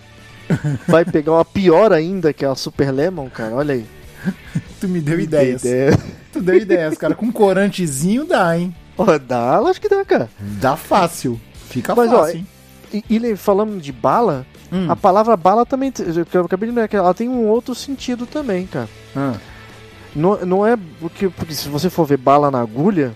vai 0.87 1.03
pegar 1.03 1.31
uma 1.33 1.45
pior 1.45 1.91
ainda, 1.91 2.31
que 2.31 2.45
é 2.45 2.47
a 2.47 2.55
Super 2.55 2.91
Lemon, 2.91 3.29
cara. 3.29 3.55
Olha 3.55 3.73
aí. 3.73 3.85
Tu 4.79 4.87
me 4.87 4.99
deu 5.01 5.19
ideias. 5.19 5.63
Ideia. 5.63 5.97
Tu 6.31 6.41
deu 6.41 6.55
ideias, 6.57 6.97
cara. 6.97 7.15
Com 7.15 7.31
corantezinho 7.31 8.25
dá, 8.25 8.57
hein? 8.57 8.75
Ó, 8.97 9.17
dá, 9.17 9.59
lógico 9.59 9.87
que 9.87 9.95
dá, 9.95 10.03
cara. 10.05 10.29
Dá 10.39 10.75
fácil. 10.75 11.39
Fica 11.69 11.95
Mas, 11.95 12.11
ó, 12.11 12.19
fácil, 12.19 12.37
hein? 12.37 12.47
E, 12.93 13.03
e 13.17 13.35
falando 13.35 13.79
de 13.81 13.91
bala, 13.91 14.45
Hum. 14.71 14.87
a 14.89 14.95
palavra 14.95 15.37
bala 15.37 15.65
também, 15.65 15.93
eu 16.33 16.45
acabei 16.45 16.67
de 16.67 16.71
lembrar 16.75 16.87
que 16.87 16.95
ela 16.95 17.13
tem 17.13 17.29
um 17.29 17.47
outro 17.47 17.73
sentido 17.75 18.25
também, 18.25 18.65
cara. 18.65 18.89
Ah, 19.15 19.35
Não, 20.15 20.43
não 20.45 20.65
é 20.67 20.77
porque, 20.99 21.29
porque 21.29 21.53
se 21.53 21.69
você 21.69 21.89
for 21.89 22.05
ver 22.05 22.17
bala 22.17 22.49
na 22.49 22.61
agulha, 22.61 23.15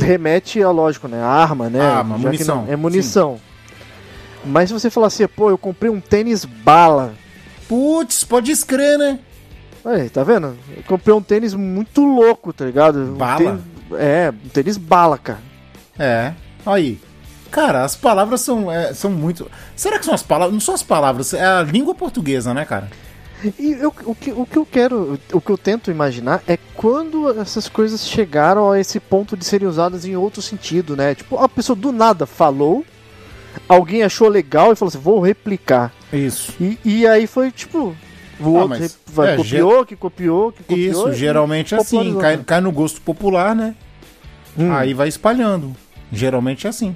remete 0.00 0.62
a, 0.62 0.70
lógico, 0.70 1.08
né? 1.08 1.22
A 1.22 1.26
arma, 1.28 1.68
né? 1.68 1.80
Arma, 1.80 2.16
Já 2.18 2.22
munição, 2.24 2.64
não- 2.64 2.72
é 2.72 2.76
munição. 2.76 3.40
Mas 4.44 4.68
se 4.68 4.72
você 4.74 4.90
falar 4.90 5.06
assim, 5.08 5.26
pô, 5.28 5.50
eu 5.50 5.58
comprei 5.58 5.90
um 5.90 6.00
tênis 6.00 6.44
bala. 6.44 7.14
Putz, 7.68 8.24
pode 8.24 8.50
escrever, 8.50 8.98
né? 8.98 9.18
Aí, 9.84 10.08
tá 10.08 10.22
vendo? 10.24 10.56
Eu 10.76 10.82
comprei 10.84 11.14
um 11.14 11.22
tênis 11.22 11.54
muito 11.54 12.04
louco, 12.04 12.52
tá 12.52 12.64
ligado? 12.64 12.98
Um 13.00 13.14
Bala? 13.14 13.38
tênis- 13.38 13.60
é, 14.00 14.32
um 14.44 14.48
tênis 14.48 14.76
bala, 14.76 15.18
cara. 15.18 15.40
É. 15.98 16.32
Aí. 16.64 17.00
Cara, 17.50 17.84
as 17.84 17.94
palavras 17.94 18.40
são, 18.40 18.70
é, 18.72 18.94
são 18.94 19.10
muito. 19.10 19.50
Será 19.76 19.98
que 19.98 20.04
são 20.04 20.14
as 20.14 20.22
palavras? 20.22 20.52
Não 20.54 20.60
são 20.60 20.74
as 20.74 20.82
palavras, 20.82 21.34
é 21.34 21.44
a 21.44 21.62
língua 21.62 21.94
portuguesa, 21.94 22.54
né, 22.54 22.64
cara? 22.64 22.88
E 23.58 23.72
eu- 23.72 23.92
o, 24.04 24.14
que, 24.14 24.30
o 24.32 24.46
que 24.46 24.56
eu 24.56 24.64
quero, 24.66 25.18
o 25.32 25.40
que 25.40 25.50
eu 25.50 25.58
tento 25.58 25.90
imaginar 25.90 26.42
é 26.46 26.56
quando 26.74 27.28
essas 27.40 27.68
coisas 27.68 28.06
chegaram 28.06 28.70
a 28.70 28.78
esse 28.78 29.00
ponto 29.00 29.36
de 29.36 29.44
serem 29.44 29.66
usadas 29.66 30.04
em 30.04 30.14
outro 30.16 30.40
sentido, 30.40 30.96
né? 30.96 31.14
Tipo, 31.14 31.38
a 31.38 31.48
pessoa 31.48 31.74
do 31.76 31.90
nada 31.92 32.24
falou, 32.26 32.84
alguém 33.68 34.02
achou 34.02 34.28
legal 34.28 34.72
e 34.72 34.76
falou 34.76 34.88
assim, 34.90 34.98
vou 34.98 35.20
replicar. 35.20 35.92
Isso. 36.12 36.54
E, 36.60 36.78
e 36.84 37.06
aí 37.06 37.26
foi 37.26 37.50
tipo, 37.50 37.96
o 38.38 38.56
Ah, 38.58 38.62
outro 38.62 38.84
é, 39.24 39.36
copiou, 39.36 39.84
que 39.86 39.96
copiou, 39.96 40.52
que 40.52 40.62
copiou. 40.62 40.78
Isso, 40.90 41.12
geralmente 41.12 41.74
é 41.74 41.78
assim. 41.78 42.16
Cai, 42.18 42.36
né? 42.36 42.44
cai 42.46 42.60
no 42.60 42.70
gosto 42.70 43.00
popular, 43.00 43.54
né? 43.56 43.74
Hum, 44.56 44.70
Aí 44.72 44.94
vai 44.94 45.08
espalhando. 45.08 45.74
Geralmente 46.12 46.66
é 46.66 46.70
assim. 46.70 46.94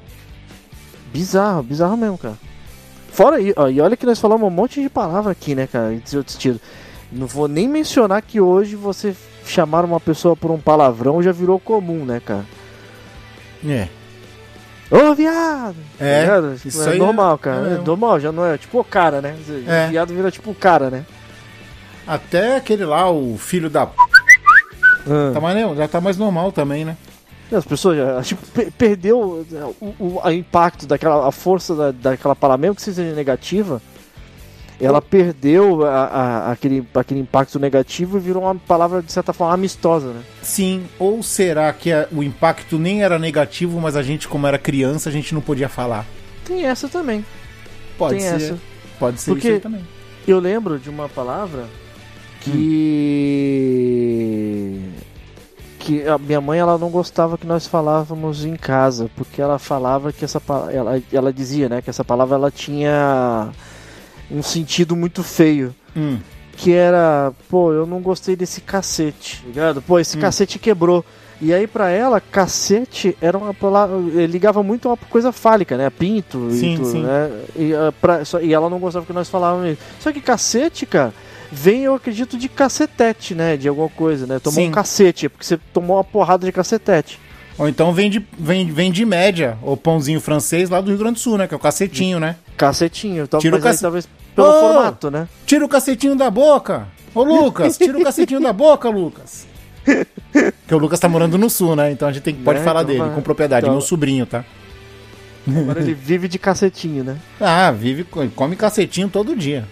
Bizarro, 1.13 1.63
bizarro 1.63 1.97
mesmo, 1.97 2.19
cara. 2.19 2.37
Fora 3.17 3.37
aí, 3.37 3.51
ó, 3.57 3.67
e 3.69 3.81
olha 3.81 3.97
que 3.97 4.05
nós 4.05 4.21
falamos 4.21 4.47
um 4.47 4.51
monte 4.51 4.83
de 4.83 4.91
palavra 4.91 5.33
aqui, 5.33 5.55
né, 5.55 5.67
cara, 5.67 5.91
em 5.95 6.03
outro 6.19 6.31
sentido. 6.33 6.61
Não 7.11 7.27
vou 7.27 7.49
nem 7.49 7.67
mencionar 7.67 8.21
que 8.21 8.43
hoje 8.43 8.77
você 8.77 9.17
chamar 9.47 9.87
uma 9.87 9.99
pessoa 9.99 10.37
por 10.37 10.51
um 10.51 10.59
palavrão 10.59 11.23
já 11.23 11.33
virou 11.33 11.59
comum, 11.59 12.05
né, 12.05 12.21
cara? 12.23 12.45
É. 13.67 13.89
Ô, 14.91 15.15
viado! 15.15 15.77
É, 15.99 16.27
Tá 16.27 16.37
ligado? 16.41 16.61
isso 16.63 16.83
é 16.83 16.93
aí 16.93 16.99
normal, 16.99 17.39
cara. 17.39 17.71
é 17.71 17.75
É, 17.77 17.79
normal, 17.79 18.21
já 18.21 18.31
não 18.31 18.45
é 18.45 18.59
tipo 18.59 18.79
o 18.81 18.85
cara, 18.85 19.23
né? 19.23 19.35
É. 19.67 19.89
Viado 19.89 20.13
vira 20.13 20.31
tipo 20.31 20.51
o 20.51 20.55
cara, 20.55 20.91
né? 20.91 21.07
Até 22.07 22.57
aquele 22.57 22.85
lá, 22.85 23.11
o 23.11 23.39
filho 23.39 23.71
da. 23.71 23.85
Ah. 25.09 25.31
Tá 25.33 25.41
mais, 25.41 25.77
já 25.79 25.89
tá 25.89 26.03
mais 26.03 26.19
normal 26.19 26.53
também, 26.53 26.85
né? 26.85 26.99
As 27.53 27.65
pessoas 27.65 27.97
já 27.97 28.23
tipo, 28.23 28.45
pe- 28.49 28.71
perdeu 28.77 29.47
o, 29.81 29.87
o 30.01 30.21
a 30.23 30.33
impacto 30.33 30.87
daquela, 30.87 31.29
a 31.29 31.33
força 31.33 31.75
da, 31.75 31.91
daquela 31.93 32.35
palavra, 32.35 32.61
mesmo 32.63 32.75
que 32.77 32.83
seja 32.83 33.03
negativa, 33.15 33.81
ela 34.81 35.01
perdeu 35.01 35.87
a, 35.87 36.05
a- 36.07 36.53
aquele, 36.53 36.87
aquele 36.95 37.21
impacto 37.21 37.59
negativo 37.59 38.17
e 38.19 38.21
virou 38.21 38.43
uma 38.43 38.55
palavra, 38.57 39.01
de 39.01 39.13
certa 39.13 39.33
forma, 39.33 39.55
amistosa, 39.55 40.09
né? 40.09 40.23
Sim, 40.43 40.85
ou 40.99 41.23
será 41.23 41.73
que 41.73 41.93
a- 41.93 42.09
o 42.13 42.21
impacto 42.23 42.79
nem 42.79 43.03
era 43.05 43.19
negativo, 43.19 43.81
mas 43.81 43.95
a 43.97 44.03
gente, 44.03 44.27
como 44.27 44.47
era 44.47 44.59
criança, 44.59 45.09
a 45.09 45.13
gente 45.13 45.33
não 45.33 45.41
podia 45.41 45.69
falar? 45.69 46.05
Tem 46.45 46.65
essa 46.67 46.89
também. 46.89 47.25
Pode 47.97 48.19
Tem 48.19 48.29
ser. 48.29 48.35
essa. 48.37 48.59
Pode 48.99 49.21
ser 49.21 49.31
Porque- 49.31 49.51
isso 49.53 49.61
também. 49.61 49.87
Eu 50.27 50.41
lembro 50.41 50.79
de 50.81 50.91
uma 50.91 51.09
palavra 51.09 51.65
que 52.41 54.81
que 55.87 56.07
a 56.09 56.19
minha 56.19 56.41
mãe 56.41 56.59
ela 56.59 56.77
não 56.77 56.91
gostava 56.91 57.39
que 57.39 57.47
nós 57.47 57.67
falávamos 57.67 58.45
em 58.45 58.57
casa, 58.57 59.09
porque 59.15 59.41
ela 59.41 59.57
falava 59.59 60.13
que 60.13 60.25
essa 60.25 60.43
ela, 60.73 61.01
ela 61.13 61.33
dizia, 61.33 61.69
né, 61.69 61.81
que 61.81 61.89
essa 61.91 62.05
palavra 62.05 62.35
ela 62.35 62.51
tinha 62.51 63.51
um 64.31 64.43
sentido 64.43 64.97
muito 64.97 65.23
feio, 65.23 65.73
Hum. 65.97 66.19
que 66.57 66.73
era, 66.73 67.33
pô, 67.49 67.73
eu 67.73 67.87
não 67.87 68.01
gostei 68.01 68.35
desse 68.35 68.61
cacete, 68.61 69.45
ligado? 69.47 69.81
Pô, 69.81 69.95
Hum. 69.95 69.99
esse 70.01 70.19
cacete 70.19 70.59
quebrou. 70.59 71.05
E 71.41 71.53
aí 71.53 71.67
pra 71.67 71.91
ela, 71.91 72.19
cacete 72.21 73.17
era 73.21 73.37
uma 73.37 73.53
palavra, 73.55 73.97
ligava 74.27 74.63
muito 74.63 74.89
a 74.89 74.93
uma 74.93 74.97
coisa 74.97 75.31
fálica, 75.33 75.77
né? 75.77 75.91
Pinto 75.91 76.49
Sim, 76.51 76.73
e 76.73 76.77
tudo, 76.79 76.91
sim. 76.91 77.03
né? 77.03 77.31
E, 77.55 77.75
ah, 77.75 77.93
pra- 78.01 78.25
só- 78.25 78.41
e 78.41 78.53
ela 78.55 78.69
não 78.71 78.79
gostava 78.79 79.05
que 79.07 79.13
nós 79.13 79.29
falávamos 79.29 79.73
isso. 79.73 79.83
Só 80.01 80.11
que 80.11 80.21
cacete, 80.21 80.87
cara, 80.87 81.13
vem, 81.57 81.83
eu 81.85 81.95
acredito, 81.95 82.37
de 82.37 82.49
cacetete, 82.49 83.35
né? 83.35 83.57
De 83.57 83.69
alguma 83.69 83.89
coisa, 83.89 84.27
né? 84.27 84.39
Tomou 84.39 84.61
Sim. 84.61 84.69
um 84.69 84.73
cacete, 84.73 85.29
porque 85.29 85.45
você 85.45 85.57
tomou 85.73 85.97
uma 85.97 86.05
porrada 86.05 86.45
de 86.47 86.53
cacetete. 86.53 87.19
Ou 87.59 87.67
então 87.69 87.93
vem 87.93 88.11
de, 88.11 88.25
vem, 88.39 88.71
vem 88.71 88.93
de 88.93 89.05
média, 89.07 89.57
o 89.63 89.77
pãozinho 89.77 90.21
francês 90.21 90.69
lá 90.69 90.81
do 90.81 90.89
Rio 90.91 90.99
Grande 90.99 91.15
do 91.15 91.21
Sul, 91.21 91.39
né? 91.39 91.47
Que 91.49 91.55
é 91.55 91.57
o 91.57 91.61
cacetinho, 91.61 92.21
né? 92.21 92.37
Cacetinho. 92.57 93.25
Então, 93.25 93.41
Tira 93.41 93.57
o 93.57 93.61
cace- 93.61 93.81
talvez 93.81 94.07
pelo 94.35 94.49
Ô! 94.49 94.61
formato, 94.61 95.11
né? 95.11 95.27
Tira 95.47 95.65
o 95.65 95.69
cacetinho 95.69 96.15
da 96.15 96.31
boca! 96.31 96.87
Ô 97.15 97.23
Lucas, 97.25 97.79
tira 97.79 97.97
o 97.99 98.03
cacetinho 98.05 98.41
da 98.43 98.53
boca, 98.53 98.91
Lucas! 98.91 99.47
Porque 100.33 100.75
o 100.75 100.79
Lucas 100.79 101.01
tá 101.01 101.09
morando 101.09 101.39
no 101.39 101.49
sul, 101.49 101.75
né? 101.75 101.91
Então 101.91 102.07
a 102.09 102.13
gente 102.13 102.23
tem, 102.25 102.35
pode 102.35 102.59
Né? 102.59 102.65
falar 102.65 102.83
Então 102.83 102.95
dele 103.05 103.15
com 103.15 103.23
propriedade, 103.23 103.65
então- 103.65 103.73
meu 103.75 103.81
sobrinho, 103.81 104.27
tá? 104.27 104.45
Agora 105.49 105.81
ele 105.81 105.95
vive 105.95 106.27
de 106.29 106.39
cacetinho, 106.39 107.05
né? 107.05 107.17
Ah, 107.41 107.71
vive, 107.71 108.03
co- 108.05 108.27
come 108.35 108.57
cacetinho 108.57 109.09
todo 109.09 109.35
dia. 109.37 109.65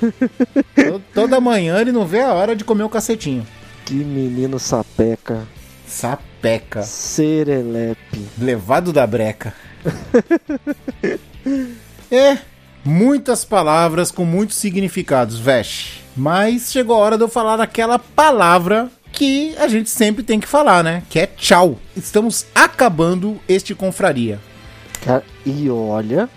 To- 0.00 1.02
Toda 1.14 1.40
manhã 1.40 1.78
ele 1.80 1.92
não 1.92 2.06
vê 2.06 2.20
a 2.20 2.32
hora 2.32 2.54
de 2.56 2.64
comer 2.64 2.84
o 2.84 2.88
cacetinho. 2.88 3.46
Que 3.84 3.94
menino 3.94 4.58
sapeca. 4.58 5.46
Sapeca. 5.86 6.82
Serelepe. 6.82 8.26
Levado 8.38 8.92
da 8.92 9.06
breca. 9.06 9.54
é, 12.10 12.38
Muitas 12.84 13.44
palavras 13.44 14.10
com 14.10 14.24
muitos 14.24 14.56
significados, 14.56 15.38
Vesh. 15.38 16.00
Mas 16.16 16.70
chegou 16.72 16.96
a 16.96 17.00
hora 17.00 17.16
de 17.18 17.24
eu 17.24 17.28
falar 17.28 17.56
daquela 17.58 17.98
palavra 17.98 18.90
que 19.12 19.54
a 19.58 19.68
gente 19.68 19.90
sempre 19.90 20.22
tem 20.22 20.40
que 20.40 20.46
falar, 20.48 20.82
né? 20.82 21.02
Que 21.10 21.18
é 21.20 21.26
tchau. 21.26 21.78
Estamos 21.96 22.46
acabando 22.54 23.38
este 23.48 23.74
confraria. 23.74 24.38
Cara, 25.04 25.24
e 25.44 25.68
olha 25.68 26.28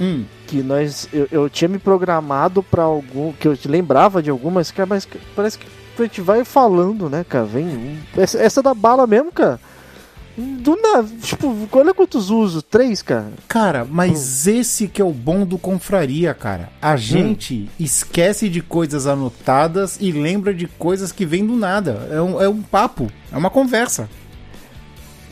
Hum. 0.00 0.24
Que 0.48 0.62
nós. 0.62 1.08
Eu, 1.12 1.28
eu 1.30 1.48
tinha 1.50 1.68
me 1.68 1.78
programado 1.78 2.62
pra 2.62 2.82
algum. 2.82 3.32
Que 3.32 3.46
eu 3.46 3.56
te 3.56 3.68
lembrava 3.68 4.22
de 4.22 4.30
algumas, 4.30 4.70
cara, 4.70 4.86
mas 4.86 5.06
parece 5.36 5.58
que 5.58 5.66
a 5.98 6.02
gente 6.02 6.20
vai 6.20 6.44
falando, 6.44 7.08
né, 7.08 7.24
cara? 7.28 7.44
Vem. 7.44 7.98
Essa, 8.16 8.38
essa 8.38 8.62
da 8.62 8.72
bala 8.74 9.06
mesmo, 9.06 9.30
cara. 9.30 9.60
Do 10.36 10.76
nada. 10.80 11.08
Tipo, 11.20 11.68
olha 11.72 11.92
quantos 11.92 12.30
usos? 12.30 12.62
Três, 12.62 13.02
cara. 13.02 13.32
Cara, 13.48 13.84
mas 13.84 14.46
esse 14.46 14.86
que 14.86 15.02
é 15.02 15.04
o 15.04 15.10
bom 15.12 15.44
do 15.44 15.58
confraria, 15.58 16.32
cara. 16.32 16.70
A 16.80 16.96
gente 16.96 17.68
esquece 17.78 18.48
de 18.48 18.62
coisas 18.62 19.08
anotadas 19.08 19.98
e 20.00 20.12
lembra 20.12 20.54
de 20.54 20.68
coisas 20.68 21.10
que 21.10 21.26
vêm 21.26 21.44
do 21.44 21.56
nada. 21.56 22.08
É 22.12 22.22
um, 22.22 22.40
é 22.40 22.48
um 22.48 22.62
papo, 22.62 23.10
é 23.32 23.36
uma 23.36 23.50
conversa. 23.50 24.08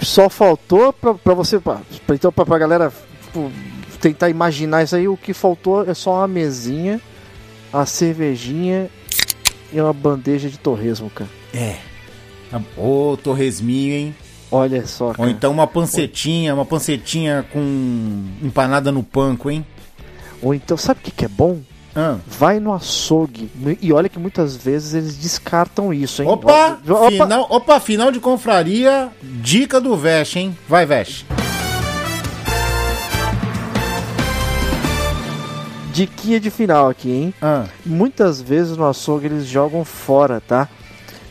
Só 0.00 0.28
faltou 0.28 0.92
pra, 0.92 1.14
pra 1.14 1.34
você. 1.34 1.58
Pra- 1.60 1.80
então, 2.10 2.32
pra, 2.32 2.44
pra 2.44 2.58
galera 2.58 2.92
tipo, 3.22 3.50
tentar 3.96 4.28
imaginar 4.28 4.82
isso 4.82 4.96
aí, 4.96 5.08
o 5.08 5.16
que 5.16 5.32
faltou 5.32 5.88
é 5.88 5.94
só 5.94 6.14
uma 6.14 6.28
mesinha, 6.28 7.00
a 7.72 7.84
cervejinha 7.86 8.88
e 9.72 9.80
uma 9.80 9.92
bandeja 9.92 10.48
de 10.48 10.58
torresmo, 10.58 11.10
cara. 11.10 11.30
É. 11.52 11.76
Ô, 12.76 13.18
torresminho, 13.22 13.92
hein? 13.94 14.14
Olha 14.50 14.86
só, 14.86 15.08
Ou 15.08 15.14
cara. 15.14 15.30
então 15.30 15.50
uma 15.52 15.66
pancetinha, 15.66 16.54
uma 16.54 16.64
pancetinha 16.64 17.44
com 17.52 18.24
empanada 18.42 18.92
no 18.92 19.02
panco, 19.02 19.50
hein? 19.50 19.66
Ou 20.40 20.54
então, 20.54 20.76
sabe 20.76 21.00
o 21.00 21.02
que, 21.02 21.10
que 21.10 21.24
é 21.24 21.28
bom? 21.28 21.58
Ah. 21.94 22.18
Vai 22.26 22.60
no 22.60 22.72
açougue. 22.72 23.50
E 23.80 23.92
olha 23.92 24.08
que 24.08 24.18
muitas 24.18 24.54
vezes 24.54 24.94
eles 24.94 25.16
descartam 25.16 25.92
isso, 25.92 26.22
hein? 26.22 26.28
Opa, 26.28 26.78
Opa! 26.86 27.10
Final, 27.10 27.46
opa, 27.48 27.80
final 27.80 28.12
de 28.12 28.20
confraria, 28.20 29.08
dica 29.22 29.80
do 29.80 29.96
Vesh, 29.96 30.36
hein? 30.36 30.56
Vai, 30.68 30.84
Vesh. 30.84 31.24
Diquinha 35.96 36.38
de 36.38 36.50
final 36.50 36.90
aqui, 36.90 37.10
hein? 37.10 37.34
Ah. 37.40 37.64
Muitas 37.84 38.38
vezes 38.40 38.76
no 38.76 38.86
açougue 38.86 39.26
eles 39.26 39.46
jogam 39.46 39.82
fora, 39.82 40.42
tá? 40.46 40.68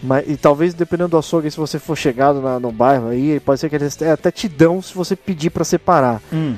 Mas, 0.02 0.26
e 0.28 0.36
talvez 0.36 0.74
dependendo 0.74 1.10
do 1.10 1.18
açougue, 1.20 1.52
se 1.52 1.58
você 1.58 1.78
for 1.78 1.96
chegado 1.96 2.42
na- 2.42 2.60
no 2.60 2.72
bairro 2.72 3.10
aí, 3.10 3.40
pode 3.40 3.60
ser 3.60 3.70
que 3.70 3.76
eles 3.76 4.02
até 4.02 4.32
te 4.32 4.48
dão 4.50 4.82
se 4.82 4.94
você 4.96 5.16
pedir 5.16 5.52
pra 5.52 5.64
separar. 5.64 6.20
Hum. 6.34 6.56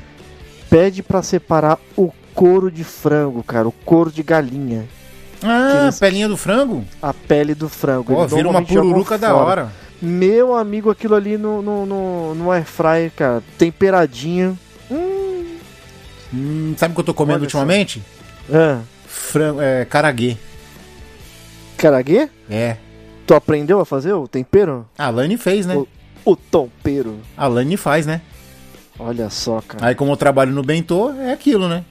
Pede 0.69 1.03
pra 1.03 1.21
separar 1.21 1.77
o 1.97 2.11
couro 2.33 2.71
de 2.71 2.83
frango, 2.85 3.43
cara, 3.43 3.67
o 3.67 3.71
couro 3.71 4.09
de 4.11 4.23
galinha, 4.23 4.85
Ah, 5.43 5.73
Aqueles- 5.79 5.99
pelinha 5.99 6.27
do 6.27 6.35
frango? 6.37 6.83
a 7.01 7.13
pele 7.13 7.53
do 7.53 7.67
frango. 7.69 8.11
Eles 8.13 8.33
vira 8.33 8.49
uma 8.49 8.63
pururuca 8.63 9.17
da 9.17 9.35
hora. 9.35 9.69
Meu 10.01 10.55
amigo, 10.55 10.89
aquilo 10.89 11.13
ali 11.13 11.37
no, 11.37 11.61
no, 11.61 11.85
no, 11.85 12.35
no 12.35 12.51
air 12.51 12.65
fryer, 12.65 13.11
cara, 13.15 13.43
temperadinho. 13.57 14.57
Hum, 16.33 16.73
sabe 16.77 16.91
o 16.91 16.95
que 16.95 17.01
eu 17.01 17.05
tô 17.05 17.13
comendo 17.13 17.37
Olha 17.37 17.43
ultimamente? 17.45 18.01
Ah, 18.51 18.81
Frango, 19.05 19.61
é, 19.61 19.85
caraguê. 19.85 20.37
caraguê? 21.77 22.29
É. 22.49 22.77
Tu 23.25 23.33
aprendeu 23.33 23.79
a 23.79 23.85
fazer 23.85 24.13
o 24.13 24.27
tempero? 24.27 24.85
A 24.97 25.09
Lani 25.09 25.37
fez, 25.37 25.65
né? 25.65 25.75
O, 25.75 25.87
o 26.25 26.35
tompeiro. 26.35 27.19
A 27.35 27.47
Lani 27.47 27.75
faz, 27.77 28.05
né? 28.05 28.21
Olha 28.99 29.29
só, 29.29 29.61
cara. 29.61 29.85
Aí 29.85 29.95
como 29.95 30.11
eu 30.11 30.17
trabalho 30.17 30.51
no 30.51 30.63
Bentô, 30.63 31.11
é 31.11 31.31
aquilo, 31.33 31.67
né? 31.67 31.83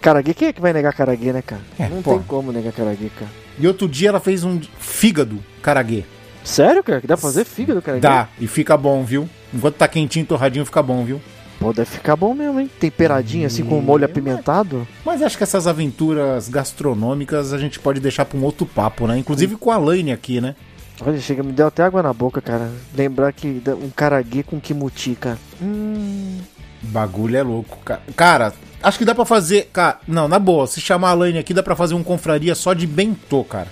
Caraguê, 0.00 0.34
quem 0.34 0.48
é 0.48 0.52
que 0.52 0.60
vai 0.60 0.72
negar 0.72 0.92
caraguê, 0.94 1.32
né, 1.32 1.42
cara? 1.42 1.60
É, 1.78 1.88
Não 1.88 2.02
pô. 2.02 2.14
tem 2.14 2.22
como 2.22 2.52
negar 2.52 2.72
caraguê, 2.72 3.10
cara. 3.18 3.30
E 3.58 3.66
outro 3.66 3.88
dia 3.88 4.08
ela 4.08 4.20
fez 4.20 4.44
um 4.44 4.60
fígado 4.78 5.38
caraguê. 5.62 6.04
Sério, 6.42 6.82
cara? 6.82 7.00
Que 7.00 7.06
dá 7.06 7.16
pra 7.16 7.22
fazer 7.22 7.44
fígado, 7.44 7.82
caraguê? 7.82 8.00
Dá, 8.00 8.28
e 8.38 8.46
fica 8.46 8.76
bom, 8.76 9.04
viu? 9.04 9.28
Enquanto 9.52 9.76
tá 9.76 9.86
quentinho, 9.86 10.24
torradinho, 10.24 10.64
fica 10.64 10.82
bom, 10.82 11.04
viu? 11.04 11.20
Pô, 11.60 11.74
deve 11.74 11.90
ficar 11.90 12.16
bom 12.16 12.32
mesmo, 12.32 12.58
hein? 12.58 12.70
Temperadinho, 12.80 13.46
assim, 13.46 13.62
com 13.62 13.82
molho 13.82 14.06
apimentado. 14.06 14.88
Mas 15.04 15.22
acho 15.22 15.36
que 15.36 15.42
essas 15.42 15.66
aventuras 15.66 16.48
gastronômicas 16.48 17.52
a 17.52 17.58
gente 17.58 17.78
pode 17.78 18.00
deixar 18.00 18.24
pra 18.24 18.38
um 18.38 18.42
outro 18.42 18.64
papo, 18.64 19.06
né? 19.06 19.18
Inclusive 19.18 19.56
com 19.56 19.70
a 19.70 19.76
Laine 19.76 20.10
aqui, 20.10 20.40
né? 20.40 20.56
Olha, 21.04 21.20
chega, 21.20 21.42
me 21.42 21.52
deu 21.52 21.66
até 21.66 21.82
água 21.82 22.02
na 22.02 22.14
boca, 22.14 22.40
cara. 22.40 22.70
Lembrar 22.96 23.30
que 23.32 23.62
um 23.68 23.90
caraguê 23.90 24.42
com 24.42 24.58
kimuti, 24.58 25.14
cara. 25.14 25.38
Hum... 25.60 26.38
Bagulho 26.82 27.36
é 27.36 27.42
louco, 27.42 27.76
cara. 27.84 28.00
Cara, 28.16 28.54
acho 28.82 28.98
que 28.98 29.04
dá 29.04 29.14
pra 29.14 29.26
fazer. 29.26 29.68
Cara, 29.70 30.00
não, 30.08 30.26
na 30.26 30.38
boa, 30.38 30.66
se 30.66 30.80
chamar 30.80 31.10
a 31.10 31.14
Laine 31.14 31.38
aqui, 31.38 31.52
dá 31.52 31.62
pra 31.62 31.76
fazer 31.76 31.94
um 31.94 32.02
confraria 32.02 32.54
só 32.54 32.72
de 32.72 32.86
bentô, 32.86 33.44
cara. 33.44 33.68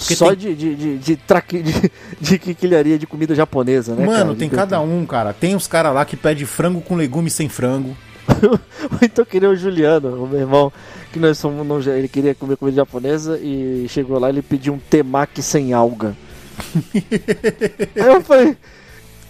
Porque 0.00 0.14
Só 0.16 0.28
tem- 0.28 0.36
de, 0.36 0.54
de, 0.54 0.74
de, 0.74 0.98
de, 0.98 1.16
traque, 1.16 1.62
de, 1.62 1.92
de 2.20 2.38
quinquilharia 2.38 2.98
de 2.98 3.06
comida 3.06 3.34
japonesa, 3.34 3.94
né, 3.94 4.06
Mano, 4.06 4.24
cara? 4.26 4.34
tem 4.36 4.48
cada 4.48 4.80
um, 4.80 5.04
cara. 5.04 5.32
Tem 5.34 5.54
os 5.54 5.66
caras 5.66 5.94
lá 5.94 6.04
que 6.04 6.16
pede 6.16 6.46
frango 6.46 6.80
com 6.80 6.96
legumes 6.96 7.32
sem 7.34 7.48
frango. 7.48 7.96
Então 9.02 9.24
queria 9.24 9.48
o 9.50 9.56
Juliano, 9.56 10.24
o 10.24 10.28
meu 10.28 10.40
irmão, 10.40 10.72
que 11.12 11.18
nós 11.18 11.36
somos 11.38 11.86
ele 11.86 12.06
queria 12.08 12.34
comer 12.34 12.56
comida 12.56 12.76
japonesa 12.76 13.38
e 13.38 13.86
chegou 13.88 14.18
lá 14.18 14.28
e 14.28 14.32
ele 14.32 14.42
pediu 14.42 14.72
um 14.74 14.78
temaki 14.78 15.42
sem 15.42 15.72
alga. 15.72 16.14
Aí 16.94 18.06
eu 18.06 18.20
falei, 18.22 18.56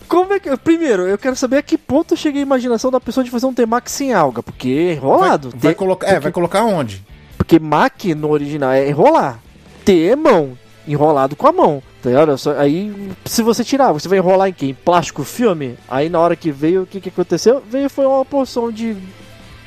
como 0.09 0.33
é 0.33 0.41
que. 0.41 0.55
Primeiro, 0.59 1.07
eu 1.07 1.17
quero 1.19 1.37
saber 1.37 1.59
a 1.59 1.63
que 1.63 1.79
ponto 1.79 2.17
cheguei 2.17 2.43
a 2.43 2.47
imaginação 2.47 2.91
da 2.91 3.01
pessoa 3.01 3.23
de 3.25 3.31
fazer 3.31 3.47
um 3.47 3.55
temaki 3.55 3.91
sem 3.91 4.13
alga, 4.13 4.43
porque 4.43 4.69
é 4.69 4.93
enrolado. 4.95 5.51
Vai, 5.51 5.61
vai 5.61 5.73
Te- 5.75 5.79
colocar, 5.79 6.07
é, 6.09 6.21
vai 6.21 6.33
colocar 6.33 6.63
onde? 6.65 7.03
Porque 7.39 7.59
maki 7.59 8.15
no 8.15 8.31
original 8.31 8.73
é 8.73 8.89
enrolar. 8.89 9.41
T 9.85 10.09
é 10.09 10.17
mão. 10.17 10.59
Enrolado 10.89 11.37
com 11.37 11.47
a 11.47 11.53
mão. 11.53 11.83
Tá 12.03 12.09
ligado? 12.09 12.35
Aí, 12.59 12.93
se 13.25 13.43
você 13.43 13.63
tirar, 13.63 13.93
você 13.93 14.09
vai 14.09 14.19
enrolar 14.19 14.49
em 14.49 14.53
quê? 14.53 14.67
Em 14.67 14.75
plástico 14.75 15.23
filme? 15.25 15.77
Aí 15.89 16.09
na 16.09 16.19
hora 16.19 16.35
que 16.35 16.51
veio, 16.51 16.83
o 16.83 16.87
que, 16.87 17.01
que 17.01 17.09
aconteceu? 17.11 17.63
Veio 17.71 17.91
foi 17.91 18.07
uma 18.07 18.25
porção 18.25 18.73
de 18.73 18.97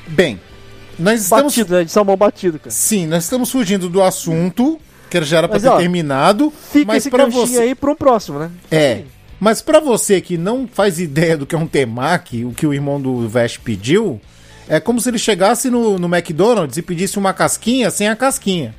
Bem, 0.06 0.38
nós 0.98 1.22
estamos. 1.22 1.54
batido, 1.54 1.74
né? 1.74 1.84
De 1.84 1.90
salmão 1.90 2.16
batido, 2.16 2.58
cara. 2.58 2.70
Sim, 2.70 3.06
nós 3.06 3.24
estamos 3.24 3.50
fugindo 3.50 3.88
do 3.88 4.02
assunto, 4.02 4.78
que 5.08 5.22
já 5.22 5.38
era 5.38 5.48
pra 5.48 5.56
Mas, 5.56 5.62
ter 5.62 5.68
ó, 5.68 5.76
terminado. 5.78 6.52
Fica 6.70 6.86
mas 6.86 6.98
esse 6.98 7.10
pra 7.10 7.26
você. 7.26 7.58
aí 7.58 7.74
pro 7.74 7.96
próximo, 7.96 8.38
né? 8.38 8.50
É. 8.70 9.02
Mas 9.40 9.60
pra 9.60 9.80
você 9.80 10.20
que 10.20 10.36
não 10.38 10.66
faz 10.66 10.98
ideia 11.00 11.36
do 11.36 11.46
que 11.46 11.54
é 11.54 11.58
um 11.58 11.66
temaki, 11.66 12.44
o 12.44 12.52
que 12.52 12.66
o 12.66 12.72
irmão 12.74 13.00
do 13.00 13.28
Vest 13.28 13.58
pediu, 13.60 14.20
é 14.68 14.80
como 14.80 15.00
se 15.00 15.08
ele 15.10 15.18
chegasse 15.18 15.70
no, 15.70 15.98
no 15.98 16.06
McDonald's 16.14 16.76
e 16.76 16.82
pedisse 16.82 17.18
uma 17.18 17.32
casquinha 17.32 17.90
sem 17.90 18.08
a 18.08 18.16
casquinha. 18.16 18.74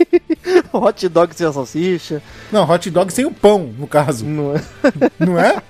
Hot 0.72 1.08
dog 1.08 1.34
sem 1.34 1.46
a 1.46 1.52
salsicha. 1.52 2.22
Não, 2.52 2.68
hot 2.68 2.88
dog 2.90 3.12
sem 3.12 3.24
o 3.24 3.30
pão, 3.32 3.70
no 3.78 3.86
caso. 3.86 4.24
Não 4.24 4.54
é, 4.54 4.62
Não 5.18 5.38
é? 5.38 5.62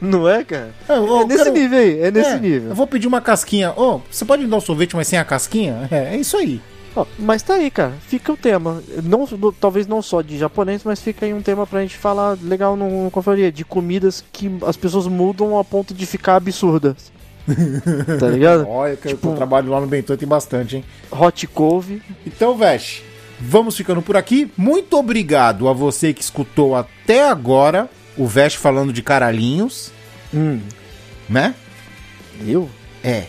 não 0.00 0.28
é 0.28 0.44
cara? 0.44 0.70
É, 0.88 0.98
ô, 0.98 1.22
É 1.22 1.24
nesse 1.26 1.44
quero- 1.44 1.54
nível 1.56 1.78
aí, 1.78 2.00
é 2.00 2.10
nesse 2.10 2.30
É, 2.30 2.38
nível. 2.38 2.70
Eu 2.70 2.74
vou 2.74 2.86
pedir 2.86 3.06
uma 3.06 3.20
casquinha. 3.20 3.72
Ô, 3.76 4.00
você 4.10 4.24
pode 4.24 4.42
me 4.42 4.48
dar 4.48 4.56
um 4.56 4.60
sorvete, 4.60 4.96
mas 4.96 5.08
sem 5.08 5.18
a 5.18 5.24
casquinha? 5.24 5.88
É, 5.90 6.14
é 6.14 6.16
isso 6.16 6.36
aí. 6.36 6.60
Ó, 6.94 7.04
mas 7.18 7.42
tá 7.42 7.54
aí, 7.54 7.70
cara. 7.70 7.92
Fica 8.06 8.32
o 8.32 8.36
tema. 8.36 8.82
Não, 9.02 9.26
talvez 9.60 9.86
não 9.86 10.00
só 10.00 10.22
de 10.22 10.38
japonês, 10.38 10.82
mas 10.82 11.00
fica 11.02 11.26
aí 11.26 11.34
um 11.34 11.42
tema 11.42 11.66
pra 11.66 11.82
gente 11.82 11.96
falar 11.96 12.38
legal 12.42 12.74
no, 12.76 13.04
no. 13.10 13.52
De 13.52 13.64
comidas 13.64 14.24
que 14.32 14.50
as 14.66 14.76
pessoas 14.78 15.06
mudam 15.06 15.58
a 15.58 15.64
ponto 15.64 15.92
de 15.92 16.06
ficar 16.06 16.36
absurdas. 16.36 17.12
tá 18.18 18.26
ligado? 18.28 18.66
Olha, 18.68 18.96
que 18.96 19.08
Tipo- 19.08 19.28
eu 19.28 19.34
trabalho 19.36 19.70
lá 19.70 19.80
no 19.80 19.86
Bentô 19.86 20.16
tem 20.16 20.26
bastante, 20.26 20.76
hein? 20.76 20.84
Hot 21.12 21.46
couve. 21.48 22.02
Então, 22.26 22.56
Vesh, 22.56 23.02
vamos 23.40 23.76
ficando 23.76 24.02
por 24.02 24.16
aqui. 24.16 24.50
Muito 24.56 24.96
obrigado 24.96 25.68
a 25.68 25.72
você 25.72 26.12
que 26.12 26.22
escutou 26.22 26.74
até 26.76 27.28
agora 27.28 27.88
o 28.16 28.26
Vesh 28.26 28.54
falando 28.54 28.92
de 28.92 29.02
caralhinhos, 29.02 29.92
Hum, 30.34 30.60
né? 31.28 31.54
eu? 32.46 32.68
É. 33.04 33.24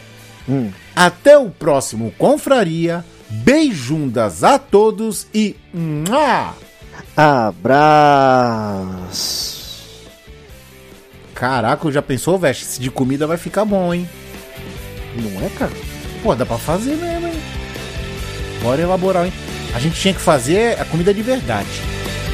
Hum. 0.50 0.72
Até 0.96 1.38
o 1.38 1.50
próximo 1.50 2.14
Confraria. 2.18 3.04
Beijundas 3.30 4.42
a 4.46 4.58
todos 4.58 5.28
e. 5.34 5.56
Mua! 5.74 6.56
Abraço. 8.18 9.58
Caraca, 11.36 11.92
já 11.92 12.02
pensou, 12.02 12.40
Vesh? 12.40 12.64
Se 12.64 12.80
de 12.80 12.90
comida 12.90 13.28
vai 13.28 13.36
ficar 13.38 13.66
bom, 13.66 13.94
hein? 13.94 14.10
Não 15.16 15.46
é, 15.46 15.50
cara? 15.50 15.72
Pô, 16.24 16.34
dá 16.34 16.46
pra 16.46 16.58
fazer 16.58 16.96
mesmo, 16.96 17.28
hein? 17.28 17.34
Bora 18.64 18.82
elaborar, 18.82 19.26
hein? 19.26 19.34
A 19.74 19.80
gente 19.80 20.00
tinha 20.00 20.14
que 20.14 20.22
fazer 20.22 20.80
a 20.80 20.86
comida 20.86 21.14
de 21.14 21.22
verdade. 21.22 21.82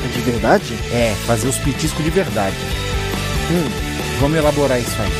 É 0.03 0.07
de 0.07 0.21
verdade? 0.21 0.73
É, 0.91 1.15
fazer 1.25 1.47
os 1.47 1.57
petiscos 1.57 2.03
de 2.03 2.11
verdade. 2.11 2.55
Hum, 3.51 3.69
vamos 4.19 4.37
elaborar 4.37 4.79
isso 4.79 5.01
aí. 5.01 5.11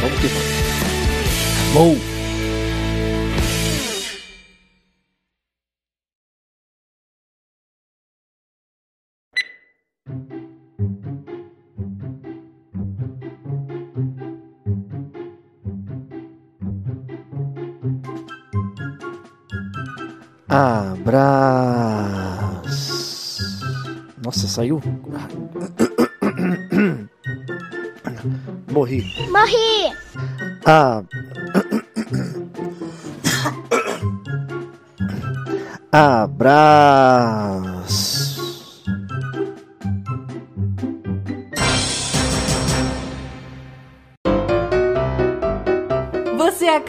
Vamos 0.00 0.18
que 0.18 0.28
Gol! 1.72 1.96
Abraço. 20.52 22.12
Nossa, 24.22 24.46
saiu? 24.46 24.82
Morri. 28.70 29.02
Morri. 29.30 29.92
Ah. 30.66 31.02
Abraço. 35.90 37.71